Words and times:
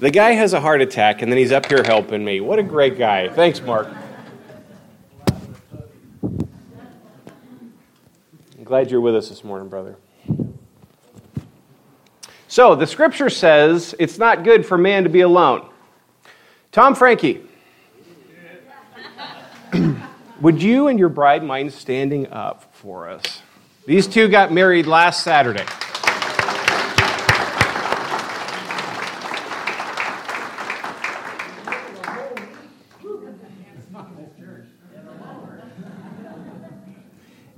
The 0.00 0.10
guy 0.10 0.30
has 0.30 0.54
a 0.54 0.60
heart 0.62 0.80
attack, 0.80 1.20
and 1.20 1.30
then 1.30 1.36
he's 1.36 1.52
up 1.52 1.66
here 1.66 1.82
helping 1.84 2.24
me. 2.24 2.40
What 2.40 2.58
a 2.58 2.62
great 2.62 2.96
guy. 2.96 3.28
Thanks, 3.28 3.60
Mark. 3.60 3.86
I'm 8.56 8.64
glad 8.64 8.90
you're 8.90 9.02
with 9.02 9.14
us 9.14 9.28
this 9.28 9.44
morning, 9.44 9.68
brother. 9.68 9.98
So, 12.48 12.74
the 12.74 12.86
scripture 12.86 13.28
says 13.28 13.94
it's 13.98 14.16
not 14.16 14.42
good 14.42 14.64
for 14.64 14.78
man 14.78 15.04
to 15.04 15.10
be 15.10 15.20
alone. 15.20 15.68
Tom 16.72 16.94
Frankie, 16.94 17.42
would 20.40 20.62
you 20.62 20.88
and 20.88 20.98
your 20.98 21.10
bride 21.10 21.44
mind 21.44 21.74
standing 21.74 22.26
up 22.32 22.74
for 22.74 23.06
us? 23.06 23.42
These 23.84 24.06
two 24.06 24.28
got 24.28 24.50
married 24.50 24.86
last 24.86 25.22
Saturday. 25.22 25.66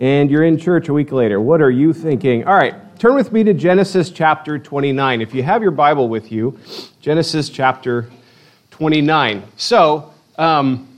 And 0.03 0.33
you're 0.33 0.43
in 0.43 0.59
church 0.59 0.89
a 0.89 0.93
week 0.93 1.13
later. 1.13 1.41
What 1.41 1.63
are 1.63 1.71
you 1.71 1.93
thinking? 1.93 2.45
All 2.45 2.57
right, 2.57 2.75
turn 2.99 3.15
with 3.15 3.31
me 3.31 3.45
to 3.45 3.55
Genesis 3.55 4.11
chapter 4.11 4.59
29. 4.59 5.21
If 5.21 5.33
you 5.33 5.45
have 5.45 5.63
your 5.63 5.71
Bible 5.71 6.09
with 6.09 6.33
you, 6.33 6.59
Genesis 7.01 7.49
chapter 7.49 8.11
29. 8.73 9.45
So, 9.57 10.13
um, 10.39 10.89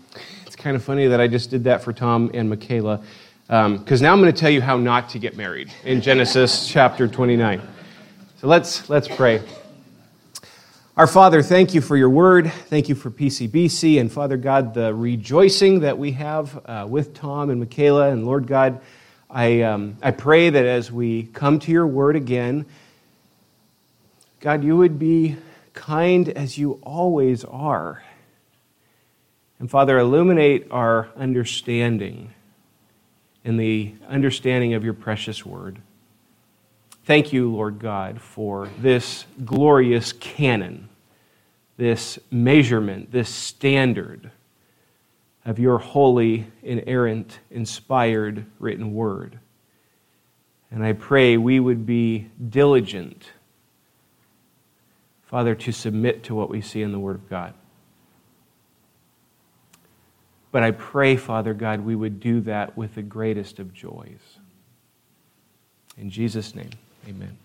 it's 0.46 0.56
kind 0.56 0.74
of 0.74 0.82
funny 0.82 1.06
that 1.08 1.20
I 1.20 1.28
just 1.28 1.50
did 1.50 1.64
that 1.64 1.84
for 1.84 1.92
Tom 1.92 2.30
and 2.32 2.48
Michaela, 2.48 3.04
because 3.46 4.00
um, 4.00 4.02
now 4.02 4.10
I'm 4.10 4.22
going 4.22 4.32
to 4.32 4.40
tell 4.40 4.48
you 4.48 4.62
how 4.62 4.78
not 4.78 5.10
to 5.10 5.18
get 5.18 5.36
married 5.36 5.70
in 5.84 6.00
Genesis 6.00 6.66
chapter 6.72 7.06
29. 7.06 7.60
So 8.40 8.46
let's, 8.46 8.88
let's 8.88 9.06
pray. 9.06 9.42
Our 10.96 11.08
Father, 11.08 11.42
thank 11.42 11.74
you 11.74 11.80
for 11.80 11.96
your 11.96 12.08
word. 12.08 12.52
Thank 12.52 12.88
you 12.88 12.94
for 12.94 13.10
PCBC. 13.10 14.00
And 14.00 14.10
Father 14.10 14.36
God, 14.36 14.72
the 14.72 14.94
rejoicing 14.94 15.80
that 15.80 15.98
we 15.98 16.12
have 16.12 16.58
uh, 16.64 16.86
with 16.88 17.14
Tom 17.14 17.50
and 17.50 17.58
Michaela. 17.58 18.10
And 18.10 18.24
Lord 18.24 18.46
God, 18.46 18.80
I, 19.34 19.62
um, 19.62 19.98
I 20.00 20.12
pray 20.12 20.48
that 20.48 20.64
as 20.64 20.92
we 20.92 21.24
come 21.24 21.58
to 21.58 21.72
your 21.72 21.88
word 21.88 22.14
again, 22.14 22.66
God, 24.38 24.62
you 24.62 24.76
would 24.76 24.96
be 24.96 25.36
kind 25.72 26.28
as 26.28 26.56
you 26.56 26.78
always 26.84 27.44
are. 27.44 28.04
And 29.58 29.68
Father, 29.68 29.98
illuminate 29.98 30.68
our 30.70 31.08
understanding 31.16 32.32
in 33.42 33.56
the 33.56 33.94
understanding 34.08 34.74
of 34.74 34.84
your 34.84 34.94
precious 34.94 35.44
word. 35.44 35.80
Thank 37.04 37.32
you, 37.32 37.50
Lord 37.50 37.80
God, 37.80 38.20
for 38.20 38.68
this 38.78 39.26
glorious 39.44 40.12
canon, 40.12 40.88
this 41.76 42.20
measurement, 42.30 43.10
this 43.10 43.30
standard 43.30 44.30
of 45.44 45.58
your 45.58 45.78
holy, 45.78 46.46
inerrant, 46.62 47.38
inspired 47.50 48.46
written 48.58 48.94
word. 48.94 49.38
And 50.70 50.84
I 50.84 50.92
pray 50.92 51.36
we 51.36 51.60
would 51.60 51.86
be 51.86 52.28
diligent, 52.48 53.30
Father, 55.26 55.54
to 55.54 55.72
submit 55.72 56.24
to 56.24 56.34
what 56.34 56.50
we 56.50 56.60
see 56.60 56.82
in 56.82 56.90
the 56.90 56.98
Word 56.98 57.16
of 57.16 57.28
God. 57.28 57.54
But 60.50 60.62
I 60.62 60.70
pray, 60.70 61.16
Father 61.16 61.52
God, 61.52 61.80
we 61.80 61.94
would 61.94 62.20
do 62.20 62.40
that 62.42 62.76
with 62.76 62.94
the 62.94 63.02
greatest 63.02 63.58
of 63.58 63.74
joys. 63.74 64.38
In 65.98 66.10
Jesus' 66.10 66.54
name. 66.54 66.70
Amen. 67.08 67.36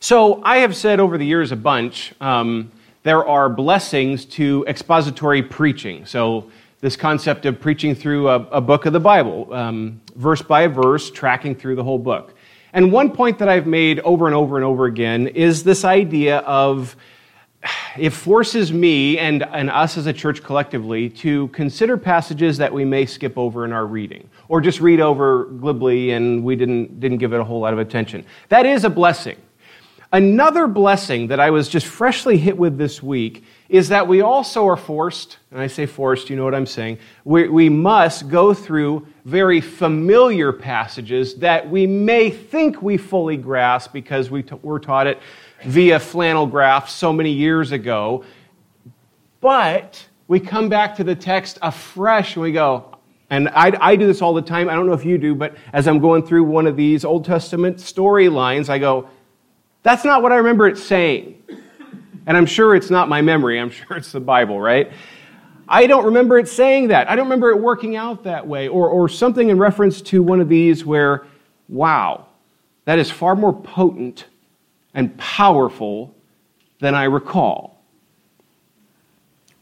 So 0.00 0.42
I 0.42 0.58
have 0.58 0.74
said 0.74 0.98
over 0.98 1.16
the 1.16 1.24
years 1.24 1.52
a 1.52 1.56
bunch. 1.56 2.12
Um, 2.20 2.72
there 3.02 3.26
are 3.26 3.48
blessings 3.48 4.24
to 4.24 4.64
expository 4.68 5.42
preaching. 5.42 6.06
So 6.06 6.50
this 6.80 6.96
concept 6.96 7.46
of 7.46 7.60
preaching 7.60 7.94
through 7.94 8.28
a, 8.28 8.36
a 8.48 8.60
book 8.60 8.86
of 8.86 8.92
the 8.92 9.00
Bible, 9.00 9.52
um, 9.52 10.00
verse 10.16 10.42
by 10.42 10.66
verse, 10.66 11.10
tracking 11.10 11.54
through 11.54 11.76
the 11.76 11.84
whole 11.84 11.98
book. 11.98 12.34
And 12.72 12.90
one 12.90 13.10
point 13.10 13.38
that 13.38 13.48
I've 13.48 13.66
made 13.66 14.00
over 14.00 14.26
and 14.26 14.34
over 14.34 14.56
and 14.56 14.64
over 14.64 14.86
again 14.86 15.28
is 15.28 15.62
this 15.62 15.84
idea 15.84 16.38
of 16.38 16.96
it 17.96 18.10
forces 18.10 18.72
me 18.72 19.18
and, 19.18 19.44
and 19.52 19.70
us 19.70 19.96
as 19.96 20.06
a 20.06 20.12
church 20.12 20.42
collectively 20.42 21.08
to 21.08 21.48
consider 21.48 21.96
passages 21.96 22.58
that 22.58 22.72
we 22.72 22.84
may 22.84 23.06
skip 23.06 23.38
over 23.38 23.64
in 23.64 23.72
our 23.72 23.86
reading 23.86 24.28
or 24.48 24.60
just 24.60 24.80
read 24.80 25.00
over 25.00 25.44
glibly 25.44 26.10
and 26.10 26.42
we 26.42 26.56
didn't, 26.56 26.98
didn't 26.98 27.18
give 27.18 27.32
it 27.32 27.40
a 27.40 27.44
whole 27.44 27.60
lot 27.60 27.72
of 27.72 27.78
attention. 27.78 28.24
That 28.48 28.66
is 28.66 28.84
a 28.84 28.90
blessing. 28.90 29.36
Another 30.14 30.66
blessing 30.66 31.28
that 31.28 31.40
I 31.40 31.48
was 31.48 31.70
just 31.70 31.86
freshly 31.86 32.36
hit 32.36 32.58
with 32.58 32.76
this 32.76 33.02
week 33.02 33.44
is 33.70 33.88
that 33.88 34.06
we 34.06 34.20
also 34.20 34.68
are 34.68 34.76
forced, 34.76 35.38
and 35.50 35.58
I 35.58 35.68
say 35.68 35.86
forced, 35.86 36.28
you 36.28 36.36
know 36.36 36.44
what 36.44 36.54
I'm 36.54 36.66
saying, 36.66 36.98
we, 37.24 37.48
we 37.48 37.70
must 37.70 38.28
go 38.28 38.52
through 38.52 39.06
very 39.24 39.62
familiar 39.62 40.52
passages 40.52 41.36
that 41.36 41.70
we 41.70 41.86
may 41.86 42.28
think 42.28 42.82
we 42.82 42.98
fully 42.98 43.38
grasp 43.38 43.94
because 43.94 44.30
we 44.30 44.42
t- 44.42 44.54
were 44.60 44.78
taught 44.78 45.06
it 45.06 45.18
via 45.64 45.98
flannel 45.98 46.46
graph 46.46 46.90
so 46.90 47.10
many 47.10 47.32
years 47.32 47.72
ago. 47.72 48.22
But 49.40 50.06
we 50.28 50.40
come 50.40 50.68
back 50.68 50.94
to 50.96 51.04
the 51.04 51.14
text 51.14 51.58
afresh 51.62 52.36
and 52.36 52.42
we 52.42 52.52
go, 52.52 52.98
and 53.30 53.48
I, 53.48 53.72
I, 53.80 53.96
do 53.96 54.06
this 54.06 54.20
all 54.20 54.34
the 54.34 54.42
time. 54.42 54.68
I 54.68 54.74
don't 54.74 54.86
know 54.86 54.92
if 54.92 55.06
you 55.06 55.16
do, 55.16 55.34
but 55.34 55.56
as 55.72 55.88
I'm 55.88 56.00
going 56.00 56.22
through 56.22 56.44
one 56.44 56.66
of 56.66 56.76
these 56.76 57.02
Old 57.02 57.24
Testament 57.24 57.78
storylines, 57.78 58.68
I 58.68 58.78
go, 58.78 59.08
that's 59.82 60.04
not 60.04 60.22
what 60.22 60.32
I 60.32 60.36
remember 60.36 60.68
it 60.68 60.78
saying. 60.78 61.42
And 62.26 62.36
I'm 62.36 62.46
sure 62.46 62.74
it's 62.74 62.90
not 62.90 63.08
my 63.08 63.20
memory. 63.20 63.58
I'm 63.58 63.70
sure 63.70 63.96
it's 63.96 64.12
the 64.12 64.20
Bible, 64.20 64.60
right? 64.60 64.92
I 65.68 65.86
don't 65.86 66.04
remember 66.04 66.38
it 66.38 66.48
saying 66.48 66.88
that. 66.88 67.10
I 67.10 67.16
don't 67.16 67.26
remember 67.26 67.50
it 67.50 67.58
working 67.58 67.96
out 67.96 68.24
that 68.24 68.46
way. 68.46 68.68
Or, 68.68 68.88
or 68.88 69.08
something 69.08 69.48
in 69.48 69.58
reference 69.58 70.00
to 70.02 70.22
one 70.22 70.40
of 70.40 70.48
these 70.48 70.84
where, 70.84 71.26
wow, 71.68 72.26
that 72.84 72.98
is 72.98 73.10
far 73.10 73.34
more 73.34 73.52
potent 73.52 74.26
and 74.94 75.16
powerful 75.18 76.14
than 76.80 76.94
I 76.94 77.04
recall. 77.04 77.80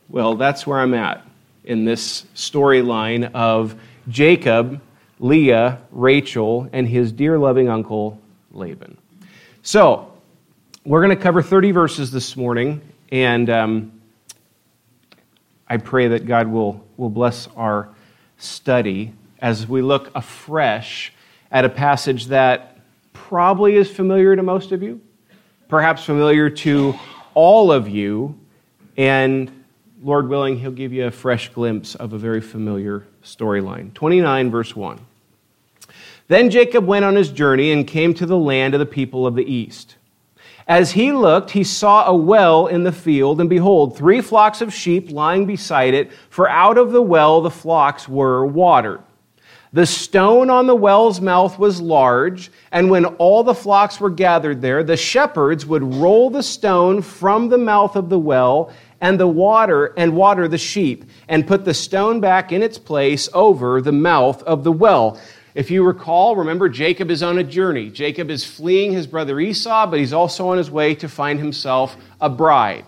Well, 0.08 0.34
that's 0.34 0.66
where 0.66 0.80
I'm 0.80 0.94
at 0.94 1.24
in 1.64 1.84
this 1.84 2.24
storyline 2.34 3.30
of 3.32 3.76
Jacob, 4.08 4.80
Leah, 5.20 5.78
Rachel, 5.92 6.68
and 6.72 6.88
his 6.88 7.12
dear 7.12 7.38
loving 7.38 7.68
uncle 7.68 8.20
Laban. 8.50 8.96
So, 9.62 10.09
we're 10.84 11.04
going 11.04 11.16
to 11.16 11.22
cover 11.22 11.42
30 11.42 11.72
verses 11.72 12.10
this 12.10 12.36
morning, 12.36 12.80
and 13.12 13.48
um, 13.50 14.00
I 15.68 15.76
pray 15.76 16.08
that 16.08 16.26
God 16.26 16.48
will, 16.48 16.84
will 16.96 17.10
bless 17.10 17.48
our 17.56 17.88
study 18.38 19.12
as 19.40 19.66
we 19.66 19.82
look 19.82 20.10
afresh 20.14 21.12
at 21.50 21.64
a 21.64 21.68
passage 21.68 22.26
that 22.26 22.78
probably 23.12 23.76
is 23.76 23.90
familiar 23.90 24.36
to 24.36 24.42
most 24.42 24.72
of 24.72 24.82
you 24.82 25.00
perhaps 25.70 26.04
familiar 26.04 26.50
to 26.50 26.94
all 27.32 27.70
of 27.70 27.88
you, 27.88 28.38
and 28.96 29.64
Lord 30.02 30.28
willing, 30.28 30.58
He'll 30.58 30.72
give 30.72 30.92
you 30.92 31.06
a 31.06 31.10
fresh 31.10 31.48
glimpse 31.50 31.94
of 31.94 32.12
a 32.12 32.18
very 32.18 32.40
familiar 32.40 33.06
storyline. 33.22 33.94
29, 33.94 34.50
verse 34.50 34.74
1. 34.74 34.98
Then 36.26 36.50
Jacob 36.50 36.86
went 36.86 37.04
on 37.04 37.14
his 37.14 37.30
journey 37.30 37.72
and 37.72 37.86
came 37.86 38.12
to 38.14 38.26
the 38.26 38.36
land 38.36 38.74
of 38.74 38.80
the 38.80 38.86
people 38.86 39.26
of 39.26 39.36
the 39.36 39.44
east. 39.44 39.96
As 40.70 40.92
he 40.92 41.10
looked, 41.10 41.50
he 41.50 41.64
saw 41.64 42.06
a 42.06 42.14
well 42.14 42.68
in 42.68 42.84
the 42.84 42.92
field, 42.92 43.40
and 43.40 43.50
behold, 43.50 43.96
three 43.96 44.20
flocks 44.20 44.60
of 44.60 44.72
sheep 44.72 45.10
lying 45.10 45.44
beside 45.44 45.94
it, 45.94 46.12
for 46.28 46.48
out 46.48 46.78
of 46.78 46.92
the 46.92 47.02
well 47.02 47.40
the 47.40 47.50
flocks 47.50 48.08
were 48.08 48.46
watered. 48.46 49.00
The 49.72 49.84
stone 49.84 50.48
on 50.48 50.68
the 50.68 50.76
well's 50.76 51.20
mouth 51.20 51.58
was 51.58 51.80
large, 51.80 52.52
and 52.70 52.88
when 52.88 53.04
all 53.04 53.42
the 53.42 53.52
flocks 53.52 53.98
were 53.98 54.10
gathered 54.10 54.62
there, 54.62 54.84
the 54.84 54.96
shepherds 54.96 55.66
would 55.66 55.82
roll 55.82 56.30
the 56.30 56.40
stone 56.40 57.02
from 57.02 57.48
the 57.48 57.58
mouth 57.58 57.96
of 57.96 58.08
the 58.08 58.20
well 58.20 58.72
and 59.00 59.18
the 59.18 59.26
water 59.26 59.92
and 59.96 60.14
water 60.14 60.46
the 60.46 60.56
sheep 60.56 61.04
and 61.28 61.48
put 61.48 61.64
the 61.64 61.74
stone 61.74 62.20
back 62.20 62.52
in 62.52 62.62
its 62.62 62.78
place 62.78 63.28
over 63.34 63.80
the 63.80 63.90
mouth 63.90 64.40
of 64.44 64.62
the 64.62 64.70
well. 64.70 65.18
If 65.60 65.70
you 65.70 65.84
recall, 65.84 66.36
remember 66.36 66.70
Jacob 66.70 67.10
is 67.10 67.22
on 67.22 67.36
a 67.36 67.44
journey. 67.44 67.90
Jacob 67.90 68.30
is 68.30 68.46
fleeing 68.46 68.92
his 68.92 69.06
brother 69.06 69.38
Esau, 69.38 69.88
but 69.88 69.98
he's 69.98 70.14
also 70.14 70.48
on 70.48 70.56
his 70.56 70.70
way 70.70 70.94
to 70.94 71.06
find 71.06 71.38
himself 71.38 71.98
a 72.18 72.30
bride. 72.30 72.86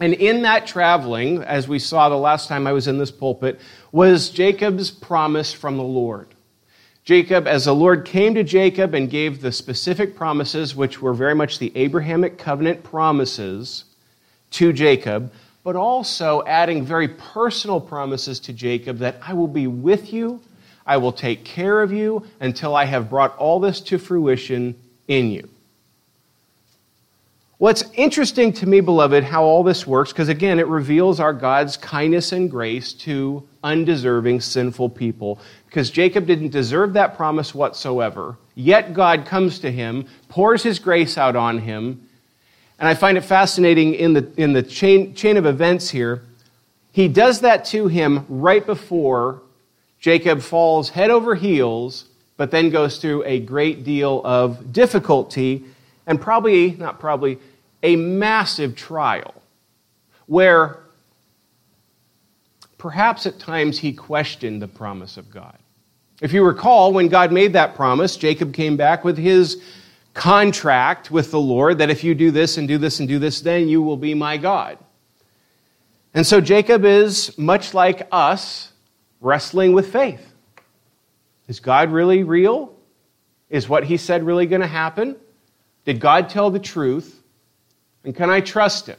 And 0.00 0.12
in 0.12 0.42
that 0.42 0.66
traveling, 0.66 1.44
as 1.44 1.68
we 1.68 1.78
saw 1.78 2.08
the 2.08 2.16
last 2.16 2.48
time 2.48 2.66
I 2.66 2.72
was 2.72 2.88
in 2.88 2.98
this 2.98 3.12
pulpit, 3.12 3.60
was 3.92 4.30
Jacob's 4.30 4.90
promise 4.90 5.52
from 5.52 5.76
the 5.76 5.84
Lord. 5.84 6.26
Jacob, 7.04 7.46
as 7.46 7.66
the 7.66 7.74
Lord 7.76 8.04
came 8.04 8.34
to 8.34 8.42
Jacob 8.42 8.92
and 8.92 9.08
gave 9.08 9.40
the 9.40 9.52
specific 9.52 10.16
promises, 10.16 10.74
which 10.74 11.00
were 11.00 11.14
very 11.14 11.36
much 11.36 11.60
the 11.60 11.70
Abrahamic 11.76 12.38
covenant 12.38 12.82
promises 12.82 13.84
to 14.50 14.72
Jacob, 14.72 15.32
but 15.62 15.76
also 15.76 16.42
adding 16.44 16.84
very 16.84 17.06
personal 17.06 17.80
promises 17.80 18.40
to 18.40 18.52
Jacob 18.52 18.98
that 18.98 19.20
I 19.24 19.32
will 19.34 19.46
be 19.46 19.68
with 19.68 20.12
you, 20.12 20.40
I 20.86 20.98
will 20.98 21.12
take 21.12 21.44
care 21.44 21.82
of 21.82 21.92
you 21.92 22.26
until 22.40 22.76
I 22.76 22.84
have 22.84 23.10
brought 23.10 23.36
all 23.36 23.60
this 23.60 23.80
to 23.82 23.98
fruition 23.98 24.74
in 25.08 25.30
you. 25.30 25.48
What's 27.58 27.84
interesting 27.94 28.52
to 28.54 28.66
me, 28.66 28.80
beloved, 28.80 29.24
how 29.24 29.44
all 29.44 29.62
this 29.62 29.86
works, 29.86 30.12
because 30.12 30.28
again, 30.28 30.58
it 30.58 30.66
reveals 30.66 31.20
our 31.20 31.32
God's 31.32 31.76
kindness 31.76 32.32
and 32.32 32.50
grace 32.50 32.92
to 32.94 33.48
undeserving, 33.62 34.40
sinful 34.40 34.90
people. 34.90 35.38
Because 35.66 35.90
Jacob 35.90 36.26
didn't 36.26 36.50
deserve 36.50 36.92
that 36.92 37.16
promise 37.16 37.54
whatsoever. 37.54 38.36
Yet 38.54 38.92
God 38.92 39.24
comes 39.24 39.60
to 39.60 39.70
him, 39.70 40.06
pours 40.28 40.62
his 40.62 40.78
grace 40.78 41.16
out 41.16 41.36
on 41.36 41.60
him. 41.60 42.06
And 42.78 42.88
I 42.88 42.94
find 42.94 43.16
it 43.16 43.22
fascinating 43.22 43.94
in 43.94 44.12
the, 44.12 44.30
in 44.36 44.52
the 44.52 44.62
chain, 44.62 45.14
chain 45.14 45.36
of 45.36 45.46
events 45.46 45.88
here. 45.88 46.22
He 46.92 47.08
does 47.08 47.40
that 47.40 47.64
to 47.66 47.86
him 47.86 48.26
right 48.28 48.66
before 48.66 49.40
Jacob 50.04 50.42
falls 50.42 50.90
head 50.90 51.10
over 51.10 51.34
heels, 51.34 52.10
but 52.36 52.50
then 52.50 52.68
goes 52.68 52.98
through 52.98 53.24
a 53.24 53.40
great 53.40 53.84
deal 53.84 54.20
of 54.22 54.70
difficulty 54.70 55.64
and 56.06 56.20
probably, 56.20 56.72
not 56.72 57.00
probably, 57.00 57.38
a 57.82 57.96
massive 57.96 58.76
trial 58.76 59.32
where 60.26 60.80
perhaps 62.76 63.24
at 63.24 63.38
times 63.38 63.78
he 63.78 63.94
questioned 63.94 64.60
the 64.60 64.68
promise 64.68 65.16
of 65.16 65.30
God. 65.30 65.56
If 66.20 66.34
you 66.34 66.44
recall, 66.44 66.92
when 66.92 67.08
God 67.08 67.32
made 67.32 67.54
that 67.54 67.74
promise, 67.74 68.18
Jacob 68.18 68.52
came 68.52 68.76
back 68.76 69.04
with 69.06 69.16
his 69.16 69.62
contract 70.12 71.10
with 71.10 71.30
the 71.30 71.40
Lord 71.40 71.78
that 71.78 71.88
if 71.88 72.04
you 72.04 72.14
do 72.14 72.30
this 72.30 72.58
and 72.58 72.68
do 72.68 72.76
this 72.76 73.00
and 73.00 73.08
do 73.08 73.18
this, 73.18 73.40
then 73.40 73.68
you 73.68 73.80
will 73.80 73.96
be 73.96 74.12
my 74.12 74.36
God. 74.36 74.76
And 76.12 76.26
so 76.26 76.42
Jacob 76.42 76.84
is 76.84 77.38
much 77.38 77.72
like 77.72 78.06
us, 78.12 78.70
wrestling 79.24 79.72
with 79.72 79.90
faith. 79.90 80.32
Is 81.48 81.58
God 81.58 81.90
really 81.90 82.22
real? 82.22 82.74
Is 83.48 83.68
what 83.68 83.84
he 83.84 83.96
said 83.96 84.22
really 84.22 84.46
going 84.46 84.60
to 84.60 84.66
happen? 84.66 85.16
Did 85.84 85.98
God 85.98 86.28
tell 86.28 86.50
the 86.50 86.58
truth? 86.58 87.22
And 88.04 88.14
can 88.14 88.28
I 88.28 88.40
trust 88.40 88.86
him? 88.86 88.98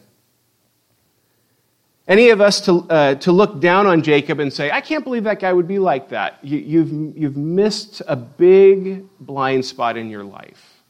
Any 2.08 2.30
of 2.30 2.42
us 2.42 2.62
to, 2.62 2.86
uh, 2.90 3.16
to 3.16 3.32
look 3.32 3.60
down 3.60 3.88
on 3.88 4.04
Jacob 4.04 4.40
and 4.40 4.52
say, 4.52 4.70
I 4.70 4.82
can't 4.82 5.04
believe 5.04 5.24
that 5.24 5.40
guy 5.40 5.54
would 5.54 5.68
be 5.68 5.80
like 5.80 6.10
that. 6.10 6.38
You, 6.44 6.58
you've, 6.60 7.18
you've 7.18 7.38
missed 7.38 8.02
a 8.08 8.16
big 8.16 9.06
blind 9.20 9.66
spot 9.66 9.98
in 9.98 10.10
your 10.10 10.24
life. 10.24 10.82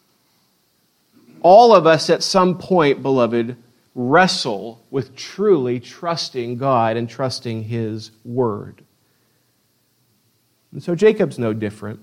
All 1.41 1.73
of 1.73 1.85
us 1.85 2.09
at 2.09 2.23
some 2.23 2.57
point, 2.57 3.01
beloved, 3.01 3.55
wrestle 3.93 4.83
with 4.91 5.15
truly 5.15 5.79
trusting 5.79 6.57
God 6.57 6.97
and 6.97 7.09
trusting 7.09 7.63
His 7.63 8.11
Word. 8.25 8.84
And 10.75 10.83
so 10.83 10.93
Jacob's 10.93 11.39
no 11.39 11.53
different. 11.53 12.01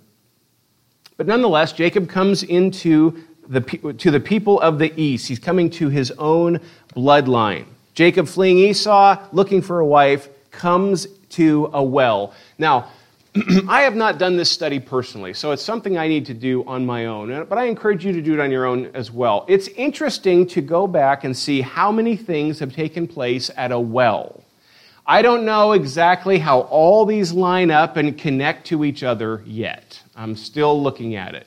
But 1.18 1.26
nonetheless, 1.26 1.74
Jacob 1.74 2.08
comes 2.08 2.42
into 2.42 3.22
the, 3.46 3.60
to 3.98 4.10
the 4.10 4.18
people 4.18 4.58
of 4.62 4.78
the 4.78 4.98
east. 4.98 5.28
He's 5.28 5.38
coming 5.38 5.68
to 5.72 5.90
his 5.90 6.10
own 6.12 6.58
bloodline. 6.96 7.66
Jacob, 7.92 8.26
fleeing 8.26 8.58
Esau, 8.58 9.22
looking 9.30 9.60
for 9.60 9.80
a 9.80 9.86
wife, 9.86 10.30
comes 10.50 11.06
to 11.28 11.68
a 11.74 11.84
well. 11.84 12.32
Now, 12.56 12.88
I 13.68 13.82
have 13.82 13.94
not 13.94 14.16
done 14.16 14.38
this 14.38 14.50
study 14.50 14.80
personally, 14.80 15.34
so 15.34 15.50
it's 15.50 15.62
something 15.62 15.98
I 15.98 16.08
need 16.08 16.24
to 16.26 16.34
do 16.34 16.64
on 16.64 16.86
my 16.86 17.04
own, 17.04 17.44
but 17.50 17.58
I 17.58 17.64
encourage 17.64 18.06
you 18.06 18.12
to 18.12 18.22
do 18.22 18.32
it 18.32 18.40
on 18.40 18.50
your 18.50 18.64
own 18.64 18.90
as 18.94 19.10
well. 19.10 19.44
It's 19.48 19.68
interesting 19.68 20.46
to 20.46 20.62
go 20.62 20.86
back 20.86 21.24
and 21.24 21.36
see 21.36 21.60
how 21.60 21.92
many 21.92 22.16
things 22.16 22.58
have 22.60 22.72
taken 22.72 23.06
place 23.06 23.50
at 23.54 23.70
a 23.70 23.78
well. 23.78 24.42
I 25.06 25.22
don't 25.22 25.44
know 25.44 25.72
exactly 25.72 26.38
how 26.38 26.60
all 26.60 27.04
these 27.04 27.32
line 27.32 27.70
up 27.70 27.96
and 27.96 28.16
connect 28.16 28.68
to 28.68 28.84
each 28.84 29.02
other 29.02 29.42
yet. 29.44 30.00
I'm 30.14 30.36
still 30.36 30.80
looking 30.80 31.16
at 31.16 31.34
it. 31.34 31.46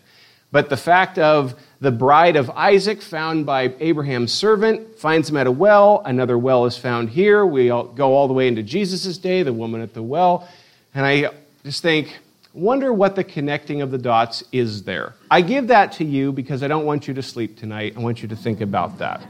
But 0.51 0.69
the 0.69 0.77
fact 0.77 1.17
of 1.17 1.55
the 1.81 1.91
bride 1.91 2.35
of 2.35 2.49
Isaac, 2.49 3.01
found 3.01 3.45
by 3.45 3.73
Abraham's 3.79 4.31
servant, 4.31 4.97
finds 4.97 5.29
him 5.29 5.37
at 5.37 5.47
a 5.47 5.51
well. 5.51 6.01
Another 6.05 6.37
well 6.37 6.65
is 6.65 6.77
found 6.77 7.09
here. 7.09 7.45
We 7.45 7.67
go 7.67 8.13
all 8.13 8.27
the 8.27 8.33
way 8.33 8.47
into 8.47 8.63
Jesus' 8.63 9.17
day, 9.17 9.43
the 9.43 9.53
woman 9.53 9.81
at 9.81 9.93
the 9.93 10.03
well. 10.03 10.47
And 10.93 11.05
I 11.05 11.31
just 11.63 11.81
think, 11.81 12.17
wonder 12.53 12.93
what 12.93 13.15
the 13.15 13.23
connecting 13.23 13.81
of 13.81 13.91
the 13.91 13.97
dots 13.97 14.43
is 14.51 14.83
there. 14.83 15.13
I 15.29 15.41
give 15.41 15.67
that 15.67 15.93
to 15.93 16.05
you 16.05 16.31
because 16.31 16.63
I 16.63 16.67
don't 16.67 16.85
want 16.85 17.07
you 17.07 17.13
to 17.15 17.21
sleep 17.21 17.57
tonight. 17.57 17.93
I 17.97 17.99
want 17.99 18.21
you 18.21 18.29
to 18.29 18.35
think 18.35 18.61
about 18.61 18.99
that. 18.99 19.25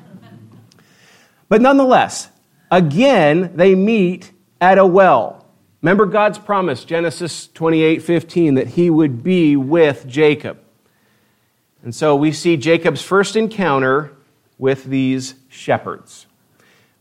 But 1.50 1.62
nonetheless, 1.62 2.30
again, 2.75 3.54
they 3.56 3.74
meet 3.74 4.31
at 4.60 4.77
a 4.77 4.86
well. 4.86 5.45
Remember 5.81 6.06
God's 6.06 6.38
promise, 6.38 6.83
Genesis 6.83 7.48
28 7.48 8.01
15, 8.01 8.56
that 8.56 8.68
he 8.68 8.89
would 8.89 9.24
be 9.24 9.56
with 9.56 10.06
Jacob. 10.07 10.60
And 11.83 11.94
so 11.94 12.16
we 12.16 12.31
see 12.31 12.57
Jacob's 12.57 13.01
first 13.01 13.36
encounter 13.36 14.12
with 14.57 14.86
these 14.86 15.36
shepherds. 15.48 16.25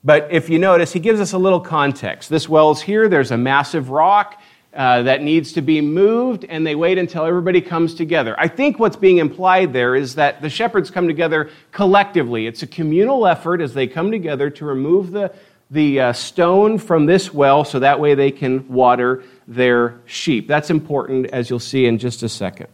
But 0.05 0.29
if 0.31 0.51
you 0.51 0.59
notice, 0.59 0.93
he 0.93 1.01
gives 1.01 1.19
us 1.19 1.33
a 1.33 1.39
little 1.39 1.61
context. 1.61 2.29
This 2.29 2.49
well's 2.49 2.83
here, 2.83 3.09
there's 3.09 3.31
a 3.31 3.39
massive 3.39 3.89
rock 3.89 4.41
uh, 4.75 5.03
that 5.03 5.23
needs 5.23 5.53
to 5.53 5.63
be 5.63 5.81
moved, 5.81 6.45
and 6.45 6.67
they 6.67 6.75
wait 6.75 6.99
until 6.99 7.25
everybody 7.25 7.61
comes 7.61 7.95
together. 7.95 8.35
I 8.39 8.49
think 8.49 8.79
what's 8.79 8.97
being 8.97 9.19
implied 9.19 9.73
there 9.73 9.95
is 9.95 10.17
that 10.17 10.43
the 10.43 10.51
shepherds 10.51 10.91
come 10.91 11.07
together 11.07 11.49
collectively. 11.71 12.47
It's 12.47 12.63
a 12.63 12.67
communal 12.67 13.27
effort 13.27 13.61
as 13.61 13.73
they 13.73 13.87
come 13.87 14.11
together 14.11 14.51
to 14.51 14.65
remove 14.65 15.13
the, 15.13 15.33
the 15.71 16.01
uh, 16.01 16.13
stone 16.13 16.79
from 16.79 17.07
this 17.07 17.33
well 17.33 17.65
so 17.65 17.79
that 17.81 17.99
way 18.01 18.15
they 18.15 18.31
can 18.31 18.69
water 18.69 19.25
their 19.47 20.01
sheep. 20.05 20.47
That's 20.47 20.71
important, 20.71 21.27
as 21.27 21.51
you'll 21.51 21.59
see 21.59 21.87
in 21.87 21.99
just 21.99 22.23
a 22.23 22.29
second. 22.29 22.69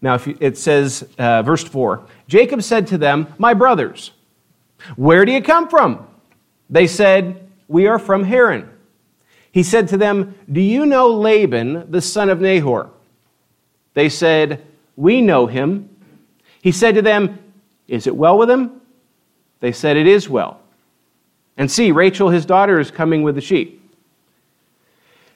Now, 0.00 0.18
you, 0.18 0.36
it 0.38 0.58
says, 0.58 1.08
uh, 1.18 1.42
verse 1.42 1.64
4 1.64 2.06
Jacob 2.28 2.62
said 2.62 2.88
to 2.88 2.98
them, 2.98 3.32
My 3.38 3.54
brothers, 3.54 4.12
where 4.96 5.24
do 5.24 5.32
you 5.32 5.42
come 5.42 5.68
from? 5.68 6.06
They 6.68 6.86
said, 6.86 7.48
We 7.68 7.86
are 7.86 7.98
from 7.98 8.24
Haran. 8.24 8.70
He 9.50 9.62
said 9.62 9.88
to 9.88 9.96
them, 9.96 10.34
Do 10.50 10.60
you 10.60 10.84
know 10.84 11.08
Laban, 11.08 11.90
the 11.90 12.02
son 12.02 12.28
of 12.28 12.40
Nahor? 12.40 12.90
They 13.94 14.08
said, 14.08 14.66
We 14.96 15.20
know 15.22 15.46
him. 15.46 15.88
He 16.60 16.72
said 16.72 16.96
to 16.96 17.02
them, 17.02 17.38
Is 17.88 18.06
it 18.06 18.16
well 18.16 18.36
with 18.36 18.50
him? 18.50 18.80
They 19.64 19.72
said, 19.72 19.96
It 19.96 20.06
is 20.06 20.28
well. 20.28 20.60
And 21.56 21.70
see, 21.70 21.90
Rachel, 21.90 22.28
his 22.28 22.44
daughter, 22.44 22.78
is 22.78 22.90
coming 22.90 23.22
with 23.22 23.34
the 23.34 23.40
sheep. 23.40 23.80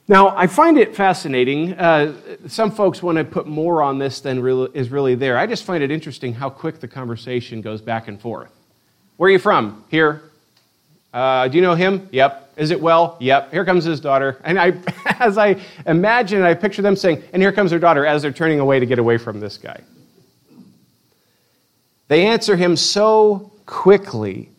Now, 0.07 0.37
I 0.37 0.47
find 0.47 0.77
it 0.77 0.95
fascinating. 0.95 1.73
Uh, 1.73 2.13
some 2.47 2.71
folks 2.71 3.03
want 3.03 3.17
to 3.17 3.25
put 3.25 3.47
more 3.47 3.81
on 3.83 3.99
this 3.99 4.21
than 4.21 4.47
is 4.75 4.91
really 4.91 5.15
there. 5.15 5.39
I 5.39 5.47
just 5.47 5.65
find 5.65 5.83
it 5.83 5.91
interesting 5.91 6.35
how 6.35 6.51
quick 6.51 6.79
the 6.79 6.87
conversation 6.87 7.63
goes 7.63 7.81
back 7.81 8.09
and 8.09 8.21
forth. 8.21 8.51
Where 9.17 9.29
are 9.29 9.33
you 9.33 9.39
from? 9.39 9.83
Here. 9.89 10.25
Uh, 11.15 11.49
do 11.49 11.57
you 11.57 11.63
know 11.63 11.75
him? 11.75 12.07
Yep. 12.13 12.53
Is 12.59 12.71
it 12.71 12.79
well? 12.79 13.17
Yep. 13.21 13.51
Here 13.51 13.65
comes 13.65 13.85
his 13.85 13.99
daughter. 13.99 14.43
And 14.45 14.61
I, 14.61 14.75
as 15.21 15.39
I 15.39 15.57
imagine, 15.87 16.43
I 16.43 16.53
picture 16.53 16.83
them 16.83 16.97
saying, 16.97 17.23
and 17.33 17.41
here 17.41 17.51
comes 17.51 17.71
their 17.71 17.81
daughter 17.81 18.05
as 18.05 18.21
they're 18.21 18.31
turning 18.31 18.61
away 18.61 18.79
to 18.79 18.85
get 18.85 18.99
away 18.99 19.17
from 19.17 19.41
this 19.41 19.57
guy. 19.57 19.81
They 22.09 22.27
answer 22.27 22.57
him 22.57 22.77
so 22.77 23.53
quickly. 23.69 24.51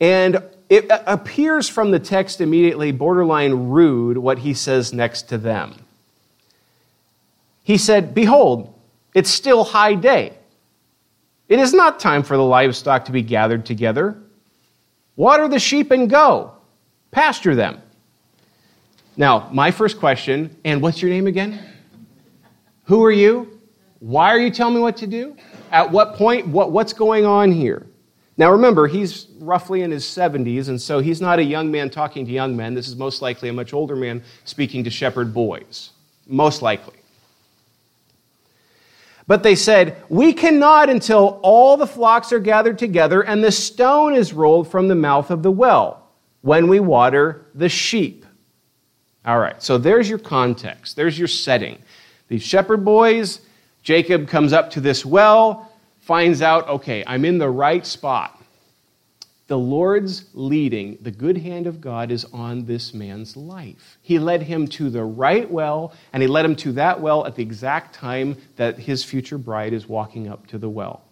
And 0.00 0.42
it 0.68 0.86
appears 0.88 1.68
from 1.68 1.90
the 1.90 2.00
text 2.00 2.40
immediately 2.40 2.90
borderline 2.90 3.68
rude 3.68 4.16
what 4.16 4.38
he 4.38 4.54
says 4.54 4.92
next 4.92 5.28
to 5.28 5.38
them. 5.38 5.74
He 7.62 7.76
said, 7.76 8.14
Behold, 8.14 8.74
it's 9.14 9.30
still 9.30 9.62
high 9.62 9.94
day. 9.94 10.32
It 11.48 11.58
is 11.58 11.74
not 11.74 12.00
time 12.00 12.22
for 12.22 12.36
the 12.36 12.42
livestock 12.42 13.04
to 13.04 13.12
be 13.12 13.22
gathered 13.22 13.66
together. 13.66 14.16
Water 15.14 15.46
the 15.46 15.58
sheep 15.58 15.90
and 15.90 16.08
go, 16.08 16.52
pasture 17.10 17.54
them. 17.54 17.82
Now, 19.18 19.50
my 19.52 19.70
first 19.70 19.98
question, 19.98 20.56
and 20.64 20.80
what's 20.80 21.02
your 21.02 21.10
name 21.10 21.26
again? 21.26 21.60
Who 22.84 23.04
are 23.04 23.12
you? 23.12 23.60
Why 23.98 24.30
are 24.30 24.40
you 24.40 24.50
telling 24.50 24.74
me 24.74 24.80
what 24.80 24.96
to 24.96 25.06
do? 25.06 25.36
At 25.72 25.90
what 25.90 26.14
point? 26.14 26.46
What, 26.46 26.70
what's 26.70 26.92
going 26.92 27.24
on 27.24 27.50
here? 27.50 27.86
Now 28.36 28.52
remember, 28.52 28.86
he's 28.86 29.26
roughly 29.38 29.82
in 29.82 29.90
his 29.90 30.04
70s, 30.04 30.68
and 30.68 30.80
so 30.80 31.00
he's 31.00 31.20
not 31.20 31.38
a 31.38 31.42
young 31.44 31.70
man 31.70 31.90
talking 31.90 32.24
to 32.26 32.32
young 32.32 32.56
men. 32.56 32.74
This 32.74 32.88
is 32.88 32.96
most 32.96 33.22
likely 33.22 33.48
a 33.48 33.52
much 33.52 33.72
older 33.72 33.96
man 33.96 34.22
speaking 34.44 34.84
to 34.84 34.90
shepherd 34.90 35.34
boys. 35.34 35.90
Most 36.26 36.62
likely. 36.62 36.96
But 39.26 39.42
they 39.42 39.54
said, 39.54 40.02
We 40.08 40.32
cannot 40.32 40.90
until 40.90 41.40
all 41.42 41.76
the 41.76 41.86
flocks 41.86 42.32
are 42.32 42.38
gathered 42.38 42.78
together 42.78 43.22
and 43.22 43.42
the 43.42 43.52
stone 43.52 44.14
is 44.14 44.32
rolled 44.32 44.70
from 44.70 44.88
the 44.88 44.94
mouth 44.94 45.30
of 45.30 45.42
the 45.42 45.50
well 45.50 46.08
when 46.42 46.68
we 46.68 46.80
water 46.80 47.46
the 47.54 47.68
sheep. 47.68 48.26
All 49.24 49.38
right, 49.38 49.62
so 49.62 49.78
there's 49.78 50.08
your 50.08 50.18
context, 50.18 50.96
there's 50.96 51.18
your 51.18 51.28
setting. 51.28 51.78
These 52.28 52.42
shepherd 52.42 52.84
boys, 52.84 53.42
Jacob 53.82 54.28
comes 54.28 54.52
up 54.52 54.70
to 54.70 54.80
this 54.80 55.04
well 55.04 55.68
finds 56.00 56.42
out, 56.42 56.68
okay, 56.68 57.04
I'm 57.06 57.24
in 57.24 57.38
the 57.38 57.48
right 57.48 57.86
spot. 57.86 58.42
the 59.52 59.58
Lord's 59.58 60.24
leading, 60.32 60.96
the 61.02 61.10
good 61.10 61.36
hand 61.36 61.66
of 61.66 61.78
God 61.78 62.10
is 62.10 62.24
on 62.32 62.64
this 62.64 62.94
man's 62.94 63.36
life. 63.36 63.98
He 64.00 64.18
led 64.18 64.44
him 64.44 64.66
to 64.68 64.88
the 64.88 65.04
right 65.04 65.50
well, 65.50 65.92
and 66.14 66.22
he 66.22 66.26
led 66.26 66.46
him 66.46 66.56
to 66.56 66.72
that 66.72 67.02
well 67.02 67.26
at 67.26 67.34
the 67.34 67.42
exact 67.42 67.94
time 67.94 68.38
that 68.56 68.78
his 68.78 69.04
future 69.04 69.36
bride 69.36 69.74
is 69.74 69.86
walking 69.86 70.26
up 70.26 70.46
to 70.46 70.56
the 70.56 70.70
well. 70.70 71.02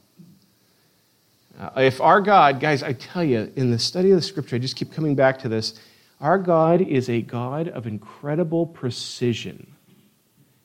Uh, 1.59 1.83
if 1.83 2.01
our 2.01 2.23
God, 2.23 2.61
guys, 2.61 2.83
I 2.83 2.95
tell 2.95 3.23
you, 3.23 3.53
in 3.57 3.71
the 3.71 3.79
study 3.79 4.11
of 4.11 4.17
the 4.17 4.23
scripture, 4.23 4.57
I 4.57 4.59
just 4.59 4.77
keep 4.77 4.91
coming 4.91 5.15
back 5.15 5.41
to 5.41 5.51
this. 5.51 5.79
Our 6.19 6.39
God 6.39 6.81
is 6.81 7.11
a 7.11 7.21
God 7.21 7.69
of 7.69 7.87
incredible 7.87 8.65
precision. 8.65 9.70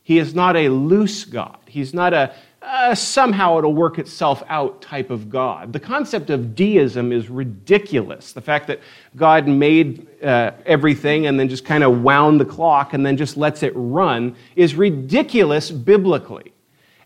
He 0.05 0.19
is 0.19 0.35
not 0.35 0.55
a 0.55 0.69
loose 0.69 1.25
God. 1.25 1.57
He's 1.65 1.91
not 1.91 2.13
a 2.13 2.31
uh, 2.61 2.93
somehow 2.93 3.57
it'll 3.57 3.73
work 3.73 3.99
itself 3.99 4.43
out 4.47 4.81
type 4.81 5.09
of 5.09 5.29
God. 5.31 5.73
The 5.73 5.79
concept 5.79 6.29
of 6.29 6.55
deism 6.55 7.11
is 7.11 7.27
ridiculous. 7.27 8.31
The 8.31 8.41
fact 8.41 8.67
that 8.67 8.81
God 9.15 9.47
made 9.47 10.07
uh, 10.23 10.51
everything 10.65 11.25
and 11.25 11.39
then 11.39 11.49
just 11.49 11.65
kind 11.65 11.83
of 11.83 12.01
wound 12.01 12.39
the 12.39 12.45
clock 12.45 12.93
and 12.93 13.05
then 13.05 13.17
just 13.17 13.35
lets 13.35 13.63
it 13.63 13.73
run 13.75 14.35
is 14.55 14.75
ridiculous 14.75 15.71
biblically. 15.71 16.53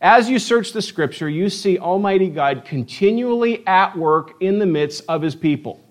As 0.01 0.29
you 0.29 0.39
search 0.39 0.72
the 0.74 0.82
scripture, 0.82 1.29
you 1.29 1.50
see 1.50 1.77
Almighty 1.77 2.29
God 2.29 2.63
continually 2.65 3.65
at 3.65 3.98
work 3.98 4.36
in 4.41 4.60
the 4.60 4.65
midst 4.65 5.03
of 5.08 5.22
his 5.22 5.36
people. 5.36 5.82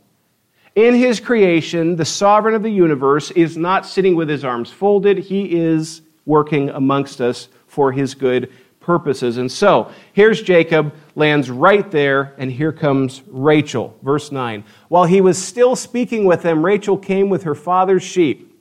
In 0.74 0.94
his 0.94 1.20
creation, 1.20 1.96
the 1.96 2.04
sovereign 2.04 2.54
of 2.54 2.62
the 2.62 2.70
universe 2.70 3.30
is 3.32 3.56
not 3.56 3.86
sitting 3.86 4.14
with 4.14 4.28
his 4.28 4.44
arms 4.44 4.70
folded, 4.70 5.18
he 5.18 5.56
is 5.56 6.02
working 6.28 6.68
amongst 6.68 7.20
us 7.20 7.48
for 7.66 7.90
his 7.90 8.14
good 8.14 8.52
purposes. 8.80 9.38
And 9.38 9.50
so, 9.50 9.90
here's 10.12 10.40
Jacob, 10.40 10.94
lands 11.16 11.50
right 11.50 11.90
there, 11.90 12.34
and 12.38 12.52
here 12.52 12.72
comes 12.72 13.22
Rachel. 13.26 13.98
Verse 14.02 14.30
9. 14.30 14.62
While 14.88 15.04
he 15.04 15.20
was 15.20 15.42
still 15.42 15.74
speaking 15.74 16.24
with 16.24 16.42
them, 16.42 16.64
Rachel 16.64 16.96
came 16.96 17.28
with 17.28 17.42
her 17.42 17.54
father's 17.54 18.02
sheep, 18.02 18.56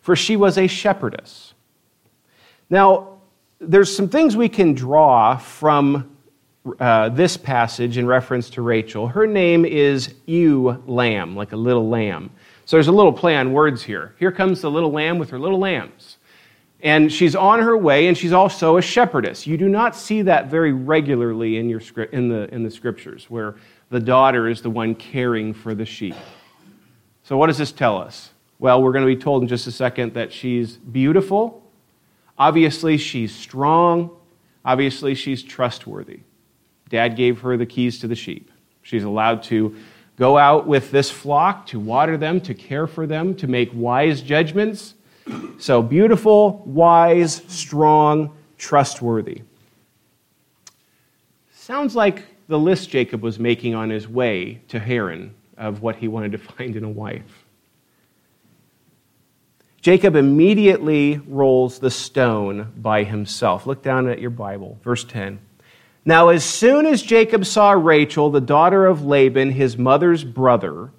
for 0.00 0.16
she 0.16 0.36
was 0.36 0.58
a 0.58 0.66
shepherdess. 0.66 1.54
Now, 2.68 3.18
there's 3.60 3.94
some 3.94 4.08
things 4.08 4.36
we 4.36 4.48
can 4.48 4.74
draw 4.74 5.36
from 5.36 6.16
uh, 6.80 7.10
this 7.10 7.36
passage 7.36 7.98
in 7.98 8.06
reference 8.06 8.48
to 8.50 8.62
Rachel. 8.62 9.06
Her 9.06 9.26
name 9.26 9.66
is 9.66 10.14
Ewe 10.26 10.82
Lamb, 10.86 11.36
like 11.36 11.52
a 11.52 11.56
little 11.56 11.88
lamb. 11.88 12.30
So 12.64 12.76
there's 12.76 12.88
a 12.88 12.92
little 12.92 13.12
play 13.12 13.36
on 13.36 13.52
words 13.52 13.82
here. 13.82 14.14
Here 14.18 14.32
comes 14.32 14.62
the 14.62 14.70
little 14.70 14.90
lamb 14.90 15.18
with 15.18 15.28
her 15.30 15.38
little 15.38 15.58
lambs 15.58 16.16
and 16.84 17.10
she's 17.10 17.34
on 17.34 17.60
her 17.60 17.76
way, 17.78 18.08
and 18.08 18.16
she's 18.16 18.34
also 18.34 18.76
a 18.76 18.82
shepherdess. 18.82 19.46
You 19.46 19.56
do 19.56 19.70
not 19.70 19.96
see 19.96 20.20
that 20.22 20.48
very 20.48 20.74
regularly 20.74 21.56
in, 21.56 21.70
your, 21.70 21.80
in, 22.12 22.28
the, 22.28 22.54
in 22.54 22.62
the 22.62 22.70
scriptures, 22.70 23.24
where 23.30 23.54
the 23.88 23.98
daughter 23.98 24.48
is 24.48 24.60
the 24.60 24.68
one 24.68 24.94
caring 24.94 25.54
for 25.54 25.74
the 25.74 25.86
sheep. 25.86 26.14
So, 27.22 27.38
what 27.38 27.46
does 27.46 27.56
this 27.56 27.72
tell 27.72 27.96
us? 27.96 28.30
Well, 28.58 28.82
we're 28.82 28.92
going 28.92 29.06
to 29.06 29.12
be 29.12 29.20
told 29.20 29.42
in 29.42 29.48
just 29.48 29.66
a 29.66 29.72
second 29.72 30.12
that 30.12 30.30
she's 30.30 30.76
beautiful. 30.76 31.62
Obviously, 32.38 32.98
she's 32.98 33.34
strong. 33.34 34.10
Obviously, 34.62 35.14
she's 35.14 35.42
trustworthy. 35.42 36.20
Dad 36.90 37.16
gave 37.16 37.40
her 37.40 37.56
the 37.56 37.66
keys 37.66 37.98
to 38.00 38.08
the 38.08 38.14
sheep. 38.14 38.50
She's 38.82 39.04
allowed 39.04 39.42
to 39.44 39.74
go 40.18 40.36
out 40.36 40.66
with 40.66 40.90
this 40.90 41.10
flock 41.10 41.66
to 41.68 41.80
water 41.80 42.18
them, 42.18 42.42
to 42.42 42.52
care 42.52 42.86
for 42.86 43.06
them, 43.06 43.34
to 43.36 43.46
make 43.46 43.70
wise 43.72 44.20
judgments 44.20 44.94
so 45.58 45.82
beautiful, 45.82 46.62
wise, 46.66 47.42
strong, 47.48 48.36
trustworthy. 48.58 49.42
Sounds 51.52 51.96
like 51.96 52.24
the 52.48 52.58
list 52.58 52.90
Jacob 52.90 53.22
was 53.22 53.38
making 53.38 53.74
on 53.74 53.90
his 53.90 54.06
way 54.06 54.60
to 54.68 54.78
Haran 54.78 55.34
of 55.56 55.82
what 55.82 55.96
he 55.96 56.08
wanted 56.08 56.32
to 56.32 56.38
find 56.38 56.76
in 56.76 56.84
a 56.84 56.90
wife. 56.90 57.44
Jacob 59.80 60.16
immediately 60.16 61.20
rolls 61.28 61.78
the 61.78 61.90
stone 61.90 62.72
by 62.78 63.04
himself. 63.04 63.66
Look 63.66 63.82
down 63.82 64.08
at 64.08 64.18
your 64.18 64.30
Bible, 64.30 64.78
verse 64.82 65.04
10. 65.04 65.38
Now, 66.06 66.28
as 66.28 66.44
soon 66.44 66.86
as 66.86 67.02
Jacob 67.02 67.44
saw 67.44 67.72
Rachel, 67.72 68.30
the 68.30 68.40
daughter 68.40 68.86
of 68.86 69.04
Laban, 69.04 69.50
his 69.50 69.76
mother's 69.76 70.24
brother, 70.24 70.90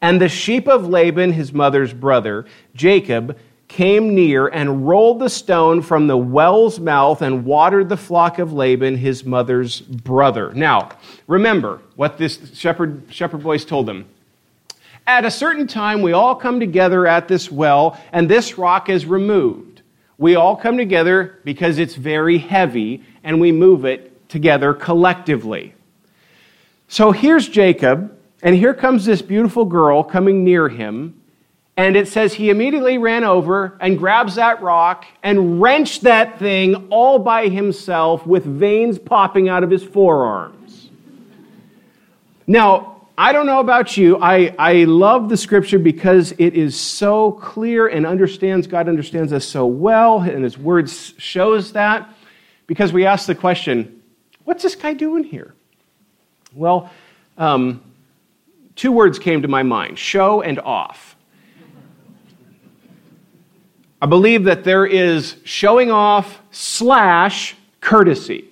and 0.00 0.20
the 0.20 0.28
sheep 0.28 0.68
of 0.68 0.86
Laban, 0.86 1.32
his 1.32 1.52
mother's 1.52 1.92
brother, 1.92 2.44
Jacob 2.74 3.38
came 3.68 4.14
near 4.14 4.46
and 4.46 4.86
rolled 4.86 5.18
the 5.18 5.28
stone 5.28 5.82
from 5.82 6.06
the 6.06 6.16
well's 6.16 6.78
mouth 6.78 7.22
and 7.22 7.44
watered 7.44 7.88
the 7.88 7.96
flock 7.96 8.38
of 8.38 8.52
Laban, 8.52 8.96
his 8.96 9.24
mother's 9.24 9.80
brother. 9.80 10.52
Now, 10.54 10.90
remember 11.26 11.80
what 11.96 12.16
this 12.18 12.52
shepherd, 12.54 13.02
shepherd 13.10 13.40
voice 13.40 13.64
told 13.64 13.86
them. 13.86 14.06
At 15.06 15.24
a 15.24 15.30
certain 15.30 15.66
time, 15.66 16.02
we 16.02 16.12
all 16.12 16.34
come 16.34 16.58
together 16.58 17.06
at 17.06 17.28
this 17.28 17.50
well, 17.50 18.00
and 18.12 18.28
this 18.28 18.58
rock 18.58 18.88
is 18.88 19.06
removed. 19.06 19.82
We 20.18 20.34
all 20.34 20.56
come 20.56 20.76
together 20.76 21.38
because 21.44 21.78
it's 21.78 21.94
very 21.94 22.38
heavy, 22.38 23.02
and 23.22 23.40
we 23.40 23.52
move 23.52 23.84
it 23.84 24.28
together 24.28 24.74
collectively. 24.74 25.74
So 26.88 27.12
here's 27.12 27.48
Jacob, 27.48 28.16
and 28.42 28.54
here 28.54 28.74
comes 28.74 29.04
this 29.04 29.22
beautiful 29.22 29.64
girl 29.64 30.02
coming 30.02 30.44
near 30.44 30.68
him 30.68 31.20
and 31.76 31.94
it 31.96 32.08
says 32.08 32.32
he 32.32 32.48
immediately 32.48 32.96
ran 32.96 33.22
over 33.22 33.76
and 33.80 33.98
grabs 33.98 34.36
that 34.36 34.62
rock 34.62 35.04
and 35.22 35.60
wrenched 35.60 36.02
that 36.02 36.38
thing 36.38 36.88
all 36.88 37.18
by 37.18 37.48
himself 37.48 38.26
with 38.26 38.44
veins 38.44 38.98
popping 38.98 39.48
out 39.48 39.62
of 39.62 39.70
his 39.70 39.84
forearms. 39.84 40.90
Now, 42.46 42.96
I 43.18 43.32
don't 43.32 43.46
know 43.46 43.60
about 43.60 43.96
you. 43.96 44.18
I, 44.18 44.54
I 44.58 44.84
love 44.84 45.28
the 45.28 45.36
scripture 45.36 45.78
because 45.78 46.32
it 46.32 46.54
is 46.54 46.78
so 46.78 47.32
clear 47.32 47.88
and 47.88 48.06
understands, 48.06 48.66
God 48.66 48.88
understands 48.88 49.32
us 49.32 49.44
so 49.44 49.66
well, 49.66 50.20
and 50.20 50.44
his 50.44 50.58
words 50.58 51.14
shows 51.16 51.72
that. 51.72 52.08
Because 52.66 52.92
we 52.92 53.06
ask 53.06 53.26
the 53.26 53.34
question, 53.34 54.02
what's 54.44 54.62
this 54.62 54.74
guy 54.74 54.92
doing 54.92 55.24
here? 55.24 55.54
Well, 56.54 56.90
um, 57.38 57.82
two 58.74 58.92
words 58.92 59.18
came 59.18 59.42
to 59.42 59.48
my 59.48 59.62
mind 59.62 59.98
show 59.98 60.42
and 60.42 60.58
off. 60.58 61.15
I 64.06 64.08
believe 64.08 64.44
that 64.44 64.62
there 64.62 64.86
is 64.86 65.34
showing 65.42 65.90
off 65.90 66.40
slash 66.52 67.56
courtesy. 67.80 68.44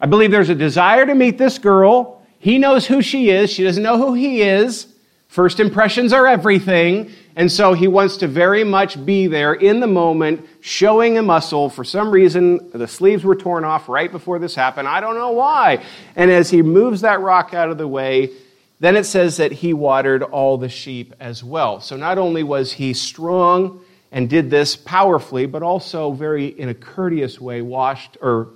I 0.00 0.06
believe 0.06 0.30
there's 0.30 0.48
a 0.48 0.54
desire 0.54 1.04
to 1.04 1.14
meet 1.14 1.36
this 1.36 1.58
girl. 1.58 2.22
He 2.38 2.56
knows 2.56 2.86
who 2.86 3.02
she 3.02 3.28
is. 3.28 3.52
She 3.52 3.62
doesn't 3.62 3.82
know 3.82 3.98
who 3.98 4.14
he 4.14 4.40
is. 4.40 4.86
First 5.28 5.60
impressions 5.60 6.14
are 6.14 6.26
everything. 6.26 7.10
And 7.36 7.52
so 7.52 7.74
he 7.74 7.88
wants 7.88 8.16
to 8.16 8.26
very 8.26 8.64
much 8.64 9.04
be 9.04 9.26
there 9.26 9.52
in 9.52 9.80
the 9.80 9.86
moment, 9.86 10.48
showing 10.62 11.18
a 11.18 11.22
muscle. 11.22 11.68
For 11.68 11.84
some 11.84 12.10
reason, 12.10 12.70
the 12.70 12.88
sleeves 12.88 13.22
were 13.22 13.36
torn 13.36 13.64
off 13.64 13.86
right 13.86 14.10
before 14.10 14.38
this 14.38 14.54
happened. 14.54 14.88
I 14.88 15.02
don't 15.02 15.16
know 15.16 15.32
why. 15.32 15.84
And 16.16 16.30
as 16.30 16.48
he 16.48 16.62
moves 16.62 17.02
that 17.02 17.20
rock 17.20 17.52
out 17.52 17.68
of 17.68 17.76
the 17.76 17.86
way, 17.86 18.30
then 18.78 18.96
it 18.96 19.04
says 19.04 19.36
that 19.36 19.52
he 19.52 19.74
watered 19.74 20.22
all 20.22 20.56
the 20.56 20.70
sheep 20.70 21.12
as 21.20 21.44
well. 21.44 21.82
So 21.82 21.98
not 21.98 22.16
only 22.16 22.42
was 22.42 22.72
he 22.72 22.94
strong 22.94 23.82
and 24.12 24.28
did 24.28 24.50
this 24.50 24.76
powerfully, 24.76 25.46
but 25.46 25.62
also 25.62 26.12
very 26.12 26.46
in 26.46 26.68
a 26.68 26.74
courteous 26.74 27.40
way 27.40 27.62
washed 27.62 28.16
or 28.20 28.48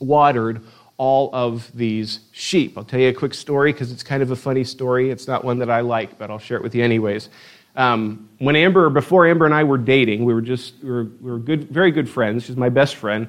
watered 0.00 0.62
all 0.96 1.30
of 1.32 1.70
these 1.76 2.20
sheep. 2.32 2.76
I'll 2.76 2.84
tell 2.84 3.00
you 3.00 3.08
a 3.08 3.12
quick 3.12 3.34
story 3.34 3.72
because 3.72 3.92
it's 3.92 4.02
kind 4.02 4.22
of 4.22 4.30
a 4.30 4.36
funny 4.36 4.64
story. 4.64 5.10
It's 5.10 5.26
not 5.26 5.44
one 5.44 5.58
that 5.58 5.70
I 5.70 5.80
like, 5.80 6.18
but 6.18 6.30
I'll 6.30 6.38
share 6.38 6.56
it 6.56 6.62
with 6.62 6.74
you 6.74 6.84
anyways. 6.84 7.28
Um, 7.74 8.28
when 8.38 8.54
Amber, 8.54 8.90
before 8.90 9.26
Amber 9.26 9.46
and 9.46 9.54
I 9.54 9.64
were 9.64 9.78
dating, 9.78 10.24
we 10.24 10.34
were 10.34 10.42
just 10.42 10.74
we 10.82 10.90
were, 10.90 11.04
we 11.04 11.30
were 11.30 11.38
good, 11.38 11.68
very 11.70 11.90
good 11.90 12.08
friends. 12.08 12.44
She's 12.44 12.56
my 12.56 12.68
best 12.68 12.96
friend, 12.96 13.28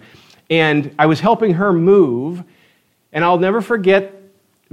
and 0.50 0.94
I 1.00 1.06
was 1.06 1.20
helping 1.20 1.54
her 1.54 1.72
move. 1.72 2.44
And 3.14 3.24
I'll 3.24 3.38
never 3.38 3.62
forget 3.62 4.23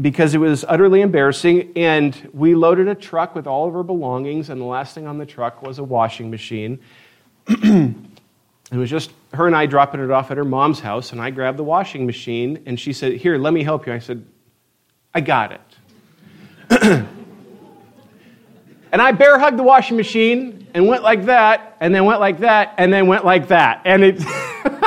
because 0.00 0.34
it 0.34 0.38
was 0.38 0.64
utterly 0.68 1.00
embarrassing. 1.00 1.72
And 1.76 2.30
we 2.32 2.54
loaded 2.54 2.88
a 2.88 2.94
truck 2.94 3.34
with 3.34 3.46
all 3.46 3.68
of 3.68 3.74
her 3.74 3.82
belongings, 3.82 4.50
and 4.50 4.60
the 4.60 4.66
last 4.66 4.94
thing 4.94 5.06
on 5.06 5.18
the 5.18 5.26
truck 5.26 5.62
was 5.62 5.78
a 5.78 5.84
washing 5.84 6.30
machine. 6.30 6.80
it 7.48 7.94
was 8.72 8.90
just 8.90 9.12
her 9.32 9.46
and 9.46 9.54
I 9.54 9.66
dropping 9.66 10.00
it 10.00 10.10
off 10.10 10.30
at 10.30 10.36
her 10.36 10.44
mom's 10.44 10.80
house, 10.80 11.12
and 11.12 11.20
I 11.20 11.30
grabbed 11.30 11.58
the 11.58 11.64
washing 11.64 12.06
machine, 12.06 12.62
and 12.66 12.78
she 12.78 12.92
said, 12.92 13.14
Here, 13.14 13.36
let 13.38 13.52
me 13.52 13.62
help 13.62 13.86
you. 13.86 13.92
I 13.92 13.98
said, 13.98 14.24
I 15.14 15.20
got 15.20 15.52
it. 15.52 15.60
and 18.92 19.02
I 19.02 19.12
bear 19.12 19.38
hugged 19.38 19.58
the 19.58 19.64
washing 19.64 19.96
machine 19.96 20.68
and 20.72 20.86
went 20.86 21.02
like 21.02 21.24
that, 21.26 21.76
and 21.80 21.94
then 21.94 22.04
went 22.04 22.20
like 22.20 22.38
that, 22.38 22.74
and 22.78 22.92
then 22.92 23.06
went 23.06 23.24
like 23.24 23.48
that. 23.48 23.82
And 23.84 24.04
it. 24.04 24.22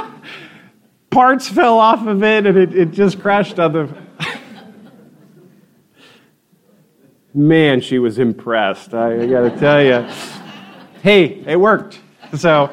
parts 1.13 1.47
fell 1.47 1.77
off 1.77 2.05
of 2.07 2.23
it, 2.23 2.45
and 2.45 2.57
it, 2.57 2.75
it 2.75 2.91
just 2.91 3.21
crashed 3.21 3.59
on 3.59 3.71
the 3.71 3.85
Man, 7.35 7.81
she 7.81 7.97
was 7.97 8.19
impressed. 8.19 8.93
I, 8.93 9.23
I 9.23 9.25
got 9.25 9.41
to 9.41 9.59
tell 9.59 9.81
you. 9.81 10.07
Hey, 11.01 11.43
it 11.47 11.59
worked. 11.59 11.99
So 12.37 12.69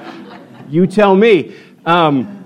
you 0.68 0.86
tell 0.86 1.16
me. 1.16 1.56
Um, 1.86 2.44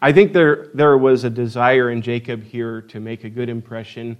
I 0.00 0.12
think 0.12 0.32
there, 0.32 0.68
there 0.72 0.96
was 0.96 1.24
a 1.24 1.30
desire 1.30 1.90
in 1.90 2.00
Jacob 2.00 2.44
here 2.44 2.82
to 2.82 3.00
make 3.00 3.24
a 3.24 3.30
good 3.30 3.48
impression. 3.48 4.16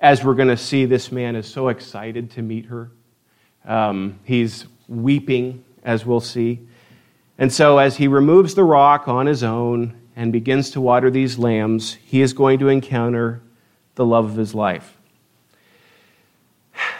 as 0.00 0.24
we're 0.24 0.34
going 0.34 0.48
to 0.48 0.56
see, 0.56 0.84
this 0.84 1.12
man 1.12 1.36
is 1.36 1.46
so 1.46 1.68
excited 1.68 2.32
to 2.32 2.42
meet 2.42 2.66
her. 2.66 2.90
Um, 3.64 4.18
he's 4.24 4.66
weeping, 4.88 5.64
as 5.84 6.04
we'll 6.04 6.20
see. 6.20 6.66
And 7.38 7.52
so, 7.52 7.78
as 7.78 7.96
he 7.96 8.08
removes 8.08 8.56
the 8.56 8.64
rock 8.64 9.06
on 9.06 9.26
his 9.26 9.44
own 9.44 9.96
and 10.16 10.32
begins 10.32 10.70
to 10.70 10.80
water 10.80 11.08
these 11.08 11.38
lambs, 11.38 11.94
he 11.94 12.20
is 12.20 12.32
going 12.32 12.58
to 12.58 12.68
encounter 12.68 13.42
the 13.94 14.04
love 14.04 14.24
of 14.24 14.36
his 14.36 14.56
life. 14.56 14.97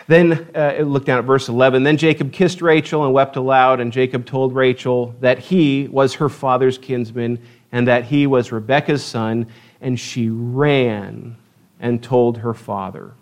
Then, 0.08 0.48
uh, 0.54 0.78
look 0.80 1.04
down 1.04 1.18
at 1.18 1.26
verse 1.26 1.48
11. 1.48 1.82
Then 1.82 1.98
Jacob 1.98 2.32
kissed 2.32 2.62
Rachel 2.62 3.04
and 3.04 3.12
wept 3.12 3.36
aloud, 3.36 3.78
and 3.78 3.92
Jacob 3.92 4.24
told 4.24 4.54
Rachel 4.54 5.14
that 5.20 5.38
he 5.38 5.86
was 5.86 6.14
her 6.14 6.30
father's 6.30 6.78
kinsman 6.78 7.38
and 7.72 7.86
that 7.88 8.04
he 8.04 8.26
was 8.26 8.50
Rebekah's 8.50 9.04
son, 9.04 9.46
and 9.82 10.00
she 10.00 10.30
ran 10.30 11.36
and 11.78 12.02
told 12.02 12.38
her 12.38 12.54
father. 12.54 13.12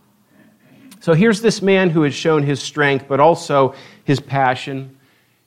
So 1.00 1.12
here's 1.12 1.40
this 1.40 1.60
man 1.60 1.90
who 1.90 2.02
has 2.02 2.14
shown 2.14 2.44
his 2.44 2.62
strength, 2.62 3.06
but 3.08 3.18
also 3.18 3.74
his 4.04 4.20
passion, 4.20 4.96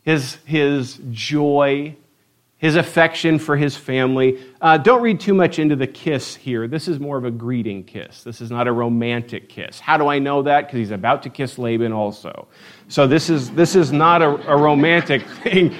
his, 0.03 0.35
his 0.45 0.99
joy, 1.09 1.95
his 2.59 2.75
affection 2.75 3.39
for 3.39 3.55
his 3.55 3.75
family. 3.75 4.37
Uh, 4.59 4.77
don't 4.77 5.01
read 5.01 5.19
too 5.19 5.33
much 5.33 5.59
into 5.59 5.77
the 5.77 5.87
kiss 5.87 6.35
here. 6.35 6.67
This 6.67 6.89
is 6.89 6.99
more 6.99 7.17
of 7.17 7.23
a 7.23 7.31
greeting 7.31 7.85
kiss. 7.85 8.21
This 8.21 8.41
is 8.41 8.51
not 8.51 8.67
a 8.67 8.71
romantic 8.71 9.47
kiss. 9.47 9.79
How 9.79 9.97
do 9.97 10.07
I 10.07 10.19
know 10.19 10.41
that? 10.43 10.67
Because 10.67 10.77
he's 10.77 10.91
about 10.91 11.23
to 11.23 11.29
kiss 11.29 11.57
Laban 11.57 11.93
also. 11.93 12.49
So 12.89 13.07
this 13.07 13.29
is, 13.29 13.49
this 13.51 13.75
is 13.75 13.93
not 13.93 14.21
a, 14.21 14.27
a 14.51 14.57
romantic 14.57 15.25
thing. 15.43 15.73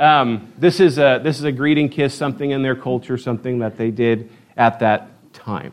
Um, 0.00 0.52
this, 0.58 0.80
is 0.80 0.98
a, 0.98 1.20
this 1.22 1.38
is 1.38 1.44
a 1.44 1.52
greeting 1.52 1.88
kiss, 1.88 2.12
something 2.12 2.50
in 2.50 2.62
their 2.62 2.74
culture, 2.74 3.16
something 3.16 3.60
that 3.60 3.78
they 3.78 3.92
did 3.92 4.28
at 4.56 4.80
that 4.80 5.10
time. 5.32 5.72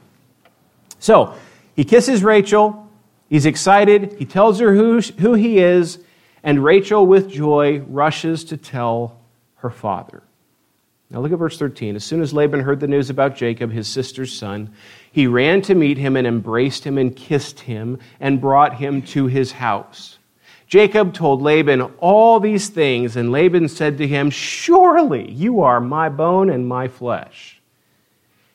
So 1.00 1.34
he 1.76 1.84
kisses 1.84 2.24
Rachel. 2.24 2.88
He's 3.30 3.48
excited. 3.48 4.14
He 4.20 4.26
tells 4.26 4.60
her 4.60 4.76
who, 4.76 5.02
who 5.02 5.34
he 5.34 5.58
is. 5.58 5.98
And 6.44 6.64
Rachel, 6.64 7.08
with 7.08 7.32
joy, 7.32 7.80
rushes 7.80 8.44
to 8.46 8.58
tell 8.58 9.20
her 9.56 9.72
father. 9.72 10.22
Now 11.12 11.20
look 11.20 11.34
at 11.34 11.40
verse 11.40 11.58
13. 11.58 11.98
As 11.98 12.06
soon 12.06 12.22
as 12.22 12.34
Laban 12.34 12.62
heard 12.62 12.80
the 12.80 12.88
news 12.88 13.10
about 13.10 13.36
Jacob, 13.36 13.72
his 13.72 13.88
sister's 13.88 14.32
son, 14.32 14.74
he 15.12 15.28
ran 15.28 15.62
to 15.64 15.76
meet 15.76 15.98
him 15.98 16.16
and 16.16 16.26
embraced 16.26 16.86
him 16.86 16.98
and 16.98 17.14
kissed 17.14 17.60
him 17.60 18.00
and 18.22 18.40
brought 18.40 18.76
him 18.76 19.02
to 19.02 19.28
his 19.28 19.52
house. 19.52 20.18
Jacob 20.68 21.14
told 21.14 21.42
Laban 21.42 21.82
all 22.00 22.40
these 22.40 22.70
things, 22.70 23.18
and 23.18 23.30
Laban 23.30 23.68
said 23.68 23.98
to 23.98 24.08
him, 24.08 24.30
Surely 24.30 25.30
you 25.30 25.62
are 25.64 25.82
my 25.82 26.08
bone 26.08 26.50
and 26.50 26.66
my 26.66 26.88
flesh. 26.88 27.60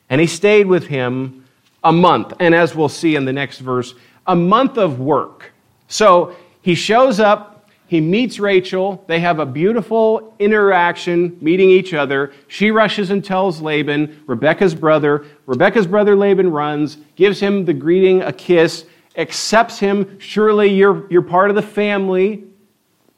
And 0.09 0.19
he 0.19 0.25
stayed 0.25 0.65
with 0.65 0.87
him 0.87 1.45
a 1.83 1.93
month. 1.93 2.33
And 2.39 2.55
as 2.55 2.73
we'll 2.73 2.89
see 2.89 3.15
in 3.15 3.25
the 3.25 3.33
next 3.33 3.59
verse, 3.59 3.93
a 4.25 4.35
month 4.35 4.79
of 4.79 4.99
work. 4.99 5.51
So 5.89 6.35
he 6.63 6.73
shows 6.73 7.19
up 7.19 7.56
he 7.87 8.01
meets 8.01 8.37
Rachel. 8.37 9.03
They 9.07 9.21
have 9.21 9.39
a 9.39 9.45
beautiful 9.45 10.35
interaction, 10.39 11.37
meeting 11.39 11.69
each 11.69 11.93
other. 11.93 12.33
She 12.49 12.69
rushes 12.69 13.11
and 13.11 13.23
tells 13.23 13.61
Laban, 13.61 14.23
Rebecca's 14.27 14.75
brother. 14.75 15.25
Rebecca's 15.45 15.87
brother 15.87 16.15
Laban 16.15 16.51
runs, 16.51 16.97
gives 17.15 17.39
him 17.39 17.63
the 17.63 17.73
greeting, 17.73 18.21
a 18.21 18.33
kiss, 18.33 18.85
accepts 19.15 19.79
him. 19.79 20.19
Surely 20.19 20.67
you're, 20.67 21.09
you're 21.09 21.21
part 21.21 21.49
of 21.49 21.55
the 21.55 21.61
family. 21.61 22.43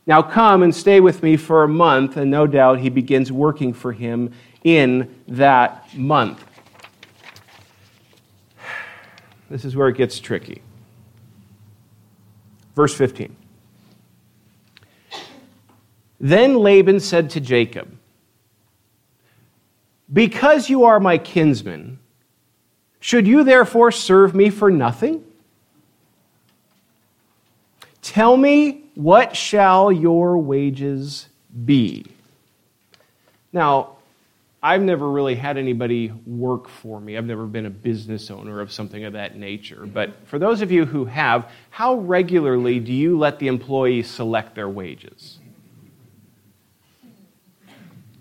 Now 0.05 0.21
come 0.21 0.61
and 0.61 0.73
stay 0.73 0.99
with 0.99 1.23
me 1.23 1.35
for 1.35 1.63
a 1.63 1.67
month. 1.67 2.17
And 2.17 2.29
no 2.29 2.45
doubt 2.45 2.79
he 2.79 2.89
begins 2.89 3.31
working 3.31 3.73
for 3.73 3.91
him 3.91 4.31
in 4.63 5.15
that 5.29 5.97
month. 5.97 6.45
This 9.49 9.65
is 9.65 9.75
where 9.75 9.87
it 9.87 9.97
gets 9.97 10.19
tricky. 10.19 10.61
Verse 12.75 12.93
15. 12.93 13.35
Then 16.19 16.55
Laban 16.55 16.99
said 16.99 17.29
to 17.31 17.39
Jacob, 17.39 17.95
Because 20.11 20.69
you 20.69 20.83
are 20.83 20.99
my 20.99 21.17
kinsman, 21.17 21.99
should 22.99 23.27
you 23.27 23.43
therefore 23.43 23.91
serve 23.91 24.35
me 24.35 24.49
for 24.49 24.69
nothing? 24.69 25.23
Tell 28.01 28.35
me, 28.35 28.83
what 28.95 29.35
shall 29.35 29.91
your 29.91 30.37
wages 30.37 31.27
be? 31.65 32.05
Now, 33.53 33.97
I've 34.61 34.81
never 34.81 35.09
really 35.09 35.35
had 35.35 35.57
anybody 35.57 36.11
work 36.25 36.67
for 36.67 36.99
me. 36.99 37.17
I've 37.17 37.25
never 37.25 37.45
been 37.45 37.65
a 37.65 37.69
business 37.69 38.29
owner 38.29 38.59
of 38.59 38.73
something 38.73 39.05
of 39.05 39.13
that 39.13 39.37
nature. 39.37 39.85
But 39.85 40.27
for 40.27 40.37
those 40.37 40.61
of 40.61 40.69
you 40.69 40.85
who 40.85 41.05
have, 41.05 41.49
how 41.69 41.95
regularly 41.95 42.79
do 42.79 42.91
you 42.91 43.17
let 43.17 43.39
the 43.39 43.47
employee 43.47 44.03
select 44.03 44.55
their 44.55 44.67
wages? 44.67 45.38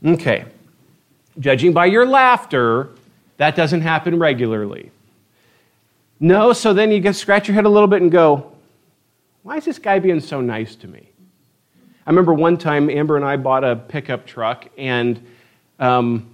Okay. 0.04 0.44
Judging 1.38 1.72
by 1.72 1.86
your 1.86 2.06
laughter, 2.06 2.90
that 3.36 3.56
doesn't 3.56 3.82
happen 3.82 4.18
regularly. 4.18 4.90
No, 6.20 6.52
so 6.52 6.74
then 6.74 6.90
you 6.90 7.00
just 7.00 7.20
scratch 7.20 7.46
your 7.46 7.54
head 7.54 7.64
a 7.64 7.68
little 7.68 7.86
bit 7.86 8.02
and 8.02 8.10
go, 8.10 8.52
why 9.42 9.56
is 9.56 9.64
this 9.64 9.78
guy 9.78 9.98
being 9.98 10.20
so 10.20 10.40
nice 10.40 10.74
to 10.76 10.88
me? 10.88 11.08
I 12.06 12.10
remember 12.10 12.34
one 12.34 12.56
time 12.56 12.90
Amber 12.90 13.16
and 13.16 13.24
I 13.24 13.36
bought 13.36 13.64
a 13.64 13.76
pickup 13.76 14.26
truck, 14.26 14.66
and 14.76 15.24
um, 15.78 16.28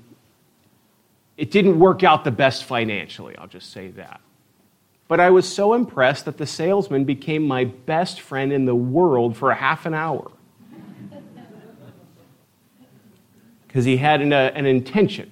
it 1.36 1.50
didn't 1.50 1.78
work 1.78 2.02
out 2.02 2.24
the 2.24 2.30
best 2.30 2.64
financially, 2.64 3.36
I'll 3.36 3.48
just 3.48 3.72
say 3.72 3.88
that. 3.88 4.20
But 5.06 5.20
I 5.20 5.30
was 5.30 5.52
so 5.52 5.74
impressed 5.74 6.24
that 6.24 6.38
the 6.38 6.46
salesman 6.46 7.04
became 7.04 7.46
my 7.46 7.64
best 7.64 8.20
friend 8.20 8.52
in 8.52 8.64
the 8.64 8.74
world 8.74 9.36
for 9.36 9.50
a 9.50 9.54
half 9.54 9.84
an 9.84 9.94
hour. 9.94 10.30
Because 13.74 13.84
he 13.84 13.96
had 13.96 14.22
an, 14.22 14.32
uh, 14.32 14.52
an 14.54 14.66
intention. 14.66 15.28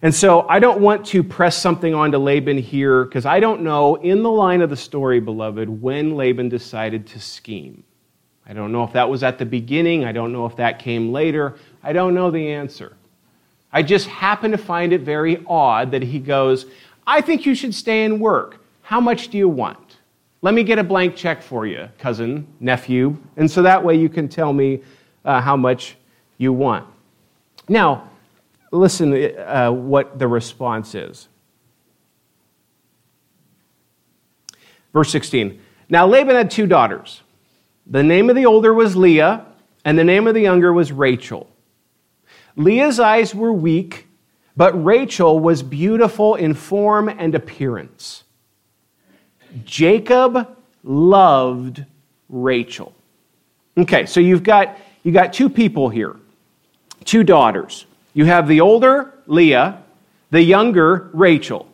And 0.00 0.14
so 0.14 0.48
I 0.48 0.58
don't 0.58 0.80
want 0.80 1.04
to 1.08 1.22
press 1.22 1.54
something 1.54 1.94
onto 1.94 2.16
Laban 2.16 2.56
here 2.56 3.04
because 3.04 3.26
I 3.26 3.40
don't 3.40 3.60
know 3.60 3.96
in 3.96 4.22
the 4.22 4.30
line 4.30 4.62
of 4.62 4.70
the 4.70 4.76
story, 4.76 5.20
beloved, 5.20 5.68
when 5.68 6.16
Laban 6.16 6.48
decided 6.48 7.06
to 7.08 7.20
scheme. 7.20 7.84
I 8.46 8.54
don't 8.54 8.72
know 8.72 8.84
if 8.84 8.92
that 8.94 9.06
was 9.06 9.22
at 9.22 9.36
the 9.36 9.44
beginning. 9.44 10.06
I 10.06 10.12
don't 10.12 10.32
know 10.32 10.46
if 10.46 10.56
that 10.56 10.78
came 10.78 11.12
later. 11.12 11.56
I 11.82 11.92
don't 11.92 12.14
know 12.14 12.30
the 12.30 12.52
answer. 12.52 12.96
I 13.70 13.82
just 13.82 14.06
happen 14.06 14.50
to 14.52 14.58
find 14.58 14.94
it 14.94 15.02
very 15.02 15.44
odd 15.46 15.90
that 15.90 16.02
he 16.02 16.18
goes, 16.18 16.64
I 17.06 17.20
think 17.20 17.44
you 17.44 17.54
should 17.54 17.74
stay 17.74 18.04
and 18.04 18.18
work. 18.18 18.64
How 18.80 18.98
much 18.98 19.28
do 19.28 19.36
you 19.36 19.50
want? 19.50 19.98
Let 20.40 20.54
me 20.54 20.62
get 20.62 20.78
a 20.78 20.84
blank 20.84 21.16
check 21.16 21.42
for 21.42 21.66
you, 21.66 21.86
cousin, 21.98 22.48
nephew. 22.60 23.18
And 23.36 23.50
so 23.50 23.60
that 23.60 23.84
way 23.84 23.94
you 23.94 24.08
can 24.08 24.26
tell 24.26 24.54
me 24.54 24.80
uh, 25.26 25.42
how 25.42 25.54
much 25.54 25.96
you 26.38 26.54
want. 26.54 26.86
Now, 27.68 28.10
listen 28.70 29.14
uh, 29.38 29.70
what 29.70 30.18
the 30.18 30.28
response 30.28 30.94
is. 30.94 31.28
Verse 34.92 35.10
16. 35.10 35.60
Now 35.88 36.06
Laban 36.06 36.36
had 36.36 36.50
two 36.50 36.66
daughters. 36.66 37.22
The 37.86 38.02
name 38.02 38.30
of 38.30 38.36
the 38.36 38.46
older 38.46 38.72
was 38.72 38.96
Leah, 38.96 39.44
and 39.84 39.98
the 39.98 40.04
name 40.04 40.26
of 40.26 40.34
the 40.34 40.40
younger 40.40 40.72
was 40.72 40.92
Rachel. 40.92 41.50
Leah's 42.56 43.00
eyes 43.00 43.34
were 43.34 43.52
weak, 43.52 44.06
but 44.56 44.72
Rachel 44.84 45.38
was 45.40 45.62
beautiful 45.62 46.36
in 46.36 46.54
form 46.54 47.08
and 47.08 47.34
appearance. 47.34 48.24
Jacob 49.64 50.56
loved 50.82 51.84
Rachel. 52.28 52.94
Okay, 53.76 54.06
so 54.06 54.20
you've 54.20 54.44
got, 54.44 54.78
you've 55.02 55.14
got 55.14 55.32
two 55.32 55.48
people 55.48 55.88
here 55.88 56.16
two 57.04 57.24
daughters. 57.24 57.86
You 58.12 58.24
have 58.26 58.48
the 58.48 58.60
older, 58.60 59.14
Leah, 59.26 59.82
the 60.30 60.42
younger, 60.42 61.10
Rachel. 61.12 61.68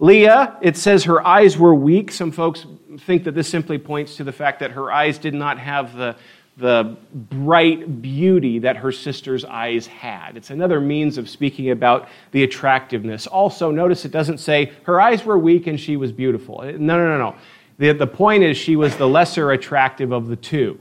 Leah, 0.00 0.56
it 0.60 0.76
says 0.76 1.04
her 1.04 1.26
eyes 1.26 1.58
were 1.58 1.74
weak. 1.74 2.12
Some 2.12 2.30
folks 2.30 2.66
think 3.00 3.24
that 3.24 3.34
this 3.34 3.48
simply 3.48 3.78
points 3.78 4.16
to 4.16 4.24
the 4.24 4.32
fact 4.32 4.60
that 4.60 4.70
her 4.72 4.92
eyes 4.92 5.18
did 5.18 5.34
not 5.34 5.58
have 5.58 5.96
the, 5.96 6.14
the 6.56 6.96
bright 7.12 8.00
beauty 8.00 8.60
that 8.60 8.76
her 8.76 8.92
sister's 8.92 9.44
eyes 9.44 9.86
had. 9.86 10.36
It's 10.36 10.50
another 10.50 10.80
means 10.80 11.18
of 11.18 11.28
speaking 11.28 11.70
about 11.70 12.08
the 12.30 12.44
attractiveness. 12.44 13.26
Also, 13.26 13.72
notice 13.72 14.04
it 14.04 14.12
doesn't 14.12 14.38
say 14.38 14.72
her 14.84 15.00
eyes 15.00 15.24
were 15.24 15.38
weak 15.38 15.66
and 15.66 15.78
she 15.78 15.96
was 15.96 16.12
beautiful. 16.12 16.62
No, 16.62 16.96
no, 16.96 17.08
no, 17.08 17.18
no. 17.18 17.34
The, 17.78 17.92
the 17.92 18.06
point 18.06 18.44
is 18.44 18.56
she 18.56 18.76
was 18.76 18.96
the 18.96 19.08
lesser 19.08 19.50
attractive 19.50 20.12
of 20.12 20.28
the 20.28 20.36
two. 20.36 20.80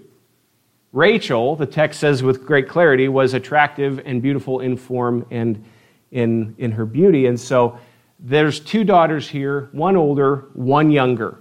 Rachel, 0.93 1.56
the 1.56 1.65
text 1.65 2.00
says 2.00 2.23
with 2.23 2.45
great 2.45 2.67
clarity, 2.67 3.08
was 3.08 3.34
attractive 3.34 4.02
and 4.06 4.21
beautiful 4.21 4.62
in 4.62 4.78
form 4.78 5.26
and 5.32 5.63
in, 6.12 6.56
in 6.58 6.71
her 6.71 6.86
beauty. 6.86 7.26
And 7.26 7.39
so 7.39 7.78
there's 8.19 8.60
two 8.60 8.84
daughters 8.84 9.28
here, 9.28 9.69
one 9.71 9.95
older, 9.95 10.50
one 10.54 10.89
younger. 10.89 11.39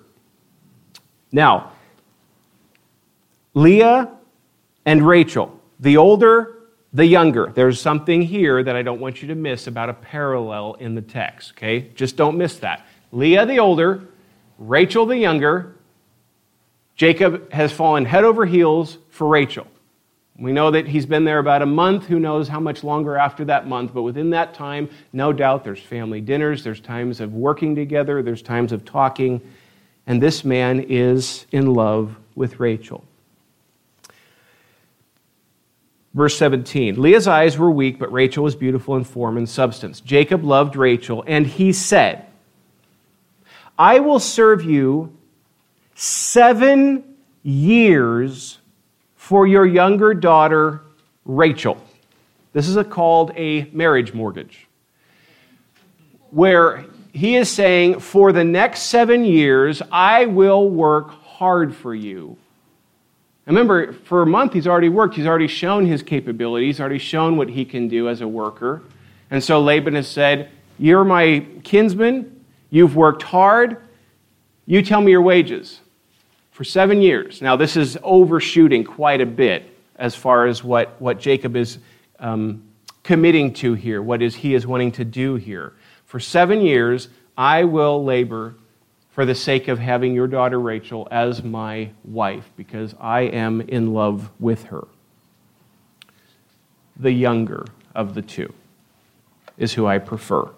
Now, 1.33 1.73
Leah 3.55 4.13
and 4.85 5.07
Rachel, 5.07 5.59
the 5.81 5.97
older, 5.97 6.69
the 6.93 7.07
younger. 7.07 7.53
There's 7.55 7.81
something 7.81 8.23
here 8.23 8.63
that 8.63 8.77
I 8.77 8.83
don't 8.83 9.01
want 9.01 9.23
you 9.23 9.29
to 9.29 9.35
miss 9.35 9.67
about 9.67 9.89
a 9.89 9.95
parallel 9.95 10.75
in 10.75 10.95
the 10.95 11.03
text, 11.03 11.53
okay? 11.53 11.91
Just 11.95 12.17
don't 12.17 12.37
miss 12.37 12.59
that. 12.59 12.87
Leah, 13.13 13.47
the 13.47 13.59
older, 13.59 14.09
Rachel 14.59 15.07
the 15.07 15.17
younger, 15.17 15.76
Jacob 16.97 17.53
has 17.53 17.73
fallen 17.73 18.05
head 18.05 18.25
over 18.25 18.47
heels 18.47 18.99
for 19.11 19.29
Rachel. 19.29 19.67
We 20.39 20.53
know 20.53 20.71
that 20.71 20.87
he's 20.87 21.07
been 21.07 21.25
there 21.25 21.39
about 21.39 21.63
a 21.63 21.67
month. 21.67 22.07
Who 22.07 22.19
knows 22.19 22.49
how 22.49 22.61
much 22.61 22.85
longer 22.85 23.17
after 23.17 23.45
that 23.47 23.67
month? 23.67 23.95
But 23.95 24.03
within 24.03 24.31
that 24.31 24.53
time, 24.53 24.91
no 25.13 25.33
doubt 25.33 25.65
there's 25.65 25.81
family 25.81 26.21
dinners, 26.21 26.63
there's 26.63 26.81
times 26.81 27.21
of 27.21 27.33
working 27.33 27.75
together, 27.75 28.23
there's 28.23 28.43
times 28.43 28.73
of 28.73 28.85
talking. 28.85 29.41
And 30.07 30.23
this 30.23 30.45
man 30.45 30.81
is 30.81 31.47
in 31.53 31.73
love 31.73 32.17
with 32.35 32.61
Rachel. 32.61 33.05
Verse 36.13 36.37
17 36.39 37.01
Leah's 37.01 37.27
eyes 37.27 37.57
were 37.57 37.71
weak, 37.71 37.99
but 37.99 38.13
Rachel 38.13 38.45
was 38.45 38.57
beautiful 38.57 38.97
in 38.97 39.05
form 39.05 39.37
and 39.37 39.49
substance. 39.49 40.01
Jacob 40.01 40.45
loved 40.45 40.77
Rachel, 40.77 41.25
and 41.27 41.47
he 41.47 41.73
said, 41.73 42.27
I 43.79 44.01
will 44.01 44.21
serve 44.21 44.65
you 44.65 45.16
seven 45.97 47.03
years 47.43 48.59
for 49.15 49.47
your 49.47 49.67
younger 49.67 50.13
daughter, 50.15 50.83
Rachel. 51.25 51.83
This 52.53 52.69
is 52.69 52.77
a, 52.77 52.85
called 52.85 53.33
a 53.35 53.65
marriage 53.73 54.13
mortgage, 54.13 54.69
where 56.31 56.85
he 57.13 57.37
is 57.37 57.51
saying, 57.51 58.01
For 58.01 58.31
the 58.31 58.45
next 58.45 58.83
seven 58.83 59.25
years, 59.25 59.83
I 59.91 60.27
will 60.27 60.69
work 60.69 61.11
hard 61.11 61.75
for 61.75 61.95
you. 61.95 62.37
Remember, 63.47 63.93
for 63.93 64.23
a 64.23 64.27
month, 64.27 64.53
he's 64.53 64.67
already 64.67 64.89
worked. 64.89 65.15
He's 65.15 65.27
already 65.27 65.49
shown 65.49 65.87
his 65.87 66.03
capabilities, 66.03 66.79
already 66.79 66.99
shown 66.99 67.37
what 67.37 67.49
he 67.49 67.65
can 67.65 67.89
do 67.89 68.09
as 68.09 68.21
a 68.21 68.29
worker. 68.29 68.83
And 69.31 69.43
so 69.43 69.61
Laban 69.61 69.95
has 69.95 70.09
said, 70.09 70.51
You're 70.79 71.05
my 71.05 71.47
kinsman. 71.65 72.45
You've 72.69 72.97
worked 72.97 73.23
hard. 73.23 73.79
You 74.67 74.83
tell 74.83 75.01
me 75.01 75.13
your 75.13 75.23
wages 75.23 75.81
for 76.57 76.65
seven 76.65 77.03
years. 77.03 77.43
Now, 77.43 77.55
this 77.57 77.77
is 77.77 77.99
overshooting 78.03 78.83
quite 78.83 79.21
a 79.21 79.27
bit 79.27 79.77
as 79.97 80.15
far 80.15 80.47
as 80.47 80.65
what, 80.65 80.99
what 80.99 81.21
Jacob 81.21 81.55
is 81.55 81.77
um, 82.19 82.63
committing 83.03 83.53
to 83.53 83.75
here, 83.75 84.01
what 84.01 84.23
is 84.23 84.35
he 84.35 84.55
is 84.55 84.67
wanting 84.67 84.91
to 84.93 85.05
do 85.05 85.35
here. 85.35 85.75
For 86.07 86.19
seven 86.19 86.63
years, 86.63 87.11
I 87.37 87.65
will 87.65 88.03
labor 88.03 88.55
for 89.11 89.27
the 89.27 89.35
sake 89.35 89.69
of 89.69 89.79
having 89.79 90.15
your 90.15 90.27
daughter 90.27 90.59
Rachel 90.59 91.07
as 91.11 91.45
my 91.45 91.91
wife, 92.05 92.51
because 92.57 92.95
I 92.99 93.25
am 93.25 93.61
in 93.61 93.93
love 93.93 94.31
with 94.41 94.65
her. 94.65 94.89
The 96.97 97.13
younger 97.13 97.67
of 97.95 98.15
the 98.15 98.23
two 98.23 98.51
is 99.59 99.75
who 99.75 99.87
I 99.87 99.99
prefer. 99.99 100.49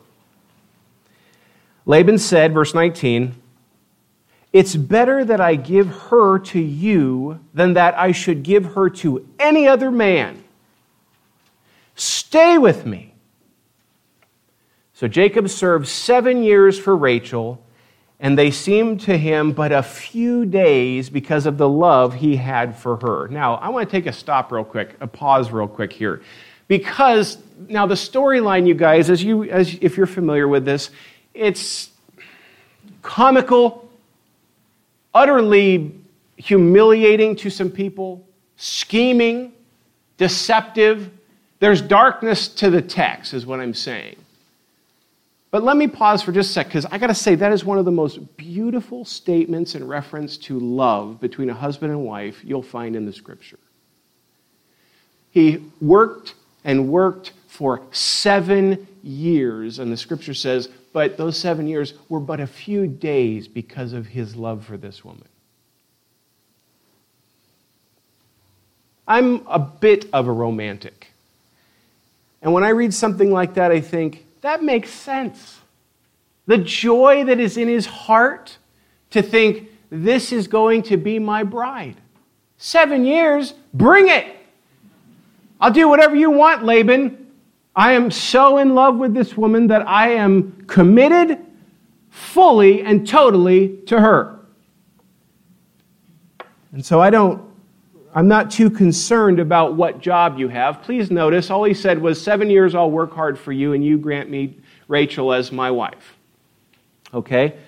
Laban 1.86 2.18
said, 2.18 2.54
verse 2.54 2.72
19, 2.72 3.34
it's 4.52 4.74
better 4.74 5.24
that 5.24 5.40
I 5.40 5.56
give 5.56 5.88
her 5.88 6.38
to 6.38 6.58
you 6.58 7.40
than 7.52 7.74
that 7.74 7.98
I 7.98 8.12
should 8.12 8.42
give 8.42 8.64
her 8.74 8.88
to 8.90 9.28
any 9.38 9.68
other 9.68 9.90
man. 9.90 10.42
Stay 11.94 12.56
with 12.56 12.86
me. 12.86 13.14
So 14.94 15.06
Jacob 15.06 15.48
served 15.48 15.86
seven 15.86 16.42
years 16.42 16.78
for 16.78 16.96
Rachel, 16.96 17.62
and 18.18 18.38
they 18.38 18.50
seemed 18.50 19.02
to 19.02 19.16
him 19.16 19.52
but 19.52 19.70
a 19.70 19.82
few 19.82 20.44
days 20.44 21.10
because 21.10 21.46
of 21.46 21.58
the 21.58 21.68
love 21.68 22.14
he 22.14 22.36
had 22.36 22.76
for 22.76 22.96
her. 22.96 23.28
Now, 23.28 23.56
I 23.56 23.68
want 23.68 23.88
to 23.88 23.96
take 23.96 24.06
a 24.06 24.12
stop 24.12 24.50
real 24.50 24.64
quick, 24.64 24.96
a 25.00 25.06
pause 25.06 25.52
real 25.52 25.68
quick 25.68 25.92
here. 25.92 26.22
Because 26.68 27.38
now 27.68 27.86
the 27.86 27.94
storyline, 27.94 28.66
you 28.66 28.74
guys, 28.74 29.08
as 29.08 29.22
you 29.22 29.44
as 29.44 29.76
if 29.80 29.96
you're 29.96 30.06
familiar 30.06 30.48
with 30.48 30.64
this, 30.64 30.90
it's 31.32 31.90
comical 33.02 33.87
utterly 35.18 35.92
humiliating 36.36 37.34
to 37.34 37.50
some 37.50 37.70
people, 37.70 38.24
scheming, 38.56 39.52
deceptive. 40.16 41.10
There's 41.58 41.82
darkness 41.82 42.46
to 42.60 42.70
the 42.70 42.80
text, 42.80 43.34
is 43.34 43.44
what 43.44 43.58
I'm 43.58 43.74
saying. 43.74 44.14
But 45.50 45.64
let 45.64 45.76
me 45.76 45.88
pause 45.88 46.22
for 46.22 46.30
just 46.30 46.50
a 46.50 46.52
sec, 46.52 46.66
because 46.66 46.86
I 46.86 46.98
got 46.98 47.08
to 47.08 47.14
say, 47.14 47.34
that 47.34 47.52
is 47.52 47.64
one 47.64 47.78
of 47.78 47.84
the 47.84 47.90
most 47.90 48.36
beautiful 48.36 49.04
statements 49.04 49.74
in 49.74 49.84
reference 49.84 50.36
to 50.38 50.60
love 50.60 51.20
between 51.20 51.50
a 51.50 51.54
husband 51.54 51.90
and 51.90 52.04
wife 52.04 52.40
you'll 52.44 52.62
find 52.62 52.94
in 52.94 53.04
the 53.04 53.12
scripture. 53.12 53.58
He 55.30 55.64
worked 55.80 56.34
and 56.64 56.90
worked 56.90 57.32
for 57.48 57.82
seven 57.90 58.86
years, 59.02 59.80
and 59.80 59.90
the 59.90 59.96
scripture 59.96 60.34
says, 60.34 60.68
but 60.92 61.16
those 61.16 61.38
seven 61.38 61.66
years 61.66 61.94
were 62.08 62.20
but 62.20 62.40
a 62.40 62.46
few 62.46 62.86
days 62.86 63.48
because 63.48 63.92
of 63.92 64.06
his 64.06 64.36
love 64.36 64.64
for 64.64 64.76
this 64.76 65.04
woman. 65.04 65.28
I'm 69.06 69.46
a 69.46 69.58
bit 69.58 70.06
of 70.12 70.28
a 70.28 70.32
romantic. 70.32 71.08
And 72.42 72.52
when 72.52 72.62
I 72.62 72.68
read 72.70 72.92
something 72.92 73.32
like 73.32 73.54
that, 73.54 73.72
I 73.72 73.80
think, 73.80 74.26
that 74.42 74.62
makes 74.62 74.90
sense. 74.90 75.60
The 76.46 76.58
joy 76.58 77.24
that 77.24 77.40
is 77.40 77.56
in 77.56 77.68
his 77.68 77.86
heart 77.86 78.58
to 79.10 79.22
think, 79.22 79.70
this 79.90 80.32
is 80.32 80.46
going 80.46 80.82
to 80.82 80.96
be 80.96 81.18
my 81.18 81.42
bride. 81.42 81.96
Seven 82.58 83.04
years, 83.04 83.54
bring 83.72 84.08
it. 84.08 84.36
I'll 85.60 85.72
do 85.72 85.88
whatever 85.88 86.14
you 86.14 86.30
want, 86.30 86.64
Laban. 86.64 87.27
I 87.78 87.92
am 87.92 88.10
so 88.10 88.58
in 88.58 88.74
love 88.74 88.96
with 88.96 89.14
this 89.14 89.36
woman 89.36 89.68
that 89.68 89.86
I 89.86 90.14
am 90.14 90.64
committed 90.66 91.38
fully 92.10 92.82
and 92.82 93.06
totally 93.06 93.76
to 93.86 94.00
her. 94.00 94.40
And 96.72 96.84
so 96.84 97.00
I 97.00 97.10
don't, 97.10 97.40
I'm 98.12 98.26
not 98.26 98.50
too 98.50 98.68
concerned 98.68 99.38
about 99.38 99.76
what 99.76 100.00
job 100.00 100.40
you 100.40 100.48
have. 100.48 100.82
Please 100.82 101.12
notice, 101.12 101.50
all 101.50 101.62
he 101.62 101.72
said 101.72 102.02
was, 102.02 102.20
Seven 102.20 102.50
years 102.50 102.74
I'll 102.74 102.90
work 102.90 103.12
hard 103.12 103.38
for 103.38 103.52
you, 103.52 103.74
and 103.74 103.84
you 103.84 103.96
grant 103.96 104.28
me 104.28 104.58
Rachel 104.88 105.32
as 105.32 105.52
my 105.52 105.70
wife. 105.70 106.16
Okay? 107.14 107.58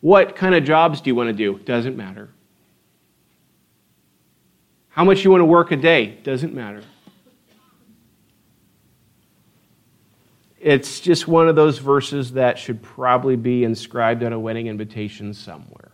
What 0.00 0.34
kind 0.34 0.56
of 0.56 0.64
jobs 0.64 1.00
do 1.00 1.08
you 1.08 1.14
want 1.14 1.28
to 1.28 1.32
do? 1.32 1.60
Doesn't 1.60 1.96
matter. 1.96 2.30
How 4.88 5.04
much 5.04 5.22
you 5.22 5.30
want 5.30 5.42
to 5.42 5.46
work 5.46 5.70
a 5.70 5.76
day? 5.76 6.18
Doesn't 6.24 6.52
matter. 6.52 6.82
It's 10.60 11.00
just 11.00 11.26
one 11.26 11.48
of 11.48 11.56
those 11.56 11.78
verses 11.78 12.32
that 12.32 12.58
should 12.58 12.82
probably 12.82 13.34
be 13.34 13.64
inscribed 13.64 14.22
on 14.22 14.34
a 14.34 14.38
wedding 14.38 14.66
invitation 14.66 15.32
somewhere. 15.32 15.90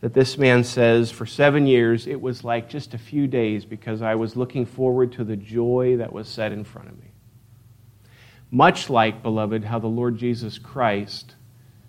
That 0.00 0.14
this 0.14 0.38
man 0.38 0.64
says, 0.64 1.10
for 1.10 1.26
seven 1.26 1.66
years, 1.66 2.06
it 2.06 2.18
was 2.18 2.42
like 2.42 2.70
just 2.70 2.94
a 2.94 2.98
few 2.98 3.26
days 3.26 3.66
because 3.66 4.00
I 4.00 4.14
was 4.14 4.34
looking 4.34 4.64
forward 4.64 5.12
to 5.12 5.24
the 5.24 5.36
joy 5.36 5.98
that 5.98 6.10
was 6.10 6.26
set 6.26 6.52
in 6.52 6.64
front 6.64 6.88
of 6.88 6.98
me. 6.98 7.10
Much 8.50 8.88
like, 8.88 9.22
beloved, 9.22 9.62
how 9.62 9.78
the 9.78 9.86
Lord 9.86 10.16
Jesus 10.16 10.58
Christ 10.58 11.34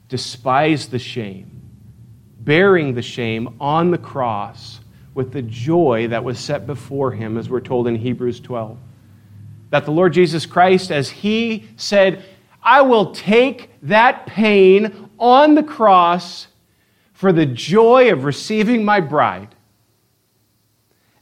despised 0.09 0.91
the 0.91 0.99
shame, 0.99 1.61
bearing 2.41 2.95
the 2.95 3.01
shame 3.01 3.55
on 3.61 3.91
the 3.91 3.97
cross 3.97 4.81
with 5.13 5.31
the 5.31 5.41
joy 5.41 6.09
that 6.09 6.25
was 6.25 6.37
set 6.37 6.67
before 6.67 7.13
him, 7.13 7.37
as 7.37 7.49
we're 7.49 7.61
told 7.61 7.87
in 7.87 7.95
Hebrews 7.95 8.41
12 8.41 8.77
that 9.71 9.85
the 9.85 9.91
Lord 9.91 10.13
Jesus 10.13 10.45
Christ, 10.45 10.91
as 10.91 11.09
he 11.09 11.67
said, 11.77 12.23
I 12.61 12.81
will 12.81 13.13
take 13.13 13.71
that 13.81 14.27
pain 14.27 15.09
on 15.17 15.55
the 15.55 15.63
cross 15.63 16.47
for 17.13 17.31
the 17.31 17.45
joy 17.45 18.11
of 18.11 18.23
receiving 18.23 18.85
my 18.85 18.99
bride. 18.99 19.55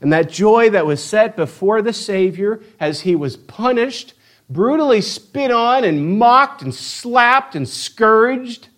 And 0.01 0.12
that 0.13 0.29
joy 0.29 0.69
that 0.71 0.85
was 0.85 1.03
set 1.03 1.35
before 1.35 1.81
the 1.81 1.93
Savior 1.93 2.62
as 2.79 3.01
he 3.01 3.15
was 3.15 3.38
punished, 3.38 4.13
brutally 4.49 5.01
spit 5.01 5.51
on, 5.51 5.83
and 5.83 6.17
mocked, 6.17 6.62
and 6.62 6.73
slapped, 6.73 7.55
and 7.55 7.67
scourged, 7.67 8.69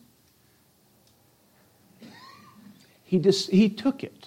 he, 3.04 3.20
just, 3.20 3.52
he 3.52 3.70
took 3.70 4.04
it 4.04 4.21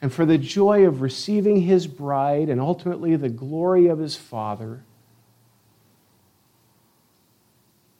and 0.00 0.12
for 0.12 0.24
the 0.24 0.38
joy 0.38 0.86
of 0.86 1.00
receiving 1.00 1.62
his 1.62 1.86
bride 1.86 2.48
and 2.48 2.60
ultimately 2.60 3.16
the 3.16 3.28
glory 3.28 3.88
of 3.88 3.98
his 3.98 4.14
Father, 4.14 4.82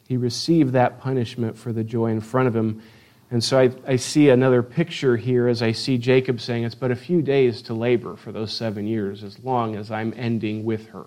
he 0.07 0.17
received 0.17 0.73
that 0.73 1.01
punishment 1.01 1.59
for 1.59 1.73
the 1.73 1.85
joy 1.85 2.07
in 2.07 2.21
front 2.21 2.49
of 2.49 2.57
him. 2.57 2.83
And 3.31 3.43
so 3.45 3.59
I, 3.59 3.71
I, 3.87 3.97
see 3.97 4.31
another 4.31 4.63
picture 4.63 5.19
here 5.19 5.49
as 5.49 5.61
I 5.61 5.73
see 5.73 5.99
Jacob 5.99 6.41
saying, 6.41 6.65
It's 6.65 6.75
but 6.75 6.91
a 6.91 6.97
few 6.97 7.21
days 7.21 7.61
to 7.63 7.75
labor 7.75 8.17
for 8.17 8.33
those 8.33 8.53
seven 8.53 8.87
years, 8.87 9.23
as 9.23 9.39
long 9.45 9.77
as 9.77 9.91
I'm 9.91 10.15
ending 10.17 10.65
with 10.65 10.89
her. 10.89 11.05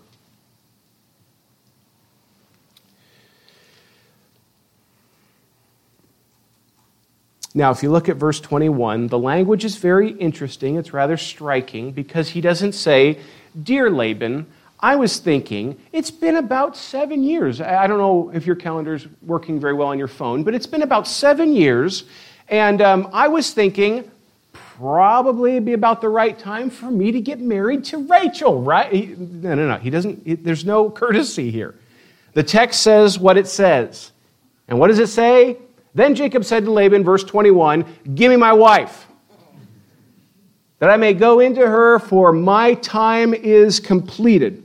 Now, 7.54 7.72
if 7.72 7.84
you 7.84 7.92
look 7.92 8.08
at 8.08 8.16
verse 8.16 8.40
21, 8.40 9.08
the 9.08 9.20
language 9.20 9.66
is 9.66 9.76
very 9.76 10.12
interesting. 10.12 10.78
It's 10.78 10.94
rather 10.94 11.18
striking 11.18 11.92
because 11.92 12.30
he 12.30 12.40
doesn't 12.40 12.74
say, 12.74 13.20
Dear 13.62 13.90
Laban, 13.90 14.46
I 14.80 14.96
was 14.96 15.20
thinking, 15.20 15.78
it's 15.92 16.10
been 16.10 16.38
about 16.38 16.76
seven 16.76 17.24
years. 17.24 17.62
I 17.62 17.86
don't 17.88 17.98
know 18.00 18.32
if 18.34 18.48
your 18.48 18.56
calendar's 18.56 19.06
working 19.22 19.60
very 19.60 19.74
well 19.74 19.90
on 19.90 20.00
your 20.00 20.08
phone, 20.08 20.44
but 20.44 20.56
it's 20.56 20.66
been 20.66 20.82
about 20.82 21.08
seven 21.08 21.54
years. 21.54 22.06
And 22.48 22.82
um, 22.82 23.10
I 23.14 23.28
was 23.28 23.52
thinking, 23.52 24.10
probably 24.54 25.60
be 25.60 25.74
about 25.74 26.02
the 26.02 26.10
right 26.10 26.38
time 26.40 26.70
for 26.70 26.90
me 26.90 27.12
to 27.12 27.22
get 27.22 27.40
married 27.40 27.84
to 27.86 27.98
Rachel, 28.00 28.64
right? 28.64 28.92
He, 28.92 29.06
no, 29.18 29.54
no, 29.54 29.68
no. 29.68 29.78
He 29.78 29.90
doesn't, 29.90 30.26
he, 30.26 30.36
there's 30.36 30.66
no 30.66 30.90
courtesy 30.90 31.52
here. 31.52 31.76
The 32.34 32.44
text 32.44 32.82
says 32.82 33.20
what 33.20 33.38
it 33.38 33.48
says. 33.48 34.12
And 34.68 34.80
what 34.80 34.88
does 34.88 35.00
it 35.00 35.10
say? 35.10 35.58
Then 35.94 36.16
Jacob 36.16 36.46
said 36.46 36.66
to 36.66 36.72
Laban, 36.72 37.04
verse 37.04 37.24
21, 37.24 37.86
Give 38.16 38.30
me 38.30 38.38
my 38.38 38.54
wife, 38.54 39.08
that 40.80 40.90
I 40.90 40.98
may 40.98 41.14
go 41.14 41.40
into 41.40 41.62
her, 41.62 42.00
for 42.00 42.32
my 42.32 42.76
time 42.76 43.34
is 43.34 43.80
completed. 43.80 44.64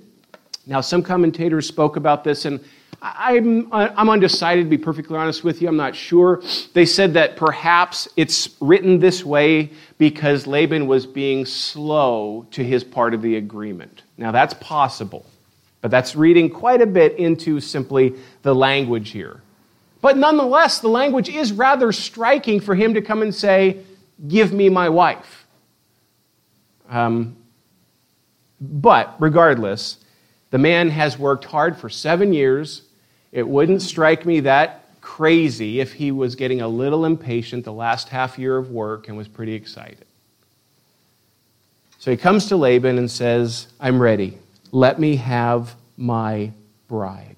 Now, 0.66 0.80
some 0.80 1.02
commentators 1.02 1.66
spoke 1.66 1.96
about 1.96 2.24
this, 2.24 2.44
and 2.44 2.64
I'm, 3.02 3.68
I'm 3.72 4.08
undecided, 4.08 4.64
to 4.64 4.70
be 4.70 4.78
perfectly 4.78 5.16
honest 5.16 5.44
with 5.44 5.60
you. 5.60 5.68
I'm 5.68 5.76
not 5.76 5.94
sure. 5.94 6.42
They 6.72 6.86
said 6.86 7.14
that 7.14 7.36
perhaps 7.36 8.08
it's 8.16 8.56
written 8.60 8.98
this 8.98 9.24
way 9.24 9.70
because 9.98 10.46
Laban 10.46 10.86
was 10.86 11.06
being 11.06 11.44
slow 11.44 12.46
to 12.52 12.64
his 12.64 12.82
part 12.82 13.14
of 13.14 13.22
the 13.22 13.36
agreement. 13.36 14.02
Now, 14.16 14.32
that's 14.32 14.54
possible, 14.54 15.26
but 15.82 15.90
that's 15.90 16.16
reading 16.16 16.48
quite 16.48 16.80
a 16.80 16.86
bit 16.86 17.16
into 17.18 17.60
simply 17.60 18.14
the 18.42 18.54
language 18.54 19.10
here. 19.10 19.42
But 20.06 20.16
nonetheless, 20.16 20.78
the 20.78 20.88
language 20.88 21.28
is 21.28 21.50
rather 21.50 21.90
striking 21.90 22.60
for 22.60 22.76
him 22.76 22.94
to 22.94 23.02
come 23.02 23.22
and 23.22 23.34
say, 23.34 23.78
Give 24.28 24.52
me 24.52 24.68
my 24.68 24.88
wife. 24.88 25.48
Um, 26.88 27.36
but 28.60 29.16
regardless, 29.18 29.96
the 30.50 30.58
man 30.58 30.90
has 30.90 31.18
worked 31.18 31.46
hard 31.46 31.76
for 31.76 31.88
seven 31.88 32.32
years. 32.32 32.82
It 33.32 33.48
wouldn't 33.48 33.82
strike 33.82 34.24
me 34.24 34.38
that 34.40 34.84
crazy 35.00 35.80
if 35.80 35.94
he 35.94 36.12
was 36.12 36.36
getting 36.36 36.60
a 36.60 36.68
little 36.68 37.04
impatient 37.04 37.64
the 37.64 37.72
last 37.72 38.08
half 38.08 38.38
year 38.38 38.56
of 38.56 38.70
work 38.70 39.08
and 39.08 39.16
was 39.16 39.26
pretty 39.26 39.54
excited. 39.54 40.04
So 41.98 42.12
he 42.12 42.16
comes 42.16 42.46
to 42.46 42.56
Laban 42.56 42.96
and 42.96 43.10
says, 43.10 43.66
I'm 43.80 44.00
ready. 44.00 44.38
Let 44.70 45.00
me 45.00 45.16
have 45.16 45.74
my 45.96 46.52
bride. 46.86 47.35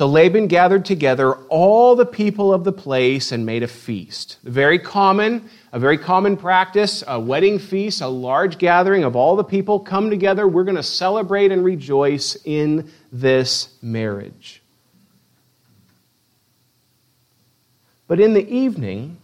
So 0.00 0.06
Laban 0.06 0.46
gathered 0.46 0.86
together 0.86 1.34
all 1.50 1.94
the 1.94 2.06
people 2.06 2.54
of 2.54 2.64
the 2.64 2.72
place 2.72 3.32
and 3.32 3.44
made 3.44 3.62
a 3.62 3.68
feast. 3.68 4.38
Very 4.44 4.78
common, 4.78 5.50
a 5.74 5.78
very 5.78 5.98
common 5.98 6.38
practice, 6.38 7.04
a 7.06 7.20
wedding 7.20 7.58
feast, 7.58 8.00
a 8.00 8.08
large 8.08 8.56
gathering 8.56 9.04
of 9.04 9.14
all 9.14 9.36
the 9.36 9.44
people 9.44 9.78
come 9.78 10.08
together. 10.08 10.48
We're 10.48 10.64
going 10.64 10.78
to 10.78 10.82
celebrate 10.82 11.52
and 11.52 11.62
rejoice 11.62 12.34
in 12.46 12.90
this 13.12 13.76
marriage. 13.82 14.62
But 18.08 18.20
in 18.20 18.32
the 18.32 18.48
evening, 18.48 19.18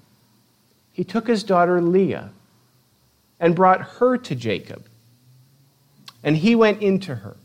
he 0.93 1.05
took 1.05 1.27
his 1.27 1.43
daughter 1.43 1.81
Leah 1.81 2.33
and 3.41 3.57
brought 3.57 3.81
her 3.81 4.19
to 4.19 4.35
Jacob. 4.35 4.85
And 6.23 6.37
he 6.37 6.55
went 6.55 6.83
into 6.83 7.15
her. 7.15 7.39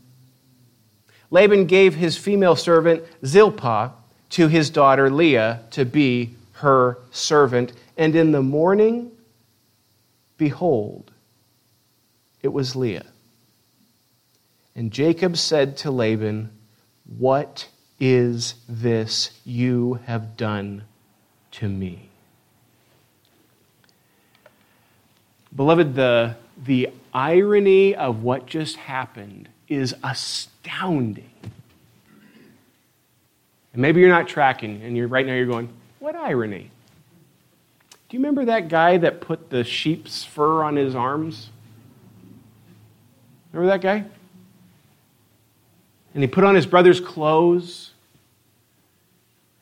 Laban 1.32 1.64
gave 1.64 1.94
his 1.94 2.18
female 2.18 2.54
servant 2.54 3.02
Zilpah 3.24 3.92
to 4.30 4.48
his 4.48 4.68
daughter 4.68 5.10
Leah 5.10 5.62
to 5.70 5.86
be 5.86 6.34
her 6.52 6.98
servant. 7.10 7.72
And 7.96 8.14
in 8.14 8.32
the 8.32 8.42
morning, 8.42 9.10
behold, 10.36 11.10
it 12.42 12.48
was 12.48 12.76
Leah. 12.76 13.06
And 14.76 14.92
Jacob 14.92 15.38
said 15.38 15.78
to 15.78 15.90
Laban, 15.90 16.50
What 17.18 17.66
is 17.98 18.56
this 18.68 19.40
you 19.46 20.00
have 20.04 20.36
done 20.36 20.84
to 21.52 21.66
me? 21.66 22.10
Beloved, 25.56 25.94
the, 25.94 26.36
the 26.62 26.90
irony 27.14 27.94
of 27.94 28.22
what 28.22 28.44
just 28.44 28.76
happened 28.76 29.48
is 29.68 29.94
astounding. 30.02 31.30
And 33.72 33.80
maybe 33.80 34.00
you're 34.00 34.10
not 34.10 34.28
tracking, 34.28 34.82
and 34.82 34.96
you're 34.96 35.08
right 35.08 35.26
now 35.26 35.34
you're 35.34 35.46
going, 35.46 35.68
what 35.98 36.14
irony? 36.14 36.70
Do 38.08 38.16
you 38.16 38.18
remember 38.18 38.44
that 38.46 38.68
guy 38.68 38.98
that 38.98 39.20
put 39.20 39.48
the 39.48 39.64
sheep's 39.64 40.24
fur 40.24 40.62
on 40.62 40.76
his 40.76 40.94
arms? 40.94 41.48
Remember 43.52 43.72
that 43.72 43.80
guy? 43.80 44.04
And 46.14 46.22
he 46.22 46.26
put 46.26 46.44
on 46.44 46.54
his 46.54 46.66
brother's 46.66 47.00
clothes. 47.00 47.92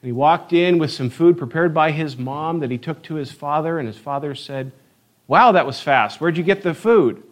And 0.02 0.08
he 0.08 0.12
walked 0.12 0.52
in 0.52 0.78
with 0.78 0.90
some 0.90 1.10
food 1.10 1.38
prepared 1.38 1.72
by 1.72 1.90
his 1.90 2.16
mom 2.16 2.60
that 2.60 2.70
he 2.70 2.78
took 2.78 3.02
to 3.04 3.14
his 3.14 3.30
father. 3.30 3.78
And 3.78 3.86
his 3.86 3.98
father 3.98 4.34
said, 4.34 4.72
Wow, 5.28 5.52
that 5.52 5.66
was 5.66 5.80
fast. 5.80 6.20
Where'd 6.20 6.36
you 6.36 6.42
get 6.42 6.62
the 6.62 6.74
food? 6.74 7.22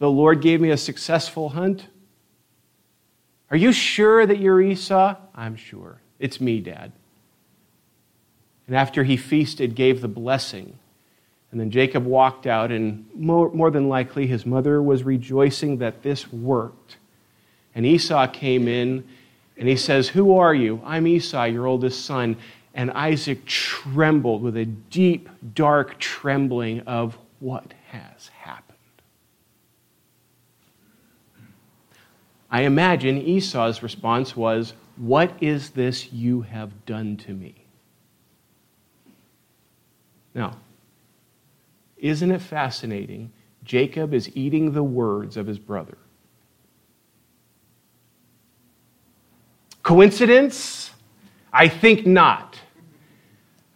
The 0.00 0.10
Lord 0.10 0.40
gave 0.40 0.60
me 0.60 0.70
a 0.70 0.76
successful 0.76 1.50
hunt. 1.50 1.86
Are 3.50 3.56
you 3.56 3.72
sure 3.72 4.26
that 4.26 4.38
you're 4.38 4.60
Esau? 4.60 5.16
I'm 5.34 5.56
sure. 5.56 6.00
It's 6.18 6.40
me, 6.40 6.60
Dad. 6.60 6.92
And 8.66 8.76
after 8.76 9.04
he 9.04 9.16
feasted, 9.16 9.74
gave 9.74 10.00
the 10.00 10.08
blessing. 10.08 10.78
And 11.50 11.60
then 11.60 11.70
Jacob 11.70 12.04
walked 12.04 12.46
out, 12.46 12.72
and 12.72 13.06
more, 13.14 13.50
more 13.52 13.70
than 13.70 13.88
likely 13.88 14.26
his 14.26 14.44
mother 14.44 14.82
was 14.82 15.04
rejoicing 15.04 15.78
that 15.78 16.02
this 16.02 16.32
worked. 16.32 16.96
And 17.74 17.84
Esau 17.86 18.26
came 18.28 18.66
in, 18.66 19.04
and 19.56 19.68
he 19.68 19.76
says, 19.76 20.08
Who 20.08 20.36
are 20.36 20.54
you? 20.54 20.80
I'm 20.84 21.06
Esau, 21.06 21.44
your 21.44 21.66
oldest 21.66 22.04
son. 22.04 22.36
And 22.74 22.90
Isaac 22.90 23.44
trembled 23.44 24.42
with 24.42 24.56
a 24.56 24.64
deep, 24.64 25.28
dark 25.54 25.98
trembling 26.00 26.80
of 26.80 27.16
what 27.38 27.72
has 27.88 28.28
happened. 28.28 28.33
I 32.54 32.60
imagine 32.60 33.18
Esau's 33.18 33.82
response 33.82 34.36
was, 34.36 34.74
What 34.96 35.42
is 35.42 35.70
this 35.70 36.12
you 36.12 36.42
have 36.42 36.86
done 36.86 37.16
to 37.16 37.32
me? 37.32 37.66
Now, 40.36 40.56
isn't 41.96 42.30
it 42.30 42.40
fascinating? 42.40 43.32
Jacob 43.64 44.14
is 44.14 44.30
eating 44.36 44.70
the 44.70 44.84
words 44.84 45.36
of 45.36 45.48
his 45.48 45.58
brother. 45.58 45.98
Coincidence? 49.82 50.92
I 51.52 51.66
think 51.66 52.06
not. 52.06 52.56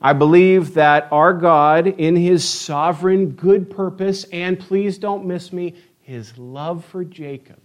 I 0.00 0.12
believe 0.12 0.74
that 0.74 1.08
our 1.10 1.34
God, 1.34 1.88
in 1.88 2.14
his 2.14 2.48
sovereign 2.48 3.30
good 3.30 3.70
purpose, 3.70 4.22
and 4.32 4.56
please 4.56 4.98
don't 4.98 5.26
miss 5.26 5.52
me, 5.52 5.74
his 6.00 6.38
love 6.38 6.84
for 6.84 7.02
Jacob, 7.02 7.58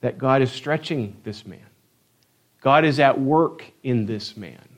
that 0.00 0.18
God 0.18 0.42
is 0.42 0.50
stretching 0.50 1.16
this 1.24 1.46
man. 1.46 1.66
God 2.60 2.84
is 2.84 3.00
at 3.00 3.20
work 3.20 3.64
in 3.82 4.06
this 4.06 4.36
man. 4.36 4.68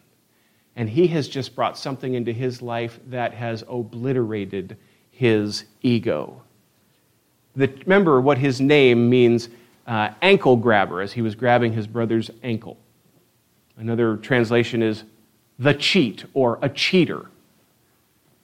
And 0.76 0.88
he 0.88 1.06
has 1.08 1.28
just 1.28 1.54
brought 1.54 1.76
something 1.76 2.14
into 2.14 2.32
his 2.32 2.62
life 2.62 2.98
that 3.08 3.34
has 3.34 3.62
obliterated 3.68 4.76
his 5.10 5.64
ego. 5.82 6.42
The, 7.54 7.68
remember 7.68 8.20
what 8.20 8.38
his 8.38 8.60
name 8.60 9.10
means 9.10 9.48
uh, 9.86 10.10
ankle 10.22 10.56
grabber, 10.56 11.02
as 11.02 11.12
he 11.12 11.22
was 11.22 11.34
grabbing 11.34 11.72
his 11.72 11.86
brother's 11.86 12.30
ankle. 12.42 12.78
Another 13.76 14.16
translation 14.16 14.82
is 14.82 15.04
the 15.58 15.74
cheat 15.74 16.24
or 16.34 16.58
a 16.62 16.68
cheater. 16.68 17.26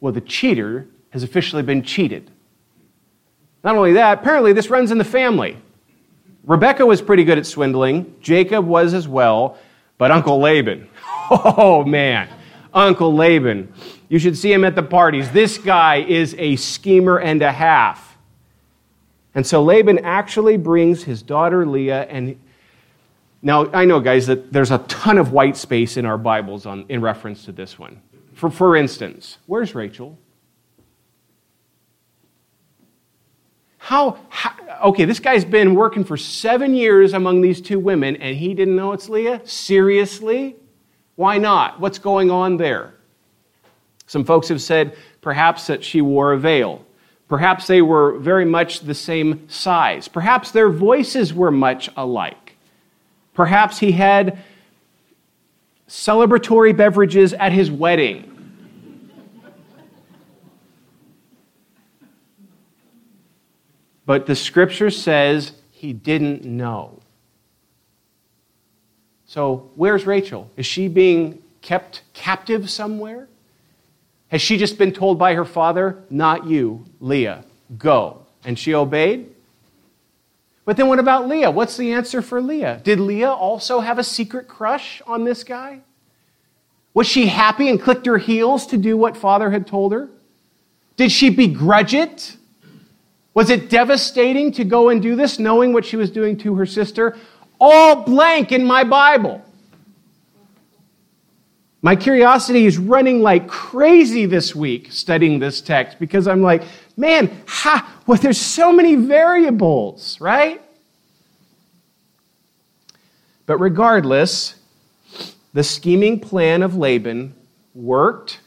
Well, 0.01 0.13
the 0.13 0.21
cheater 0.21 0.87
has 1.11 1.23
officially 1.23 1.63
been 1.63 1.83
cheated. 1.83 2.31
Not 3.65 3.77
only 3.77 3.95
that, 3.95 4.19
apparently 4.19 4.53
this 4.53 4.69
runs 4.69 4.91
in 4.91 4.99
the 4.99 5.05
family. 5.05 5.57
Rebecca 6.49 6.85
was 6.87 7.03
pretty 7.03 7.25
good 7.25 7.37
at 7.37 7.45
swindling, 7.45 8.17
Jacob 8.23 8.67
was 8.67 8.95
as 8.95 9.07
well, 9.07 9.59
but 9.99 10.11
Uncle 10.11 10.41
Laban, 10.41 10.89
oh 11.31 11.85
man, 11.85 12.27
Uncle 12.73 13.15
Laban, 13.15 13.71
you 14.09 14.19
should 14.19 14.37
see 14.37 14.51
him 14.51 14.65
at 14.65 14.75
the 14.75 14.83
parties. 14.83 15.31
This 15.31 15.59
guy 15.59 15.97
is 15.97 16.35
a 16.39 16.57
schemer 16.57 17.21
and 17.21 17.43
a 17.43 17.53
half. 17.53 18.17
And 19.35 19.47
so 19.47 19.63
Laban 19.63 19.99
actually 20.07 20.57
brings 20.57 21.05
his 21.05 21.23
daughter 21.23 21.67
Leah 21.67 22.05
and 22.05 22.41
now 23.43 23.71
I 23.73 23.85
know 23.85 24.01
guys 24.01 24.27
that 24.27 24.51
there's 24.51 24.71
a 24.71 24.79
ton 24.79 25.19
of 25.19 25.33
white 25.33 25.57
space 25.57 25.99
in 25.99 26.07
our 26.07 26.19
Bibles 26.19 26.65
on, 26.65 26.87
in 26.89 27.03
reference 27.03 27.45
to 27.45 27.53
this 27.53 27.79
one. 27.79 28.01
For, 28.33 28.49
for 28.49 28.75
instance, 28.75 29.37
where's 29.47 29.75
Rachel? 29.75 30.19
How, 33.89 34.19
how, 34.29 34.53
okay, 34.91 35.07
this 35.07 35.19
guy's 35.19 35.47
been 35.47 35.75
working 35.75 36.05
for 36.05 36.19
seven 36.19 36.75
years 36.75 37.15
among 37.15 37.41
these 37.41 37.59
two 37.59 37.79
women 37.81 38.17
and 38.17 38.37
he 38.37 38.53
didn't 38.53 38.77
know 38.77 38.93
it's 38.93 39.09
Leah? 39.09 39.41
Seriously? 39.47 40.57
Why 41.17 41.39
not? 41.39 41.81
What's 41.81 41.99
going 41.99 42.31
on 42.31 42.59
there? 42.59 42.93
Some 44.07 44.27
folks 44.27 44.49
have 44.49 44.61
said 44.61 44.95
perhaps 45.23 45.69
that 45.69 45.83
she 45.83 46.03
wore 46.03 46.35
a 46.35 46.39
veil. 46.39 46.85
Perhaps 47.29 47.67
they 47.67 47.81
were 47.81 48.19
very 48.19 48.45
much 48.45 48.81
the 48.81 48.95
same 48.95 49.49
size. 49.49 50.07
Perhaps 50.07 50.51
their 50.51 50.69
voices 50.69 51.33
were 51.33 51.51
much 51.51 51.89
alike. 51.97 52.57
Perhaps 53.33 53.79
he 53.79 53.93
had 53.93 54.37
celebratory 55.89 56.77
beverages 56.77 57.33
at 57.33 57.53
his 57.53 57.71
wedding. 57.71 58.38
But 64.09 64.25
the 64.25 64.35
scripture 64.35 64.89
says 64.89 65.53
he 65.71 65.93
didn't 65.93 66.43
know. 66.43 66.99
So, 69.27 69.71
where's 69.75 70.07
Rachel? 70.07 70.51
Is 70.57 70.65
she 70.65 70.89
being 70.89 71.43
kept 71.61 72.01
captive 72.15 72.71
somewhere? 72.71 73.29
Has 74.29 74.41
she 74.41 74.57
just 74.57 74.79
been 74.79 74.93
told 74.93 75.19
by 75.19 75.35
her 75.35 75.45
father, 75.45 76.05
Not 76.09 76.47
you, 76.47 76.87
Leah, 77.01 77.45
go? 77.77 78.25
And 78.47 78.59
she 78.59 78.73
obeyed? 78.73 79.29
But 80.65 80.79
then 80.79 80.89
what 80.89 80.99
about 80.99 81.29
Leah? 81.29 81.51
What's 81.51 81.77
the 81.77 81.93
answer 81.93 82.23
for 82.23 82.41
Leah? 82.41 82.81
Did 82.83 83.01
Leah 83.01 83.29
also 83.29 83.81
have 83.81 83.99
a 83.99 84.05
secret 84.05 84.49
crush 84.49 85.03
on 85.07 85.25
this 85.25 85.45
guy? 85.45 85.81
Was 86.95 87.07
she 87.07 87.27
happy 87.27 87.69
and 87.69 87.79
clicked 87.79 88.07
her 88.07 88.17
heels 88.17 88.69
to 88.69 88.79
do 88.79 88.97
what 88.97 89.19
father 89.19 89.51
had 89.51 89.67
told 89.67 89.93
her? 89.93 90.09
Did 90.97 91.13
she 91.13 91.29
begrudge 91.29 91.93
it? 91.93 92.38
Was 93.39 93.51
it 93.51 93.71
devastating 93.71 94.51
to 94.55 94.65
go 94.65 94.89
and 94.89 95.01
do 95.01 95.15
this, 95.15 95.39
knowing 95.39 95.73
what 95.73 95.85
she 95.85 95.95
was 95.95 96.11
doing 96.11 96.37
to 96.39 96.57
her 96.57 96.67
sister? 96.67 97.17
All 97.61 98.03
blank 98.03 98.51
in 98.51 98.65
my 98.65 98.83
Bible. 98.83 99.45
My 101.81 101.95
curiosity 101.95 102.67
is 102.67 102.79
running 102.79 103.23
like 103.23 103.47
crazy 103.47 104.27
this 104.27 104.57
week 104.57 104.91
studying 104.91 105.39
this 105.39 105.61
text 105.61 106.01
because 106.01 106.27
I'm 106.27 106.43
like, 106.43 106.65
man, 106.97 107.31
ha, 107.47 108.01
well, 108.09 108.19
there's 108.19 108.41
so 108.41 108.73
many 108.73 108.97
variables, 108.97 110.21
right? 110.21 110.61
But 113.47 113.59
regardless, 113.59 114.57
the 115.53 115.63
scheming 115.63 116.19
plan 116.19 116.65
of 116.65 116.75
Laban 116.75 117.37
worked. 117.73 118.41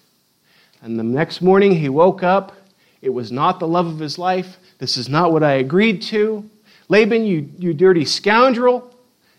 And 0.82 1.00
the 1.00 1.04
next 1.04 1.42
morning 1.42 1.78
he 1.78 1.88
woke 1.88 2.24
up. 2.24 2.52
It 3.02 3.12
was 3.12 3.32
not 3.32 3.62
the 3.62 3.70
love 3.70 3.88
of 3.88 3.98
his 3.98 4.20
life. 4.20 4.58
This 4.82 4.98
is 4.98 5.08
not 5.08 5.32
what 5.32 5.44
I 5.44 5.54
agreed 5.54 6.02
to. 6.04 6.50
Laban, 6.90 7.24
you, 7.24 7.48
you 7.60 7.72
dirty 7.72 8.04
scoundrel, 8.04 8.92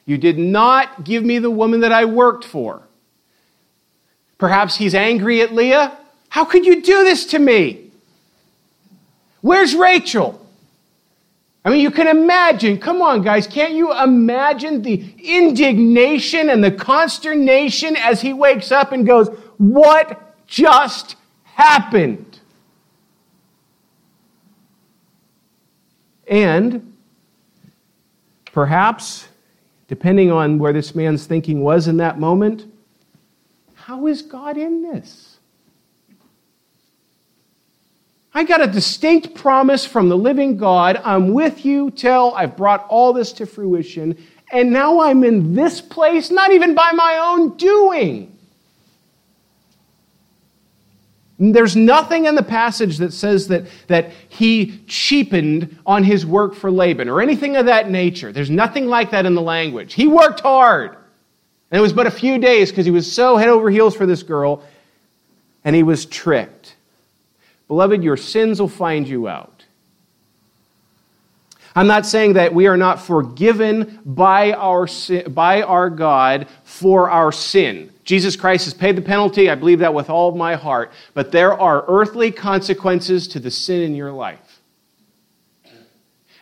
you 0.07 0.17
did 0.17 0.39
not 0.39 1.03
give 1.03 1.25
me 1.25 1.41
the 1.41 1.51
woman 1.51 1.81
that 1.81 1.91
I 1.91 2.05
worked 2.05 2.45
for. 2.45 2.81
Perhaps 4.39 4.77
he's 4.77 4.95
angry 4.95 5.41
at 5.41 5.53
Leah. 5.53 5.99
How 6.29 6.45
could 6.45 6.65
you 6.65 6.81
do 6.81 7.03
this 7.03 7.27
to 7.27 7.41
me? 7.41 7.91
Where's 9.41 9.75
Rachel? 9.75 10.47
I 11.65 11.71
mean, 11.71 11.81
you 11.81 11.91
can 11.91 12.07
imagine, 12.07 12.79
come 12.79 13.03
on, 13.03 13.23
guys, 13.23 13.49
can't 13.49 13.73
you 13.73 13.93
imagine 13.93 14.81
the 14.83 15.13
indignation 15.19 16.51
and 16.51 16.63
the 16.63 16.71
consternation 16.71 17.97
as 17.97 18.21
he 18.21 18.33
wakes 18.33 18.71
up 18.71 18.93
and 18.93 19.05
goes, 19.05 19.29
What 19.59 20.47
just 20.47 21.17
happened? 21.43 22.32
And 26.33 26.95
perhaps, 28.53 29.29
depending 29.87 30.33
on 30.33 30.59
where 30.59 30.73
this 30.73 30.95
man's 30.95 31.27
thinking 31.27 31.61
was 31.61 31.89
in 31.89 31.99
that 31.99 32.19
moment, 32.19 32.65
how 33.75 34.07
is 34.07 34.23
God 34.23 34.57
in 34.57 34.83
this? 34.83 35.37
I 38.33 38.45
got 38.45 38.63
a 38.63 38.67
distinct 38.67 39.35
promise 39.35 39.85
from 39.85 40.09
the 40.09 40.17
living 40.17 40.57
God. 40.57 40.99
I'm 41.05 41.35
with 41.35 41.67
you 41.67 41.91
till 41.91 42.35
I've 42.35 42.57
brought 42.57 42.87
all 42.89 43.13
this 43.13 43.35
to 43.35 43.45
fruition. 43.45 44.17
And 44.51 44.73
now 44.73 45.03
I'm 45.03 45.25
in 45.25 45.55
this 45.55 45.83
place, 45.83 46.31
not 46.31 46.51
even 46.51 46.75
by 46.75 46.93
my 46.93 47.19
own 47.23 47.59
doing. 47.59 48.32
There's 51.51 51.75
nothing 51.75 52.27
in 52.27 52.37
the 52.37 52.43
passage 52.43 52.99
that 52.99 53.13
says 53.13 53.49
that, 53.49 53.67
that 53.89 54.13
he 54.29 54.79
cheapened 54.87 55.77
on 55.85 56.05
his 56.05 56.25
work 56.25 56.55
for 56.55 56.71
Laban 56.71 57.09
or 57.09 57.21
anything 57.21 57.57
of 57.57 57.67
that 57.67 57.91
nature. 57.91 58.31
There's 58.31 58.51
nothing 58.51 58.87
like 58.87 59.11
that 59.11 59.27
in 59.27 59.35
the 59.35 59.43
language. 59.43 59.95
He 59.95 60.07
worked 60.07 60.41
hard. 60.41 60.91
And 61.71 61.79
it 61.79 61.81
was 61.81 61.93
but 61.93 62.07
a 62.07 62.13
few 62.13 62.39
days 62.39 62.71
because 62.71 62.87
he 62.87 62.93
was 62.93 63.11
so 63.11 63.37
head 63.37 63.49
over 63.49 63.71
heels 63.71 63.97
for 63.97 64.07
this 64.07 64.23
girl, 64.23 64.63
and 65.65 65.75
he 65.75 65.83
was 65.83 66.07
tricked. 66.07 66.77
Beloved, 67.67 68.05
your 68.05 68.17
sins 68.17 68.61
will 68.61 68.69
find 68.69 69.09
you 69.09 69.27
out. 69.27 69.65
I'm 71.75 71.89
not 71.89 72.07
saying 72.07 72.35
that 72.35 72.55
we 72.55 72.69
are 72.69 72.77
not 72.77 73.01
forgiven 73.01 73.99
by 74.05 74.53
our, 74.53 74.87
by 75.29 75.63
our 75.63 75.91
God 75.91 76.47
for 76.63 77.11
our 77.11 77.33
sin. 77.33 77.92
Jesus 78.05 78.35
Christ 78.35 78.65
has 78.65 78.75
paid 78.75 78.97
the 78.97 79.03
penalty. 79.03 79.49
I 79.49 79.55
believe 79.55 79.79
that 79.79 79.95
with 79.95 80.11
all 80.11 80.29
of 80.29 80.37
my 80.37 80.55
heart. 80.57 80.93
But 81.15 81.31
there 81.31 81.53
are 81.53 81.85
earthly 81.87 82.33
consequences 82.33 83.29
to 83.29 83.41
the 83.41 83.51
sin 83.51 83.83
in 83.83 83.95
your 83.95 84.13
life. 84.13 84.61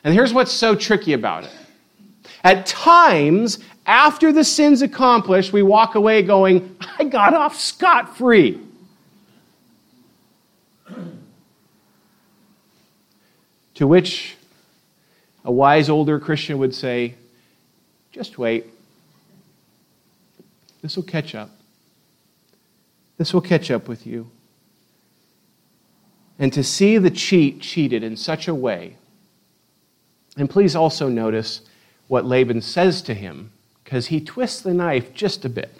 And 0.02 0.14
here's 0.14 0.32
what's 0.32 0.52
so 0.52 0.74
tricky 0.74 1.12
about 1.12 1.44
it. 1.44 1.54
At 2.42 2.64
times, 2.64 3.58
after 3.84 4.32
the 4.32 4.44
sin's 4.44 4.80
accomplished, 4.80 5.52
we 5.52 5.62
walk 5.62 5.94
away 5.94 6.22
going, 6.22 6.76
I 6.98 7.04
got 7.04 7.34
off 7.34 7.60
scot 7.60 8.16
free. 8.16 8.60
To 13.74 13.86
which 13.86 14.36
a 15.44 15.52
wise 15.52 15.90
older 15.90 16.18
Christian 16.18 16.58
would 16.58 16.74
say, 16.74 17.14
just 18.12 18.38
wait. 18.38 18.66
This 20.82 20.96
will 20.96 21.04
catch 21.04 21.34
up. 21.34 21.50
This 23.18 23.34
will 23.34 23.40
catch 23.40 23.70
up 23.70 23.86
with 23.86 24.06
you. 24.06 24.30
And 26.38 26.52
to 26.54 26.64
see 26.64 26.96
the 26.96 27.10
cheat 27.10 27.60
cheated 27.60 28.02
in 28.02 28.16
such 28.16 28.48
a 28.48 28.54
way, 28.54 28.96
and 30.36 30.48
please 30.48 30.74
also 30.74 31.08
notice 31.08 31.60
what 32.08 32.24
Laban 32.24 32.62
says 32.62 33.02
to 33.02 33.14
him, 33.14 33.52
because 33.84 34.06
he 34.06 34.20
twists 34.20 34.62
the 34.62 34.72
knife 34.72 35.12
just 35.12 35.44
a 35.44 35.50
bit. 35.50 35.70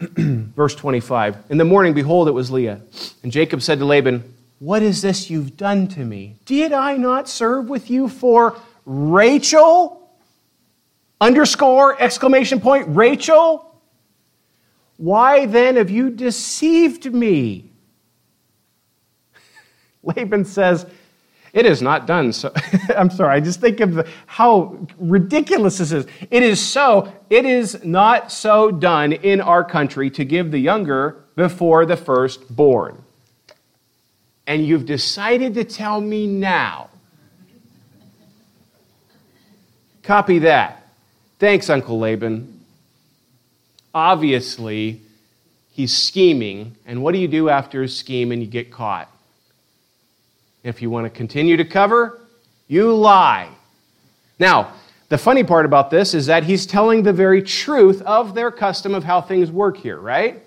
Verse 0.16 0.74
25 0.74 1.36
In 1.50 1.58
the 1.58 1.64
morning, 1.64 1.94
behold, 1.94 2.26
it 2.26 2.32
was 2.32 2.50
Leah. 2.50 2.80
And 3.22 3.30
Jacob 3.30 3.62
said 3.62 3.78
to 3.78 3.84
Laban, 3.84 4.34
What 4.58 4.82
is 4.82 5.02
this 5.02 5.30
you've 5.30 5.56
done 5.56 5.86
to 5.88 6.04
me? 6.04 6.36
Did 6.46 6.72
I 6.72 6.96
not 6.96 7.28
serve 7.28 7.68
with 7.68 7.90
you 7.90 8.08
for 8.08 8.56
Rachel? 8.84 10.01
Underscore, 11.22 12.02
exclamation 12.02 12.60
point, 12.60 12.84
Rachel? 12.88 13.80
Why 14.96 15.46
then 15.46 15.76
have 15.76 15.88
you 15.88 16.10
deceived 16.10 17.14
me? 17.14 17.70
Laban 20.02 20.44
says, 20.44 20.84
it 21.52 21.64
is 21.64 21.80
not 21.80 22.08
done 22.08 22.32
so. 22.32 22.52
I'm 22.96 23.08
sorry, 23.08 23.36
I 23.36 23.38
just 23.38 23.60
think 23.60 23.78
of 23.78 23.94
the, 23.94 24.08
how 24.26 24.76
ridiculous 24.98 25.78
this 25.78 25.92
is. 25.92 26.06
It 26.28 26.42
is 26.42 26.60
so, 26.60 27.12
it 27.30 27.44
is 27.44 27.84
not 27.84 28.32
so 28.32 28.72
done 28.72 29.12
in 29.12 29.40
our 29.40 29.62
country 29.62 30.10
to 30.10 30.24
give 30.24 30.50
the 30.50 30.58
younger 30.58 31.22
before 31.36 31.86
the 31.86 31.96
firstborn. 31.96 33.00
And 34.48 34.66
you've 34.66 34.86
decided 34.86 35.54
to 35.54 35.62
tell 35.62 36.00
me 36.00 36.26
now. 36.26 36.90
Copy 40.02 40.40
that. 40.40 40.81
Thanks, 41.42 41.68
Uncle 41.68 41.98
Laban. 41.98 42.60
Obviously, 43.92 45.00
he's 45.72 45.92
scheming. 45.92 46.76
And 46.86 47.02
what 47.02 47.10
do 47.10 47.18
you 47.18 47.26
do 47.26 47.48
after 47.48 47.82
a 47.82 47.88
scheme 47.88 48.30
and 48.30 48.40
you 48.40 48.46
get 48.46 48.70
caught? 48.70 49.10
If 50.62 50.80
you 50.80 50.88
want 50.88 51.06
to 51.06 51.10
continue 51.10 51.56
to 51.56 51.64
cover, 51.64 52.20
you 52.68 52.94
lie. 52.94 53.48
Now, 54.38 54.74
the 55.08 55.18
funny 55.18 55.42
part 55.42 55.66
about 55.66 55.90
this 55.90 56.14
is 56.14 56.26
that 56.26 56.44
he's 56.44 56.64
telling 56.64 57.02
the 57.02 57.12
very 57.12 57.42
truth 57.42 58.02
of 58.02 58.36
their 58.36 58.52
custom 58.52 58.94
of 58.94 59.02
how 59.02 59.20
things 59.20 59.50
work 59.50 59.76
here, 59.76 59.98
right? 59.98 60.40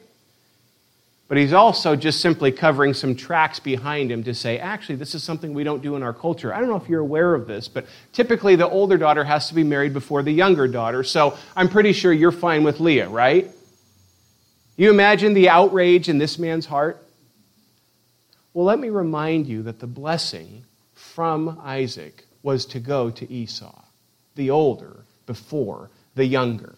But 1.27 1.37
he's 1.37 1.53
also 1.53 1.95
just 1.95 2.21
simply 2.21 2.51
covering 2.51 2.93
some 2.93 3.15
tracks 3.15 3.59
behind 3.59 4.11
him 4.11 4.23
to 4.25 4.33
say, 4.35 4.59
actually, 4.59 4.97
this 4.97 5.15
is 5.15 5.23
something 5.23 5.55
we 5.55 5.63
don't 5.63 5.81
do 5.81 5.95
in 5.95 6.03
our 6.03 6.13
culture. 6.13 6.53
I 6.53 6.59
don't 6.59 6.69
know 6.69 6.75
if 6.75 6.87
you're 6.87 7.01
aware 7.01 7.33
of 7.33 7.47
this, 7.47 7.67
but 7.67 7.87
typically 8.13 8.55
the 8.55 8.69
older 8.69 8.97
daughter 8.97 9.23
has 9.23 9.47
to 9.47 9.55
be 9.55 9.63
married 9.63 9.91
before 9.91 10.21
the 10.21 10.31
younger 10.31 10.67
daughter. 10.67 11.03
So 11.03 11.35
I'm 11.55 11.67
pretty 11.67 11.93
sure 11.93 12.13
you're 12.13 12.31
fine 12.31 12.63
with 12.63 12.79
Leah, 12.79 13.09
right? 13.09 13.49
You 14.77 14.91
imagine 14.91 15.33
the 15.33 15.49
outrage 15.49 16.09
in 16.09 16.19
this 16.19 16.37
man's 16.37 16.67
heart? 16.67 17.01
Well, 18.53 18.65
let 18.65 18.79
me 18.79 18.89
remind 18.89 19.47
you 19.47 19.63
that 19.63 19.79
the 19.79 19.87
blessing 19.87 20.63
from 20.93 21.59
Isaac 21.63 22.23
was 22.43 22.67
to 22.67 22.79
go 22.79 23.09
to 23.09 23.31
Esau, 23.31 23.81
the 24.35 24.51
older 24.51 25.05
before 25.25 25.89
the 26.13 26.25
younger. 26.25 26.75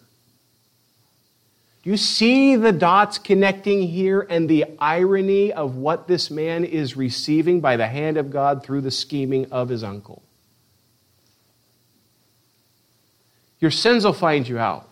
You 1.87 1.95
see 1.95 2.57
the 2.57 2.73
dots 2.73 3.17
connecting 3.17 3.81
here 3.81 4.27
and 4.29 4.49
the 4.49 4.65
irony 4.77 5.53
of 5.53 5.77
what 5.77 6.05
this 6.05 6.29
man 6.29 6.65
is 6.65 6.97
receiving 6.97 7.61
by 7.61 7.77
the 7.77 7.87
hand 7.87 8.17
of 8.17 8.29
God 8.29 8.61
through 8.61 8.81
the 8.81 8.91
scheming 8.91 9.49
of 9.53 9.69
his 9.69 9.85
uncle. 9.85 10.21
Your 13.61 13.71
sins 13.71 14.03
will 14.03 14.11
find 14.11 14.45
you 14.45 14.59
out. 14.59 14.89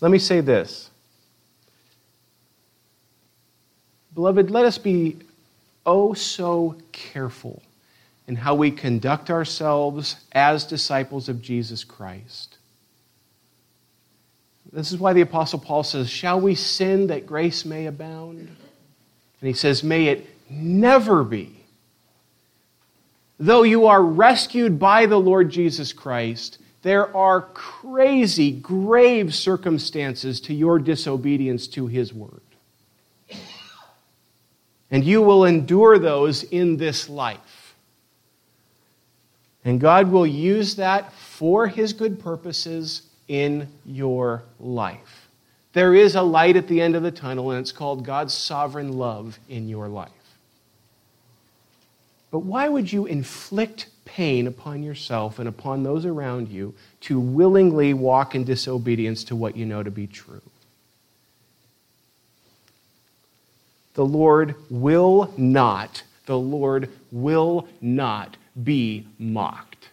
Let 0.00 0.12
me 0.12 0.20
say 0.20 0.40
this. 0.40 0.90
Beloved, 4.14 4.52
let 4.52 4.66
us 4.66 4.78
be 4.78 5.16
oh 5.84 6.14
so 6.14 6.76
careful 6.92 7.60
in 8.28 8.36
how 8.36 8.54
we 8.54 8.70
conduct 8.70 9.30
ourselves 9.30 10.14
as 10.30 10.64
disciples 10.64 11.28
of 11.28 11.42
Jesus 11.42 11.82
Christ. 11.82 12.57
This 14.72 14.92
is 14.92 14.98
why 14.98 15.12
the 15.12 15.22
Apostle 15.22 15.58
Paul 15.58 15.82
says, 15.82 16.10
Shall 16.10 16.40
we 16.40 16.54
sin 16.54 17.06
that 17.06 17.26
grace 17.26 17.64
may 17.64 17.86
abound? 17.86 18.38
And 18.38 19.48
he 19.48 19.52
says, 19.52 19.82
May 19.82 20.06
it 20.06 20.28
never 20.50 21.24
be. 21.24 21.64
Though 23.38 23.62
you 23.62 23.86
are 23.86 24.02
rescued 24.02 24.78
by 24.78 25.06
the 25.06 25.18
Lord 25.18 25.50
Jesus 25.50 25.92
Christ, 25.92 26.58
there 26.82 27.14
are 27.16 27.42
crazy, 27.42 28.52
grave 28.52 29.34
circumstances 29.34 30.40
to 30.42 30.54
your 30.54 30.78
disobedience 30.78 31.66
to 31.68 31.86
his 31.86 32.12
word. 32.12 32.40
And 34.90 35.04
you 35.04 35.22
will 35.22 35.44
endure 35.44 35.98
those 35.98 36.44
in 36.44 36.76
this 36.76 37.08
life. 37.08 37.74
And 39.64 39.80
God 39.80 40.10
will 40.10 40.26
use 40.26 40.76
that 40.76 41.12
for 41.12 41.66
his 41.66 41.92
good 41.92 42.18
purposes 42.18 43.07
in 43.28 43.68
your 43.84 44.42
life. 44.58 45.28
There 45.74 45.94
is 45.94 46.14
a 46.14 46.22
light 46.22 46.56
at 46.56 46.66
the 46.66 46.80
end 46.80 46.96
of 46.96 47.02
the 47.02 47.10
tunnel, 47.10 47.50
and 47.50 47.60
it's 47.60 47.72
called 47.72 48.04
God's 48.04 48.34
sovereign 48.34 48.94
love 48.94 49.38
in 49.48 49.68
your 49.68 49.86
life. 49.88 50.10
But 52.30 52.40
why 52.40 52.68
would 52.68 52.92
you 52.92 53.06
inflict 53.06 53.88
pain 54.04 54.46
upon 54.46 54.82
yourself 54.82 55.38
and 55.38 55.48
upon 55.48 55.82
those 55.82 56.04
around 56.04 56.48
you 56.48 56.74
to 57.02 57.20
willingly 57.20 57.94
walk 57.94 58.34
in 58.34 58.44
disobedience 58.44 59.24
to 59.24 59.36
what 59.36 59.56
you 59.56 59.64
know 59.64 59.82
to 59.82 59.90
be 59.90 60.06
true? 60.06 60.42
The 63.94 64.04
Lord 64.04 64.54
will 64.70 65.32
not, 65.36 66.02
the 66.26 66.38
Lord 66.38 66.90
will 67.10 67.66
not 67.80 68.36
be 68.62 69.06
mocked. 69.18 69.88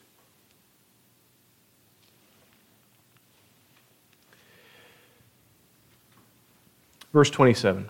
Verse 7.16 7.30
27. 7.30 7.88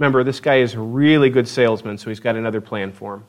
Remember, 0.00 0.24
this 0.24 0.40
guy 0.40 0.56
is 0.56 0.74
a 0.74 0.80
really 0.80 1.30
good 1.30 1.46
salesman, 1.46 1.96
so 1.96 2.10
he's 2.10 2.18
got 2.18 2.34
another 2.34 2.60
plan 2.60 2.90
for 2.90 3.14
him. 3.14 3.24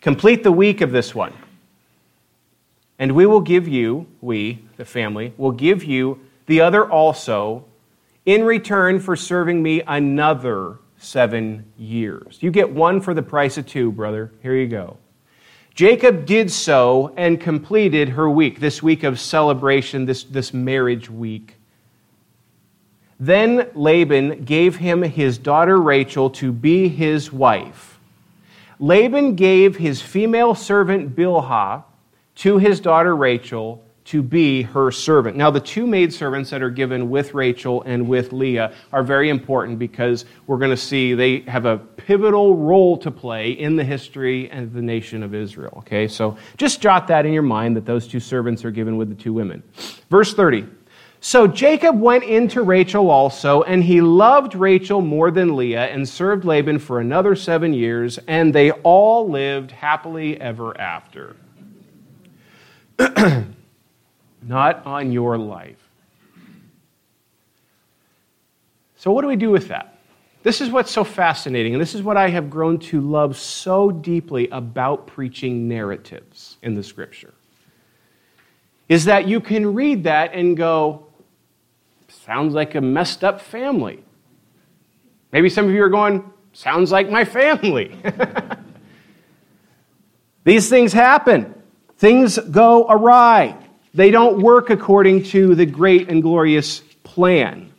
Complete 0.00 0.42
the 0.42 0.50
week 0.50 0.80
of 0.80 0.90
this 0.90 1.14
one. 1.14 1.32
And 2.98 3.12
we 3.12 3.24
will 3.24 3.40
give 3.40 3.68
you, 3.68 4.08
we, 4.20 4.64
the 4.78 4.84
family, 4.84 5.32
will 5.36 5.52
give 5.52 5.84
you 5.84 6.18
the 6.46 6.60
other 6.60 6.90
also 6.90 7.66
in 8.26 8.42
return 8.42 8.98
for 8.98 9.14
serving 9.14 9.62
me 9.62 9.82
another 9.82 10.80
seven 10.98 11.64
years. 11.78 12.38
You 12.40 12.50
get 12.50 12.68
one 12.68 13.00
for 13.00 13.14
the 13.14 13.22
price 13.22 13.58
of 13.58 13.66
two, 13.66 13.92
brother. 13.92 14.32
Here 14.42 14.56
you 14.56 14.66
go. 14.66 14.96
Jacob 15.76 16.26
did 16.26 16.50
so 16.50 17.14
and 17.16 17.40
completed 17.40 18.08
her 18.08 18.28
week, 18.28 18.58
this 18.58 18.82
week 18.82 19.04
of 19.04 19.20
celebration, 19.20 20.04
this, 20.04 20.24
this 20.24 20.52
marriage 20.52 21.08
week. 21.08 21.54
Then 23.20 23.68
Laban 23.74 24.44
gave 24.44 24.76
him 24.76 25.02
his 25.02 25.36
daughter 25.36 25.80
Rachel 25.80 26.30
to 26.30 26.50
be 26.50 26.88
his 26.88 27.30
wife. 27.30 27.98
Laban 28.78 29.34
gave 29.34 29.76
his 29.76 30.00
female 30.00 30.54
servant 30.54 31.14
Bilhah 31.14 31.84
to 32.36 32.56
his 32.56 32.80
daughter 32.80 33.14
Rachel 33.14 33.84
to 34.06 34.22
be 34.22 34.62
her 34.62 34.90
servant. 34.90 35.36
Now, 35.36 35.50
the 35.50 35.60
two 35.60 35.86
maidservants 35.86 36.48
that 36.50 36.62
are 36.62 36.70
given 36.70 37.10
with 37.10 37.34
Rachel 37.34 37.82
and 37.82 38.08
with 38.08 38.32
Leah 38.32 38.72
are 38.92 39.02
very 39.02 39.28
important 39.28 39.78
because 39.78 40.24
we're 40.46 40.56
going 40.56 40.70
to 40.70 40.76
see 40.76 41.12
they 41.12 41.40
have 41.40 41.66
a 41.66 41.76
pivotal 41.76 42.56
role 42.56 42.96
to 42.96 43.10
play 43.10 43.52
in 43.52 43.76
the 43.76 43.84
history 43.84 44.50
of 44.50 44.72
the 44.72 44.80
nation 44.80 45.22
of 45.22 45.34
Israel. 45.34 45.74
Okay, 45.78 46.08
so 46.08 46.38
just 46.56 46.80
jot 46.80 47.06
that 47.08 47.26
in 47.26 47.34
your 47.34 47.42
mind 47.42 47.76
that 47.76 47.84
those 47.84 48.08
two 48.08 48.18
servants 48.18 48.64
are 48.64 48.70
given 48.70 48.96
with 48.96 49.10
the 49.10 49.14
two 49.14 49.34
women. 49.34 49.62
Verse 50.08 50.32
30. 50.32 50.66
So 51.22 51.46
Jacob 51.46 52.00
went 52.00 52.24
in 52.24 52.48
to 52.48 52.62
Rachel 52.62 53.10
also, 53.10 53.62
and 53.62 53.84
he 53.84 54.00
loved 54.00 54.54
Rachel 54.54 55.02
more 55.02 55.30
than 55.30 55.54
Leah, 55.54 55.86
and 55.86 56.08
served 56.08 56.46
Laban 56.46 56.78
for 56.78 56.98
another 56.98 57.36
seven 57.36 57.74
years, 57.74 58.18
and 58.26 58.54
they 58.54 58.70
all 58.70 59.28
lived 59.28 59.70
happily 59.70 60.40
ever 60.40 60.78
after. 60.80 61.36
Not 64.42 64.86
on 64.86 65.12
your 65.12 65.36
life. 65.36 65.76
So, 68.96 69.12
what 69.12 69.20
do 69.20 69.28
we 69.28 69.36
do 69.36 69.50
with 69.50 69.68
that? 69.68 69.98
This 70.42 70.62
is 70.62 70.70
what's 70.70 70.90
so 70.90 71.04
fascinating, 71.04 71.74
and 71.74 71.82
this 71.82 71.94
is 71.94 72.02
what 72.02 72.16
I 72.16 72.30
have 72.30 72.48
grown 72.48 72.78
to 72.78 73.02
love 73.02 73.36
so 73.36 73.90
deeply 73.90 74.48
about 74.48 75.06
preaching 75.06 75.68
narratives 75.68 76.56
in 76.62 76.74
the 76.74 76.82
scripture. 76.82 77.34
Is 78.88 79.04
that 79.04 79.28
you 79.28 79.40
can 79.40 79.74
read 79.74 80.04
that 80.04 80.32
and 80.32 80.56
go, 80.56 81.06
Sounds 82.30 82.54
like 82.54 82.76
a 82.76 82.80
messed 82.80 83.24
up 83.24 83.40
family. 83.40 84.04
Maybe 85.32 85.50
some 85.50 85.64
of 85.64 85.72
you 85.72 85.82
are 85.82 85.88
going, 85.88 86.32
Sounds 86.52 86.92
like 86.92 87.10
my 87.10 87.24
family. 87.24 87.92
These 90.44 90.68
things 90.68 90.92
happen, 90.92 91.60
things 91.96 92.38
go 92.38 92.86
awry. 92.88 93.56
They 93.94 94.12
don't 94.12 94.42
work 94.42 94.70
according 94.70 95.24
to 95.24 95.56
the 95.56 95.66
great 95.66 96.08
and 96.08 96.22
glorious 96.22 96.78
plan. 97.02 97.72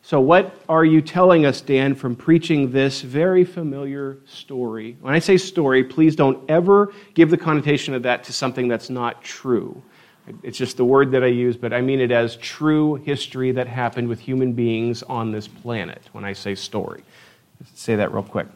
So, 0.00 0.18
what 0.18 0.58
are 0.66 0.86
you 0.86 1.02
telling 1.02 1.44
us, 1.44 1.60
Dan, 1.60 1.94
from 1.94 2.16
preaching 2.16 2.72
this 2.72 3.02
very 3.02 3.44
familiar 3.44 4.16
story? 4.24 4.96
When 5.02 5.12
I 5.12 5.18
say 5.18 5.36
story, 5.36 5.84
please 5.84 6.16
don't 6.16 6.42
ever 6.48 6.90
give 7.12 7.28
the 7.28 7.36
connotation 7.36 7.92
of 7.92 8.04
that 8.04 8.24
to 8.24 8.32
something 8.32 8.66
that's 8.66 8.88
not 8.88 9.22
true. 9.22 9.82
It's 10.42 10.56
just 10.56 10.76
the 10.76 10.84
word 10.84 11.10
that 11.10 11.22
I 11.22 11.28
use, 11.28 11.56
but 11.56 11.72
I 11.72 11.80
mean 11.80 12.00
it 12.00 12.10
as 12.10 12.36
true 12.36 12.94
history 12.94 13.52
that 13.52 13.66
happened 13.66 14.08
with 14.08 14.20
human 14.20 14.54
beings 14.54 15.02
on 15.02 15.32
this 15.32 15.46
planet 15.46 16.00
when 16.12 16.24
I 16.24 16.32
say 16.32 16.54
story. 16.54 17.02
Let's 17.60 17.80
say 17.80 17.96
that 17.96 18.12
real 18.12 18.22
quick. 18.22 18.46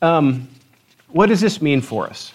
Um, 0.00 0.48
what 1.08 1.26
does 1.26 1.40
this 1.40 1.60
mean 1.60 1.80
for 1.80 2.06
us? 2.06 2.32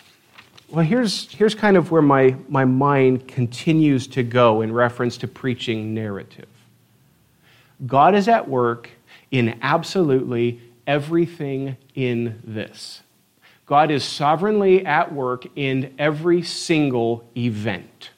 Well, 0.69 0.84
here's, 0.84 1.32
here's 1.34 1.55
kind 1.55 1.77
of 1.77 1.91
where 1.91 2.01
my, 2.01 2.36
my 2.47 2.65
mind 2.65 3.27
continues 3.27 4.05
to 4.07 4.23
go 4.23 4.61
in 4.61 4.71
reference 4.71 5.17
to 5.17 5.27
preaching 5.27 5.93
narrative. 5.93 6.47
God 7.86 8.15
is 8.15 8.27
at 8.27 8.47
work 8.47 8.89
in 9.32 9.57
absolutely 9.61 10.61
everything 10.86 11.77
in 11.95 12.41
this. 12.43 13.01
God 13.70 13.91
is 13.91 14.03
sovereignly 14.03 14.84
at 14.84 15.13
work 15.13 15.45
in 15.55 15.93
every 15.99 16.41
single 16.41 17.30
event. 17.38 18.09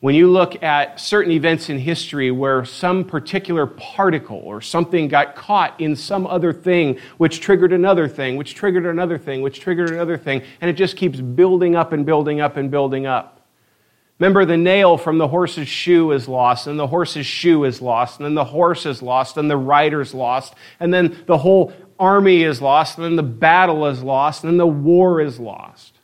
When 0.00 0.14
you 0.14 0.30
look 0.30 0.62
at 0.62 0.98
certain 0.98 1.30
events 1.30 1.68
in 1.68 1.78
history 1.78 2.30
where 2.30 2.64
some 2.64 3.04
particular 3.04 3.66
particle 3.66 4.40
or 4.42 4.62
something 4.62 5.08
got 5.08 5.36
caught 5.36 5.78
in 5.78 5.94
some 5.94 6.26
other 6.26 6.54
thing, 6.54 6.98
which 7.18 7.42
triggered 7.42 7.74
another 7.74 8.08
thing, 8.08 8.36
which 8.36 8.54
triggered 8.54 8.86
another 8.86 9.18
thing, 9.18 9.42
which 9.42 9.60
triggered 9.60 9.90
another 9.90 10.16
thing, 10.16 10.42
and 10.62 10.70
it 10.70 10.74
just 10.74 10.96
keeps 10.96 11.20
building 11.20 11.76
up 11.76 11.92
and 11.92 12.06
building 12.06 12.40
up 12.40 12.56
and 12.56 12.70
building 12.70 13.04
up. 13.04 13.42
Remember, 14.20 14.44
the 14.44 14.56
nail 14.56 14.96
from 14.96 15.18
the 15.18 15.26
horse's 15.26 15.68
shoe 15.68 16.12
is 16.12 16.28
lost, 16.28 16.66
and 16.66 16.78
the 16.78 16.86
horse's 16.86 17.26
shoe 17.26 17.64
is 17.64 17.82
lost, 17.82 18.20
and 18.20 18.24
then 18.24 18.34
the 18.34 18.44
horse 18.44 18.86
is 18.86 19.02
lost, 19.02 19.36
and 19.36 19.50
the 19.50 19.56
rider's 19.56 20.14
lost, 20.14 20.54
and 20.78 20.94
then 20.94 21.24
the 21.26 21.36
whole 21.36 21.72
army 21.98 22.42
is 22.42 22.60
lost, 22.60 22.98
and 22.98 23.04
then 23.04 23.16
the 23.16 23.22
battle 23.22 23.86
is 23.86 24.02
lost, 24.02 24.44
and 24.44 24.50
then 24.52 24.58
the 24.58 24.66
war 24.66 25.20
is 25.20 25.38
lost. 25.38 25.98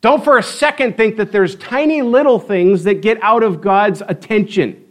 Don't 0.00 0.22
for 0.22 0.36
a 0.36 0.42
second 0.42 0.96
think 0.96 1.16
that 1.16 1.32
there's 1.32 1.56
tiny 1.56 2.02
little 2.02 2.38
things 2.38 2.84
that 2.84 3.00
get 3.00 3.22
out 3.22 3.42
of 3.42 3.60
God's 3.60 4.02
attention. 4.06 4.84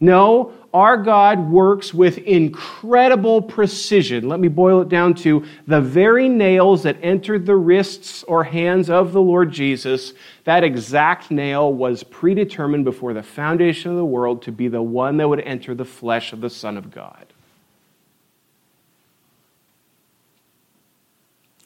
No, 0.00 0.52
our 0.72 0.96
God 0.96 1.50
works 1.50 1.92
with 1.92 2.18
incredible 2.18 3.42
precision. 3.42 4.28
Let 4.28 4.38
me 4.38 4.48
boil 4.48 4.82
it 4.82 4.88
down 4.88 5.14
to 5.16 5.44
the 5.66 5.80
very 5.80 6.28
nails 6.28 6.82
that 6.84 6.98
entered 7.02 7.46
the 7.46 7.56
wrists 7.56 8.22
or 8.24 8.44
hands 8.44 8.90
of 8.90 9.12
the 9.12 9.20
Lord 9.20 9.50
Jesus. 9.50 10.12
That 10.44 10.64
exact 10.64 11.30
nail 11.30 11.72
was 11.72 12.02
predetermined 12.02 12.84
before 12.84 13.12
the 13.12 13.22
foundation 13.22 13.90
of 13.90 13.96
the 13.96 14.04
world 14.04 14.42
to 14.42 14.52
be 14.52 14.68
the 14.68 14.82
one 14.82 15.16
that 15.16 15.28
would 15.28 15.40
enter 15.40 15.74
the 15.74 15.84
flesh 15.84 16.32
of 16.32 16.40
the 16.40 16.50
Son 16.50 16.76
of 16.76 16.90
God. 16.90 17.27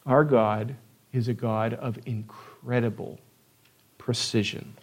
Our 0.07 0.25
God 0.25 0.77
is 1.13 1.29
a 1.29 1.35
God 1.35 1.75
of 1.75 1.99
incredible 2.07 3.21
precision. 3.99 4.75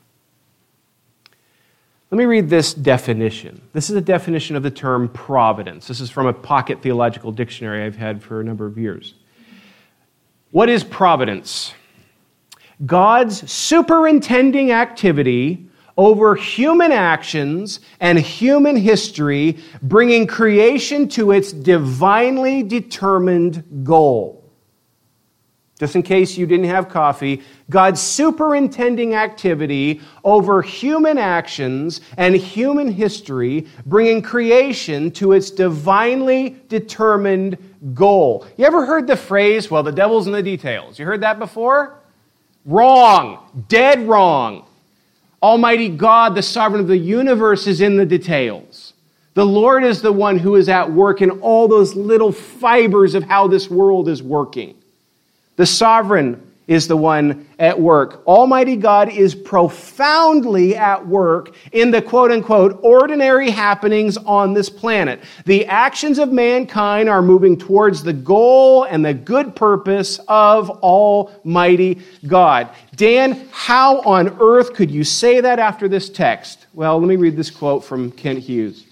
Let 2.11 2.17
me 2.17 2.26
read 2.26 2.49
this 2.49 2.74
definition. 2.74 3.61
This 3.74 3.89
is 3.89 3.95
a 3.95 4.01
definition 4.01 4.55
of 4.55 4.63
the 4.63 4.72
term 4.72 5.09
providence. 5.09 5.88
This 5.88 6.01
is 6.01 6.09
from 6.09 6.26
a 6.26 6.34
pocket 6.34 6.82
theological 6.82 7.32
dictionary 7.32 7.84
I've 7.84 7.97
had 7.97 8.24
for 8.24 8.41
a 8.41 8.43
number 8.43 8.65
of 8.65 8.78
years. 8.78 9.13
What 10.51 10.70
is 10.70 10.84
providence? 10.84 11.74
God's 12.86 13.51
superintending 13.51 14.72
activity 14.72 15.67
over 15.97 16.34
human 16.34 16.91
actions 16.91 17.82
and 17.99 18.17
human 18.17 18.78
history, 18.78 19.59
bringing 19.84 20.26
creation 20.26 21.09
to 21.09 21.32
its 21.32 21.51
divinely 21.51 22.63
determined 22.63 23.84
goal. 23.84 24.39
Just 25.80 25.95
in 25.95 26.03
case 26.03 26.38
you 26.38 26.45
didn't 26.45 26.65
have 26.65 26.89
coffee, 26.89 27.41
God's 27.69 28.01
superintending 28.01 29.15
activity 29.15 30.01
over 30.25 30.61
human 30.61 31.17
actions 31.17 32.01
and 32.17 32.36
human 32.36 32.91
history, 32.91 33.65
bringing 33.86 34.21
creation 34.21 35.09
to 35.11 35.32
its 35.32 35.49
divinely 35.49 36.57
determined 36.67 37.57
goal. 37.93 38.45
You 38.57 38.65
ever 38.65 38.86
heard 38.86 39.07
the 39.07 39.15
phrase, 39.15 39.71
well, 39.71 39.82
the 39.82 39.93
devil's 39.93 40.27
in 40.27 40.34
the 40.34 40.43
details? 40.43 40.99
You 40.99 41.05
heard 41.05 41.21
that 41.21 41.39
before? 41.39 41.95
Wrong. 42.65 43.39
Dead 43.69 44.05
wrong. 44.05 44.65
Almighty 45.41 45.88
God, 45.88 46.36
the 46.36 46.41
sovereign 46.41 46.82
of 46.82 46.89
the 46.89 46.97
universe, 46.97 47.67
is 47.67 47.80
in 47.80 47.95
the 47.95 48.05
details. 48.05 48.93
The 49.34 49.45
Lord 49.45 49.86
is 49.86 50.01
the 50.01 50.11
one 50.11 50.38
who 50.38 50.55
is 50.55 50.67
at 50.67 50.91
work 50.91 51.21
in 51.21 51.32
all 51.39 51.69
those 51.69 51.95
little 51.95 52.34
fibers 52.34 53.15
of 53.15 53.23
how 53.23 53.47
this 53.47 53.69
world 53.69 54.09
is 54.09 54.21
working. 54.21 54.75
The 55.60 55.66
sovereign 55.66 56.41
is 56.68 56.88
the 56.88 56.95
one 56.95 57.45
at 57.60 57.78
work. 57.78 58.26
Almighty 58.26 58.78
God 58.78 59.10
is 59.10 59.36
profoundly 59.36 60.74
at 60.74 61.05
work 61.05 61.53
in 61.74 61.91
the 61.91 62.01
quote 62.01 62.32
unquote 62.32 62.80
ordinary 62.82 63.49
happenings 63.49 64.16
on 64.16 64.53
this 64.53 64.70
planet. 64.70 65.20
The 65.43 65.66
actions 65.66 66.18
of 66.18 66.32
mankind 66.32 67.10
are 67.10 67.22
moving 67.22 67.57
towards 67.57 68.03
the 68.03 68.14
goal 68.14 68.86
and 68.86 69.03
the 69.03 69.14
good 69.14 69.53
purpose 69.53 70.18
of 70.30 70.70
Almighty 70.70 72.03
God. 72.26 72.70
Dan, 72.95 73.49
how 73.51 73.99
on 74.03 74.38
earth 74.39 74.74
could 74.74 74.89
you 74.89 75.03
say 75.03 75.41
that 75.41 75.60
after 75.60 75.89
this 75.89 76.10
text? 76.10 76.68
Well, 76.74 76.97
let 76.99 77.10
me 77.10 77.18
read 77.18 77.36
this 77.36 77.51
quote 77.51 77.84
from 77.84 78.12
Kent 78.12 78.39
Hughes. 78.39 78.86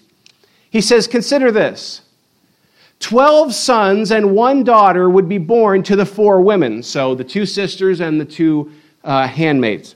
He 0.70 0.82
says, 0.82 1.08
Consider 1.08 1.50
this. 1.50 2.02
Twelve 3.00 3.54
sons 3.54 4.12
and 4.12 4.34
one 4.34 4.64
daughter 4.64 5.10
would 5.10 5.30
be 5.30 5.38
born 5.38 5.84
to 5.84 5.96
the 5.96 6.06
four 6.06 6.42
women, 6.42 6.82
so 6.82 7.14
the 7.14 7.24
two 7.24 7.46
sisters 7.46 8.02
and 8.02 8.20
the 8.20 8.26
two 8.26 8.72
uh, 9.04 9.28
handmaids. 9.28 9.96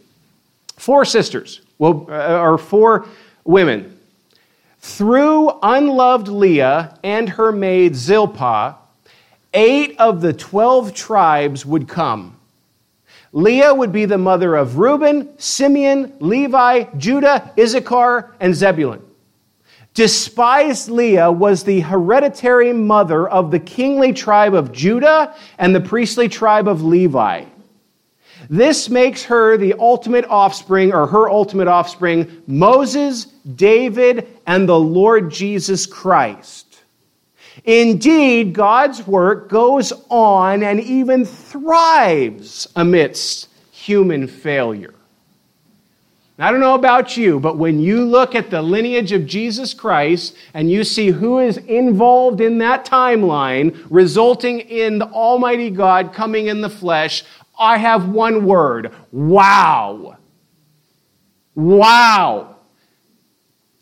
Four 0.77 1.05
sisters, 1.05 1.61
well, 1.79 2.05
uh, 2.09 2.39
or 2.39 2.57
four 2.57 3.07
women. 3.43 3.97
Through 4.79 5.59
unloved 5.61 6.27
Leah 6.27 6.97
and 7.03 7.29
her 7.29 7.51
maid 7.51 7.95
Zilpah, 7.95 8.75
eight 9.53 9.95
of 9.99 10.21
the 10.21 10.33
twelve 10.33 10.93
tribes 10.93 11.65
would 11.65 11.87
come. 11.87 12.37
Leah 13.33 13.73
would 13.73 13.91
be 13.91 14.05
the 14.05 14.17
mother 14.17 14.55
of 14.55 14.77
Reuben, 14.77 15.37
Simeon, 15.37 16.13
Levi, 16.19 16.83
Judah, 16.97 17.51
Issachar, 17.57 18.35
and 18.39 18.53
Zebulun. 18.53 19.01
Despised 19.93 20.89
Leah 20.89 21.31
was 21.31 21.63
the 21.63 21.81
hereditary 21.81 22.71
mother 22.71 23.27
of 23.27 23.51
the 23.51 23.59
kingly 23.59 24.13
tribe 24.13 24.53
of 24.53 24.71
Judah 24.71 25.35
and 25.57 25.75
the 25.75 25.81
priestly 25.81 26.29
tribe 26.29 26.67
of 26.67 26.83
Levi. 26.83 27.43
This 28.49 28.89
makes 28.89 29.23
her 29.23 29.57
the 29.57 29.73
ultimate 29.77 30.25
offspring, 30.25 30.93
or 30.93 31.07
her 31.07 31.29
ultimate 31.29 31.67
offspring, 31.67 32.41
Moses, 32.47 33.25
David, 33.55 34.27
and 34.47 34.67
the 34.67 34.79
Lord 34.79 35.29
Jesus 35.29 35.85
Christ. 35.85 36.79
Indeed, 37.65 38.53
God's 38.53 39.05
work 39.05 39.49
goes 39.49 39.91
on 40.09 40.63
and 40.63 40.79
even 40.79 41.25
thrives 41.25 42.67
amidst 42.75 43.49
human 43.71 44.25
failure. 44.27 44.93
I 46.39 46.49
don't 46.49 46.59
know 46.59 46.75
about 46.75 47.17
you, 47.17 47.39
but 47.39 47.57
when 47.57 47.79
you 47.79 48.03
look 48.03 48.33
at 48.33 48.49
the 48.49 48.61
lineage 48.61 49.11
of 49.11 49.27
Jesus 49.27 49.73
Christ 49.73 50.35
and 50.53 50.71
you 50.71 50.83
see 50.83 51.09
who 51.09 51.39
is 51.39 51.57
involved 51.57 52.41
in 52.41 52.57
that 52.59 52.85
timeline, 52.85 53.85
resulting 53.89 54.61
in 54.61 54.97
the 54.97 55.07
Almighty 55.07 55.69
God 55.69 56.13
coming 56.13 56.47
in 56.47 56.61
the 56.61 56.69
flesh, 56.69 57.23
I 57.59 57.77
have 57.77 58.09
one 58.09 58.45
word 58.45 58.93
wow. 59.11 60.17
Wow. 61.53 62.55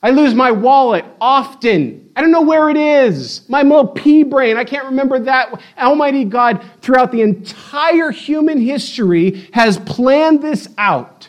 I 0.01 0.11
lose 0.11 0.33
my 0.33 0.51
wallet 0.51 1.05
often. 1.19 2.11
I 2.15 2.21
don't 2.21 2.31
know 2.31 2.41
where 2.41 2.69
it 2.69 2.77
is. 2.77 3.47
My 3.49 3.61
little 3.61 3.87
pea 3.87 4.23
brain, 4.23 4.57
I 4.57 4.63
can't 4.63 4.85
remember 4.85 5.19
that. 5.19 5.61
Almighty 5.77 6.25
God, 6.25 6.65
throughout 6.81 7.11
the 7.11 7.21
entire 7.21 8.11
human 8.11 8.59
history, 8.59 9.49
has 9.53 9.77
planned 9.77 10.41
this 10.41 10.67
out. 10.77 11.28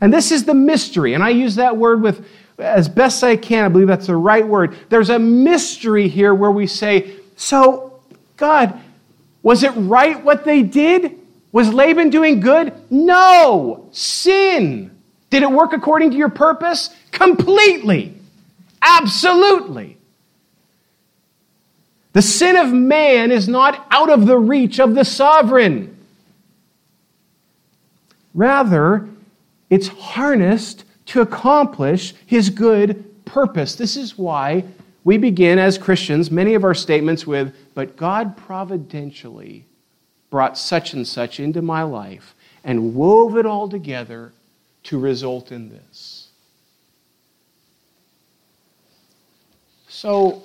And 0.00 0.12
this 0.12 0.30
is 0.30 0.44
the 0.44 0.54
mystery, 0.54 1.14
and 1.14 1.22
I 1.22 1.30
use 1.30 1.56
that 1.56 1.76
word 1.76 2.02
with 2.02 2.26
as 2.58 2.88
best 2.88 3.22
I 3.22 3.36
can. 3.36 3.64
I 3.64 3.68
believe 3.68 3.88
that's 3.88 4.06
the 4.06 4.16
right 4.16 4.46
word. 4.46 4.76
There's 4.88 5.10
a 5.10 5.18
mystery 5.18 6.08
here 6.08 6.34
where 6.34 6.50
we 6.50 6.66
say, 6.66 7.16
So, 7.36 8.00
God, 8.36 8.78
was 9.42 9.62
it 9.62 9.70
right 9.70 10.22
what 10.22 10.44
they 10.44 10.62
did? 10.62 11.18
Was 11.52 11.72
Laban 11.72 12.10
doing 12.10 12.40
good? 12.40 12.72
No. 12.90 13.88
Sin. 13.92 14.90
Did 15.30 15.42
it 15.42 15.50
work 15.50 15.72
according 15.72 16.10
to 16.10 16.16
your 16.16 16.28
purpose? 16.28 16.90
Completely. 17.12 18.14
Absolutely. 18.82 19.96
The 22.12 22.22
sin 22.22 22.56
of 22.56 22.72
man 22.72 23.30
is 23.30 23.48
not 23.48 23.86
out 23.90 24.10
of 24.10 24.26
the 24.26 24.38
reach 24.38 24.78
of 24.80 24.94
the 24.94 25.04
sovereign. 25.04 25.96
Rather, 28.32 29.08
it's 29.70 29.88
harnessed 29.88 30.84
to 31.06 31.20
accomplish 31.20 32.14
his 32.26 32.50
good 32.50 33.24
purpose. 33.24 33.74
This 33.74 33.96
is 33.96 34.18
why 34.18 34.64
we 35.04 35.18
begin 35.18 35.58
as 35.58 35.78
Christians 35.78 36.30
many 36.30 36.54
of 36.54 36.64
our 36.64 36.74
statements 36.74 37.26
with, 37.26 37.54
but 37.74 37.96
God 37.96 38.36
providentially 38.36 39.66
brought 40.30 40.58
such 40.58 40.94
and 40.94 41.06
such 41.06 41.38
into 41.38 41.62
my 41.62 41.82
life 41.82 42.34
and 42.64 42.94
wove 42.94 43.36
it 43.36 43.46
all 43.46 43.68
together 43.68 44.32
to 44.84 44.98
result 44.98 45.52
in 45.52 45.68
this. 45.68 46.28
So, 49.88 50.42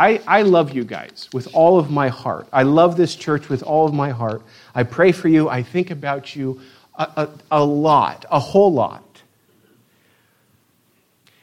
I, 0.00 0.22
I 0.26 0.42
love 0.42 0.72
you 0.72 0.82
guys 0.82 1.28
with 1.34 1.54
all 1.54 1.78
of 1.78 1.90
my 1.90 2.08
heart. 2.08 2.48
I 2.54 2.62
love 2.62 2.96
this 2.96 3.14
church 3.14 3.50
with 3.50 3.62
all 3.62 3.86
of 3.86 3.92
my 3.92 4.08
heart. 4.08 4.42
I 4.74 4.82
pray 4.82 5.12
for 5.12 5.28
you. 5.28 5.50
I 5.50 5.62
think 5.62 5.90
about 5.90 6.34
you 6.34 6.62
a, 6.94 7.02
a, 7.02 7.28
a 7.50 7.62
lot, 7.62 8.24
a 8.30 8.38
whole 8.40 8.72
lot. 8.72 9.22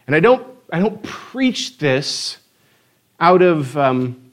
And 0.08 0.16
I 0.16 0.20
don't, 0.20 0.48
I 0.74 0.80
don't 0.80 1.04
preach 1.04 1.78
this 1.78 2.40
out 3.20 3.44
of, 3.44 3.78
um, 3.78 4.32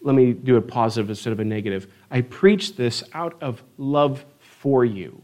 let 0.00 0.14
me 0.14 0.32
do 0.32 0.56
a 0.56 0.62
positive 0.62 1.10
instead 1.10 1.34
of 1.34 1.40
a 1.40 1.44
negative. 1.44 1.92
I 2.10 2.22
preach 2.22 2.74
this 2.74 3.04
out 3.12 3.36
of 3.42 3.62
love 3.76 4.24
for 4.38 4.82
you. 4.82 5.20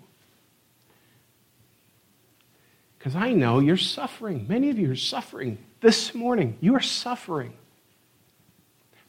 Because 2.98 3.16
I 3.16 3.32
know 3.32 3.58
you're 3.58 3.78
suffering. 3.78 4.44
Many 4.46 4.68
of 4.68 4.78
you 4.78 4.90
are 4.90 4.96
suffering 4.96 5.56
this 5.80 6.14
morning. 6.14 6.58
You 6.60 6.74
are 6.74 6.82
suffering. 6.82 7.54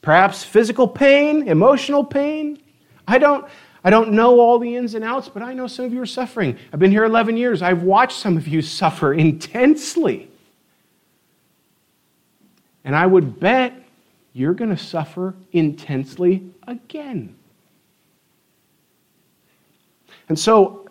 Perhaps 0.01 0.43
physical 0.43 0.87
pain, 0.87 1.47
emotional 1.47 2.03
pain. 2.03 2.59
I 3.07 3.17
don't, 3.17 3.45
I 3.83 3.89
don't 3.89 4.11
know 4.11 4.39
all 4.39 4.59
the 4.59 4.75
ins 4.75 4.95
and 4.95 5.03
outs, 5.03 5.29
but 5.29 5.41
I 5.41 5.53
know 5.53 5.67
some 5.67 5.85
of 5.85 5.93
you 5.93 6.01
are 6.01 6.05
suffering. 6.05 6.57
I've 6.71 6.79
been 6.79 6.91
here 6.91 7.05
11 7.05 7.37
years. 7.37 7.61
I've 7.61 7.83
watched 7.83 8.17
some 8.17 8.37
of 8.37 8.47
you 8.47 8.61
suffer 8.61 9.13
intensely. 9.13 10.29
And 12.83 12.95
I 12.95 13.05
would 13.05 13.39
bet 13.39 13.73
you're 14.33 14.53
going 14.53 14.69
to 14.69 14.81
suffer 14.81 15.33
intensely 15.51 16.49
again. 16.67 17.35
And 20.29 20.37
so 20.37 20.87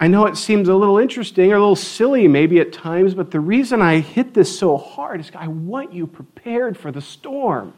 I 0.00 0.08
know 0.08 0.26
it 0.26 0.36
seems 0.36 0.68
a 0.68 0.74
little 0.74 0.98
interesting 0.98 1.52
or 1.52 1.56
a 1.56 1.60
little 1.60 1.76
silly 1.76 2.28
maybe 2.28 2.60
at 2.60 2.72
times, 2.72 3.14
but 3.14 3.30
the 3.30 3.40
reason 3.40 3.82
I 3.82 4.00
hit 4.00 4.32
this 4.32 4.56
so 4.58 4.76
hard 4.76 5.20
is 5.20 5.30
I 5.34 5.48
want 5.48 5.92
you 5.92 6.06
prepared 6.06 6.78
for 6.78 6.92
the 6.92 7.00
storm. 7.00 7.74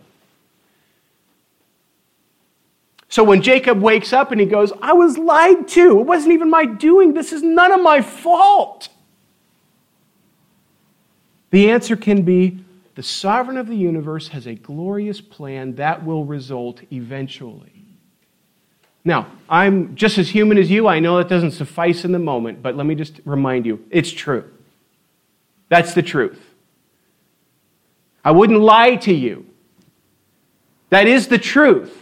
So 3.10 3.24
when 3.24 3.42
Jacob 3.42 3.82
wakes 3.82 4.12
up 4.12 4.30
and 4.30 4.40
he 4.40 4.46
goes, 4.46 4.72
I 4.80 4.92
was 4.92 5.18
lied 5.18 5.66
to. 5.68 5.98
It 5.98 6.06
wasn't 6.06 6.32
even 6.32 6.48
my 6.48 6.64
doing. 6.64 7.12
This 7.12 7.32
is 7.32 7.42
none 7.42 7.72
of 7.72 7.82
my 7.82 8.00
fault. 8.00 8.88
The 11.50 11.70
answer 11.70 11.96
can 11.96 12.22
be 12.22 12.64
the 12.94 13.02
sovereign 13.02 13.56
of 13.56 13.66
the 13.66 13.76
universe 13.76 14.28
has 14.28 14.46
a 14.46 14.54
glorious 14.54 15.20
plan 15.20 15.74
that 15.74 16.04
will 16.04 16.24
result 16.24 16.82
eventually. 16.92 17.84
Now, 19.04 19.26
I'm 19.48 19.96
just 19.96 20.18
as 20.18 20.28
human 20.28 20.58
as 20.58 20.70
you. 20.70 20.86
I 20.86 21.00
know 21.00 21.16
that 21.16 21.28
doesn't 21.28 21.52
suffice 21.52 22.04
in 22.04 22.12
the 22.12 22.18
moment, 22.18 22.62
but 22.62 22.76
let 22.76 22.86
me 22.86 22.94
just 22.94 23.20
remind 23.24 23.66
you 23.66 23.84
it's 23.90 24.12
true. 24.12 24.48
That's 25.68 25.94
the 25.94 26.02
truth. 26.02 26.40
I 28.24 28.30
wouldn't 28.30 28.60
lie 28.60 28.96
to 28.96 29.14
you. 29.14 29.46
That 30.90 31.06
is 31.06 31.28
the 31.28 31.38
truth. 31.38 31.99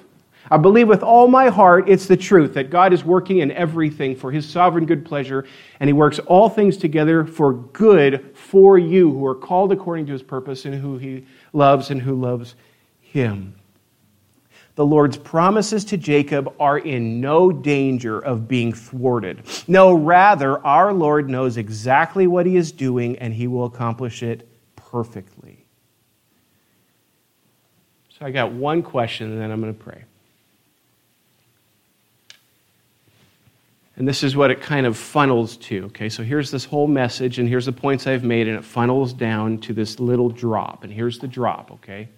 I 0.51 0.57
believe 0.57 0.89
with 0.89 1.03
all 1.03 1.29
my 1.29 1.49
heart 1.49 1.89
it's 1.89 2.07
the 2.07 2.17
truth 2.17 2.55
that 2.55 2.71
God 2.71 2.93
is 2.93 3.05
working 3.05 3.39
in 3.39 3.51
everything 3.53 4.17
for 4.17 4.31
his 4.31 4.49
sovereign 4.49 4.87
good 4.87 5.05
pleasure, 5.05 5.45
and 5.81 5.89
he 5.89 5.93
works 5.93 6.19
all 6.21 6.49
things 6.49 6.77
together 6.77 7.25
for 7.25 7.53
good 7.53 8.37
for 8.37 8.79
you 8.79 9.11
who 9.13 9.27
are 9.27 9.35
called 9.35 9.73
according 9.73 10.07
to 10.07 10.13
his 10.13 10.23
purpose 10.23 10.65
and 10.65 10.75
who 10.75 10.97
he 10.99 11.27
loves 11.53 11.91
and 11.91 12.01
who 12.01 12.15
loves 12.15 12.55
him. 13.01 13.55
The 14.79 14.87
Lord's 14.87 15.17
promises 15.17 15.85
to 15.87 15.97
Jacob 15.97 16.55
are 16.61 16.79
in 16.79 17.21
no 17.21 17.51
danger 17.51 18.21
of 18.21 18.47
being 18.47 18.73
thwarted. 18.73 19.43
No, 19.67 19.93
rather, 19.93 20.65
our 20.65 20.93
Lord 20.93 21.29
knows 21.29 21.57
exactly 21.57 22.29
what 22.29 22.47
he 22.47 22.57
is 22.57 22.71
doing 22.71 23.19
and 23.19 23.35
he 23.35 23.49
will 23.49 23.65
accomplish 23.65 24.23
it 24.23 24.49
perfectly. 24.77 25.67
So 28.11 28.25
I 28.25 28.31
got 28.31 28.53
one 28.53 28.83
question 28.83 29.33
and 29.33 29.41
then 29.41 29.51
I'm 29.51 29.61
going 29.61 29.75
to 29.75 29.81
pray. 29.83 30.05
And 33.99 34.07
this 34.07 34.23
is 34.23 34.37
what 34.37 34.53
it 34.53 34.61
kind 34.61 34.87
of 34.87 34.97
funnels 34.97 35.57
to. 35.57 35.87
Okay, 35.87 36.09
so 36.09 36.23
here's 36.23 36.53
this 36.53 36.65
whole 36.65 36.87
message, 36.87 37.41
and 37.41 37.49
here's 37.49 37.67
the 37.67 37.73
points 37.73 38.07
I've 38.07 38.23
made, 38.23 38.47
and 38.47 38.57
it 38.57 38.65
funnels 38.65 39.13
down 39.13 39.59
to 39.59 39.73
this 39.73 39.99
little 39.99 40.29
drop. 40.29 40.85
And 40.85 40.93
here's 40.93 41.19
the 41.19 41.27
drop, 41.27 41.73
okay? 41.73 42.09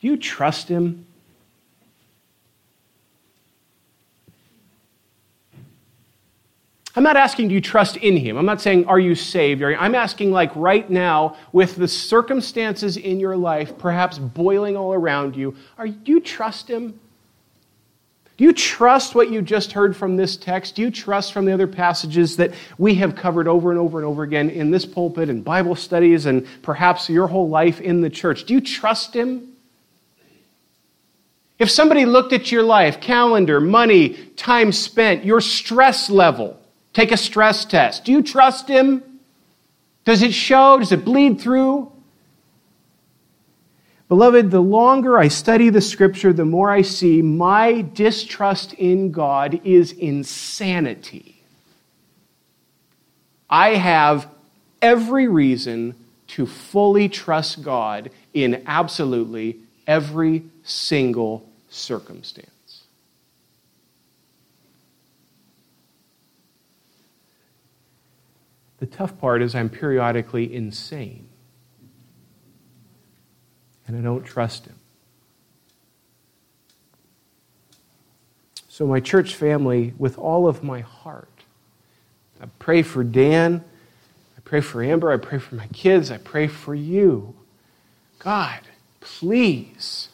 Do 0.00 0.06
you 0.08 0.16
trust 0.16 0.66
him? 0.66 1.04
I'm 6.96 7.02
not 7.02 7.18
asking, 7.18 7.48
do 7.48 7.54
you 7.54 7.60
trust 7.60 7.98
in 7.98 8.16
him? 8.16 8.38
I'm 8.38 8.46
not 8.46 8.62
saying, 8.62 8.86
are 8.86 9.00
you 9.00 9.14
saved? 9.14 9.62
I'm 9.62 9.94
asking, 9.94 10.32
like, 10.32 10.56
right 10.56 10.88
now, 10.88 11.36
with 11.52 11.76
the 11.76 11.88
circumstances 11.88 12.96
in 12.96 13.20
your 13.20 13.36
life, 13.36 13.76
perhaps 13.76 14.18
boiling 14.18 14.74
all 14.74 14.94
around 14.94 15.36
you, 15.36 15.54
are, 15.76 15.86
you 15.86 16.20
trust 16.20 16.66
him? 16.66 16.98
Do 18.36 18.44
you 18.44 18.52
trust 18.52 19.14
what 19.14 19.30
you 19.30 19.42
just 19.42 19.72
heard 19.72 19.96
from 19.96 20.16
this 20.16 20.36
text? 20.36 20.74
Do 20.74 20.82
you 20.82 20.90
trust 20.90 21.32
from 21.32 21.44
the 21.44 21.52
other 21.52 21.68
passages 21.68 22.36
that 22.36 22.52
we 22.78 22.96
have 22.96 23.14
covered 23.14 23.46
over 23.46 23.70
and 23.70 23.78
over 23.78 23.98
and 23.98 24.06
over 24.06 24.24
again 24.24 24.50
in 24.50 24.72
this 24.72 24.84
pulpit 24.84 25.28
and 25.28 25.44
Bible 25.44 25.76
studies 25.76 26.26
and 26.26 26.46
perhaps 26.62 27.08
your 27.08 27.28
whole 27.28 27.48
life 27.48 27.80
in 27.80 28.00
the 28.00 28.10
church? 28.10 28.44
Do 28.44 28.54
you 28.54 28.60
trust 28.60 29.14
Him? 29.14 29.52
If 31.60 31.70
somebody 31.70 32.04
looked 32.04 32.32
at 32.32 32.50
your 32.50 32.64
life, 32.64 33.00
calendar, 33.00 33.60
money, 33.60 34.14
time 34.36 34.72
spent, 34.72 35.24
your 35.24 35.40
stress 35.40 36.10
level, 36.10 36.60
take 36.92 37.12
a 37.12 37.16
stress 37.16 37.64
test. 37.64 38.04
Do 38.04 38.10
you 38.10 38.22
trust 38.22 38.66
Him? 38.66 39.02
Does 40.04 40.22
it 40.22 40.34
show? 40.34 40.80
Does 40.80 40.90
it 40.90 41.04
bleed 41.04 41.40
through? 41.40 41.92
Beloved, 44.14 44.52
the 44.52 44.60
longer 44.60 45.18
I 45.18 45.26
study 45.26 45.70
the 45.70 45.80
scripture, 45.80 46.32
the 46.32 46.44
more 46.44 46.70
I 46.70 46.82
see 46.82 47.20
my 47.20 47.80
distrust 47.80 48.72
in 48.74 49.10
God 49.10 49.60
is 49.64 49.90
insanity. 49.90 51.42
I 53.50 53.70
have 53.70 54.28
every 54.80 55.26
reason 55.26 55.96
to 56.28 56.46
fully 56.46 57.08
trust 57.08 57.64
God 57.64 58.12
in 58.32 58.62
absolutely 58.66 59.56
every 59.84 60.44
single 60.62 61.44
circumstance. 61.68 62.84
The 68.78 68.86
tough 68.86 69.18
part 69.18 69.42
is 69.42 69.56
I'm 69.56 69.68
periodically 69.68 70.54
insane 70.54 71.26
and 73.86 73.96
I 73.96 74.00
don't 74.00 74.24
trust 74.24 74.66
him. 74.66 74.76
So, 78.68 78.86
my 78.86 78.98
church 78.98 79.36
family, 79.36 79.94
with 79.98 80.18
all 80.18 80.48
of 80.48 80.64
my 80.64 80.80
heart, 80.80 81.28
I 82.40 82.46
pray 82.58 82.82
for 82.82 83.04
Dan, 83.04 83.64
I 84.36 84.40
pray 84.44 84.60
for 84.60 84.82
Amber, 84.82 85.12
I 85.12 85.16
pray 85.16 85.38
for 85.38 85.54
my 85.54 85.68
kids, 85.68 86.10
I 86.10 86.18
pray 86.18 86.48
for 86.48 86.74
you. 86.74 87.34
God, 88.18 88.60
please, 89.00 90.08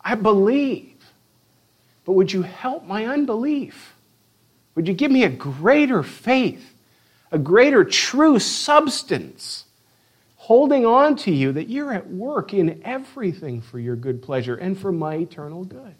I 0.00 0.16
believe, 0.16 0.92
but 2.04 2.12
would 2.12 2.32
you 2.32 2.42
help 2.42 2.84
my 2.84 3.06
unbelief? 3.06 3.94
Would 4.74 4.88
you 4.88 4.94
give 4.94 5.10
me 5.10 5.24
a 5.24 5.30
greater 5.30 6.02
faith, 6.02 6.74
a 7.30 7.38
greater 7.38 7.84
true 7.84 8.38
substance? 8.38 9.64
Holding 10.42 10.84
on 10.84 11.14
to 11.14 11.30
you 11.30 11.52
that 11.52 11.68
you're 11.68 11.92
at 11.92 12.10
work 12.10 12.52
in 12.52 12.82
everything 12.84 13.60
for 13.60 13.78
your 13.78 13.94
good 13.94 14.20
pleasure 14.20 14.56
and 14.56 14.76
for 14.76 14.90
my 14.90 15.14
eternal 15.14 15.64
good. 15.64 15.94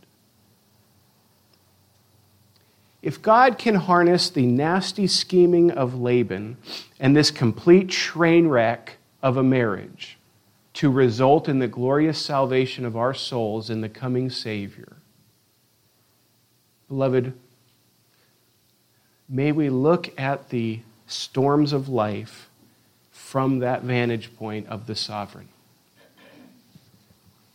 If 3.02 3.22
God 3.22 3.56
can 3.56 3.76
harness 3.76 4.30
the 4.30 4.44
nasty 4.44 5.06
scheming 5.06 5.70
of 5.70 5.94
Laban 5.94 6.56
and 6.98 7.14
this 7.14 7.30
complete 7.30 7.88
train 7.88 8.48
wreck 8.48 8.96
of 9.22 9.36
a 9.36 9.44
marriage 9.44 10.18
to 10.74 10.90
result 10.90 11.48
in 11.48 11.60
the 11.60 11.68
glorious 11.68 12.18
salvation 12.18 12.84
of 12.84 12.96
our 12.96 13.14
souls 13.14 13.70
in 13.70 13.80
the 13.80 13.88
coming 13.88 14.28
Savior, 14.28 14.96
beloved, 16.88 17.32
may 19.28 19.52
we 19.52 19.70
look 19.70 20.12
at 20.18 20.48
the 20.48 20.80
storms 21.06 21.72
of 21.72 21.88
life 21.88 22.48
from 23.32 23.60
that 23.60 23.82
vantage 23.82 24.36
point 24.36 24.68
of 24.68 24.86
the 24.86 24.94
sovereign. 24.94 25.48